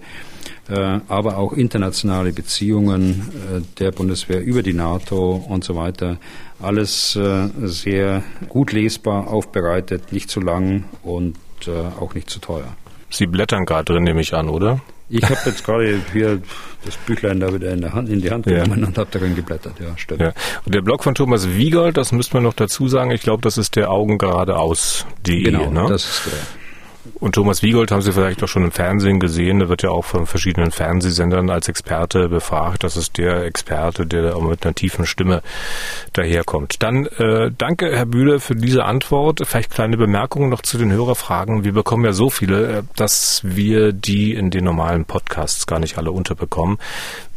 aber 0.76 1.38
auch 1.38 1.54
internationale 1.54 2.32
Beziehungen 2.32 3.30
äh, 3.34 3.62
der 3.80 3.92
Bundeswehr 3.92 4.42
über 4.42 4.64
die 4.64 4.74
NATO 4.74 5.44
und 5.48 5.64
so 5.64 5.76
weiter. 5.76 6.18
Alles 6.62 7.16
äh, 7.16 7.50
sehr 7.64 8.24
gut 8.50 8.72
lesbar, 8.72 9.28
aufbereitet, 9.28 10.12
nicht 10.12 10.30
zu 10.30 10.40
lang 10.40 10.86
und 11.04 11.38
auch 12.00 12.16
nicht 12.16 12.28
zu 12.28 12.40
teuer. 12.40 12.76
Sie 13.12 13.28
blättern 13.28 13.66
gerade 13.66 13.94
drin, 13.94 14.04
nehme 14.04 14.22
ich 14.22 14.34
an, 14.34 14.50
oder? 14.50 14.82
Ich 15.12 15.24
habe 15.24 15.38
jetzt 15.46 15.66
gerade 15.66 16.00
hier 16.14 16.42
das 16.86 16.96
Büchlein 16.98 17.40
da 17.40 17.54
wieder 17.54 17.72
in, 17.72 17.82
der 17.82 17.94
Hand, 17.94 18.10
in 18.10 18.22
die 18.22 18.32
Hand 18.32 18.46
genommen 18.46 18.80
ja. 18.80 18.88
und 18.88 18.98
habe 18.98 19.10
darin 19.12 19.36
geblättert, 19.36 19.74
ja, 19.80 19.96
stimmt. 19.98 20.22
Ja. 20.22 20.34
Und 20.66 20.74
der 20.74 20.82
Blog 20.82 21.04
von 21.04 21.14
Thomas 21.14 21.50
Wiegold, 21.50 21.98
das 21.98 22.14
müsste 22.14 22.36
man 22.36 22.44
noch 22.44 22.54
dazu 22.54 22.88
sagen, 22.88 23.12
ich 23.12 23.22
glaube, 23.22 23.42
das 23.42 23.58
ist 23.58 23.76
der 23.76 23.92
Augen 23.92 24.18
geradeaus.de. 24.18 25.44
Genau, 25.44 25.70
ne? 25.70 25.86
das 25.90 26.06
ist 26.06 26.26
der. 26.28 26.61
Und 27.22 27.36
Thomas 27.36 27.62
Wiegold 27.62 27.92
haben 27.92 28.02
Sie 28.02 28.14
vielleicht 28.14 28.42
auch 28.42 28.48
schon 28.48 28.64
im 28.64 28.72
Fernsehen 28.72 29.20
gesehen. 29.20 29.60
Der 29.60 29.70
wird 29.70 29.84
ja 29.84 29.92
auch 29.92 30.06
von 30.06 30.26
verschiedenen 30.26 30.72
Fernsehsendern 30.72 31.52
als 31.52 31.70
Experte 31.70 32.30
befragt. 32.30 32.84
Das 32.84 32.98
ist 32.98 33.20
der 33.20 33.44
Experte, 33.44 34.08
der 34.08 34.36
auch 34.36 34.42
mit 34.42 34.66
einer 34.66 34.74
tiefen 34.74 35.06
Stimme 35.06 35.44
daherkommt. 36.14 36.82
Dann 36.82 37.06
äh, 37.06 37.52
danke, 37.56 37.96
Herr 37.96 38.08
Bühler, 38.08 38.40
für 38.40 38.56
diese 38.56 38.86
Antwort. 38.86 39.40
Vielleicht 39.46 39.70
kleine 39.70 39.98
Bemerkungen 39.98 40.50
noch 40.50 40.64
zu 40.64 40.80
den 40.80 40.92
Hörerfragen. 40.92 41.64
Wir 41.64 41.74
bekommen 41.74 42.06
ja 42.06 42.12
so 42.12 42.32
viele, 42.32 42.80
äh, 42.80 42.84
dass 42.96 43.42
wir 43.44 43.94
die 43.94 44.34
in 44.34 44.50
den 44.50 44.64
normalen 44.64 45.06
Podcasts 45.06 45.68
gar 45.68 45.78
nicht 45.78 46.00
alle 46.00 46.12
unterbekommen. 46.12 46.80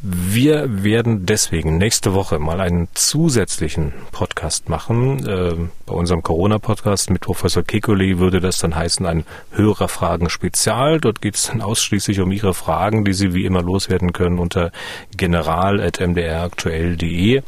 Wir 0.06 0.84
werden 0.84 1.24
deswegen 1.24 1.78
nächste 1.78 2.12
Woche 2.12 2.38
mal 2.38 2.60
einen 2.60 2.88
zusätzlichen 2.92 3.94
Podcast 4.12 4.68
machen. 4.68 5.26
Äh, 5.26 5.54
bei 5.86 5.94
unserem 5.94 6.22
Corona-Podcast 6.22 7.08
mit 7.08 7.22
Professor 7.22 7.62
Kekulé 7.62 8.18
würde 8.18 8.40
das 8.40 8.58
dann 8.58 8.76
heißen 8.76 9.06
ein 9.06 9.24
Hörerfragen-Spezial. 9.52 11.00
Dort 11.00 11.22
geht 11.22 11.36
es 11.36 11.46
dann 11.46 11.62
ausschließlich 11.62 12.20
um 12.20 12.30
Ihre 12.32 12.52
Fragen, 12.52 13.06
die 13.06 13.14
Sie 13.14 13.32
wie 13.32 13.46
immer 13.46 13.62
loswerden 13.62 14.12
können 14.12 14.38
unter 14.38 14.72
general.mdraktuell.de. 15.16 17.40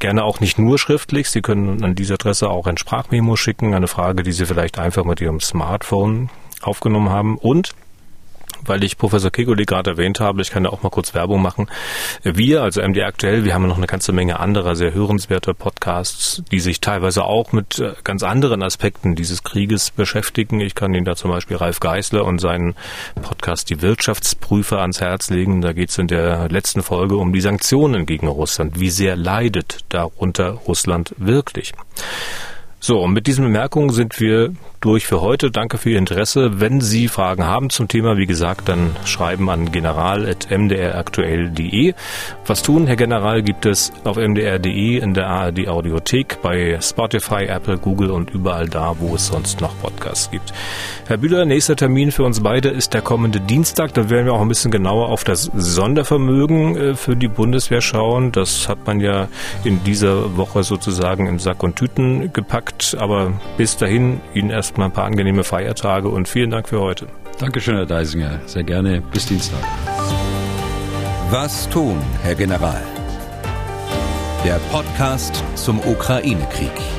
Gerne 0.00 0.24
auch 0.24 0.40
nicht 0.40 0.58
nur 0.58 0.80
schriftlich. 0.80 1.30
Sie 1.30 1.42
können 1.42 1.84
an 1.84 1.94
diese 1.94 2.14
Adresse 2.14 2.50
auch 2.50 2.66
ein 2.66 2.76
Sprachmemo 2.76 3.36
schicken, 3.36 3.76
eine 3.76 3.86
Frage, 3.86 4.24
die 4.24 4.32
Sie 4.32 4.46
vielleicht 4.46 4.80
einfach 4.80 5.04
mit 5.04 5.20
Ihrem 5.20 5.38
Smartphone 5.38 6.28
aufgenommen 6.60 7.10
haben. 7.10 7.38
Und 7.38 7.76
weil 8.68 8.84
ich 8.84 8.98
Professor 8.98 9.30
Kegoli 9.30 9.64
gerade 9.64 9.90
erwähnt 9.90 10.20
habe, 10.20 10.42
ich 10.42 10.50
kann 10.50 10.64
da 10.64 10.70
auch 10.70 10.82
mal 10.82 10.90
kurz 10.90 11.14
Werbung 11.14 11.42
machen. 11.42 11.68
Wir, 12.22 12.62
also 12.62 12.80
MD 12.82 13.02
aktuell, 13.02 13.44
wir 13.44 13.54
haben 13.54 13.66
noch 13.66 13.76
eine 13.76 13.86
ganze 13.86 14.12
Menge 14.12 14.40
anderer 14.40 14.76
sehr 14.76 14.94
hörenswerter 14.94 15.54
Podcasts, 15.54 16.42
die 16.50 16.60
sich 16.60 16.80
teilweise 16.80 17.24
auch 17.24 17.52
mit 17.52 17.78
äh, 17.78 17.92
ganz 18.04 18.22
anderen 18.22 18.62
Aspekten 18.62 19.14
dieses 19.14 19.42
Krieges 19.42 19.90
beschäftigen. 19.90 20.60
Ich 20.60 20.74
kann 20.74 20.94
Ihnen 20.94 21.04
da 21.04 21.16
zum 21.16 21.30
Beispiel 21.30 21.56
Ralf 21.56 21.80
Geißler 21.80 22.24
und 22.24 22.38
seinen 22.38 22.74
Podcast 23.22 23.70
Die 23.70 23.82
Wirtschaftsprüfer 23.82 24.80
ans 24.80 25.00
Herz 25.00 25.30
legen. 25.30 25.60
Da 25.60 25.72
geht 25.72 25.90
es 25.90 25.98
in 25.98 26.08
der 26.08 26.48
letzten 26.48 26.82
Folge 26.82 27.16
um 27.16 27.32
die 27.32 27.40
Sanktionen 27.40 28.06
gegen 28.06 28.28
Russland. 28.28 28.78
Wie 28.80 28.90
sehr 28.90 29.16
leidet 29.16 29.84
darunter 29.88 30.50
Russland 30.50 31.14
wirklich? 31.18 31.72
So, 32.80 33.00
und 33.00 33.12
mit 33.12 33.26
diesen 33.26 33.44
Bemerkungen 33.44 33.90
sind 33.90 34.20
wir 34.20 34.54
durch 34.80 35.06
für 35.06 35.20
heute. 35.20 35.50
Danke 35.50 35.76
für 35.78 35.90
Ihr 35.90 35.98
Interesse. 35.98 36.60
Wenn 36.60 36.80
Sie 36.80 37.08
Fragen 37.08 37.44
haben 37.44 37.68
zum 37.70 37.88
Thema, 37.88 38.16
wie 38.16 38.26
gesagt, 38.26 38.68
dann 38.68 38.94
schreiben 39.04 39.50
an 39.50 39.72
general.mdraktuell.de. 39.72 41.94
Was 42.46 42.62
tun, 42.62 42.86
Herr 42.86 42.94
General, 42.96 43.42
gibt 43.42 43.66
es 43.66 43.92
auf 44.04 44.16
mdr.de, 44.16 44.98
in 44.98 45.14
der 45.14 45.26
ARD 45.26 45.66
Audiothek, 45.68 46.40
bei 46.42 46.78
Spotify, 46.80 47.46
Apple, 47.46 47.78
Google 47.78 48.10
und 48.10 48.30
überall 48.30 48.68
da, 48.68 48.94
wo 48.98 49.14
es 49.14 49.26
sonst 49.26 49.60
noch 49.60 49.76
Podcasts 49.80 50.30
gibt. 50.30 50.52
Herr 51.06 51.16
Bühler, 51.16 51.44
nächster 51.44 51.74
Termin 51.74 52.12
für 52.12 52.24
uns 52.24 52.42
beide 52.42 52.68
ist 52.68 52.94
der 52.94 53.02
kommende 53.02 53.40
Dienstag. 53.40 53.94
Da 53.94 54.10
werden 54.10 54.26
wir 54.26 54.34
auch 54.34 54.42
ein 54.42 54.48
bisschen 54.48 54.70
genauer 54.70 55.08
auf 55.08 55.24
das 55.24 55.50
Sondervermögen 55.54 56.76
äh, 56.76 56.94
für 56.94 57.16
die 57.16 57.28
Bundeswehr 57.28 57.80
schauen. 57.80 58.32
Das 58.32 58.68
hat 58.68 58.86
man 58.86 59.00
ja 59.00 59.28
in 59.64 59.82
dieser 59.84 60.36
Woche 60.36 60.62
sozusagen 60.62 61.26
in 61.26 61.38
Sack 61.38 61.62
und 61.62 61.76
Tüten 61.76 62.32
gepackt. 62.32 62.96
Aber 62.98 63.32
bis 63.56 63.76
dahin 63.76 64.20
Ihnen 64.34 64.50
erst 64.50 64.67
erstmal 64.68 64.88
ein 64.88 64.92
paar 64.92 65.04
angenehme 65.04 65.44
Feiertage 65.44 66.08
und 66.08 66.28
vielen 66.28 66.50
Dank 66.50 66.68
für 66.68 66.80
heute. 66.80 67.06
Dankeschön, 67.38 67.76
Herr 67.76 67.86
Deisinger. 67.86 68.40
Sehr 68.46 68.64
gerne. 68.64 69.00
Bis 69.12 69.26
Dienstag. 69.26 69.60
Was 71.30 71.68
tun, 71.70 71.96
Herr 72.22 72.34
General? 72.34 72.82
Der 74.44 74.60
Podcast 74.70 75.42
zum 75.54 75.78
Ukraine-Krieg. 75.80 76.97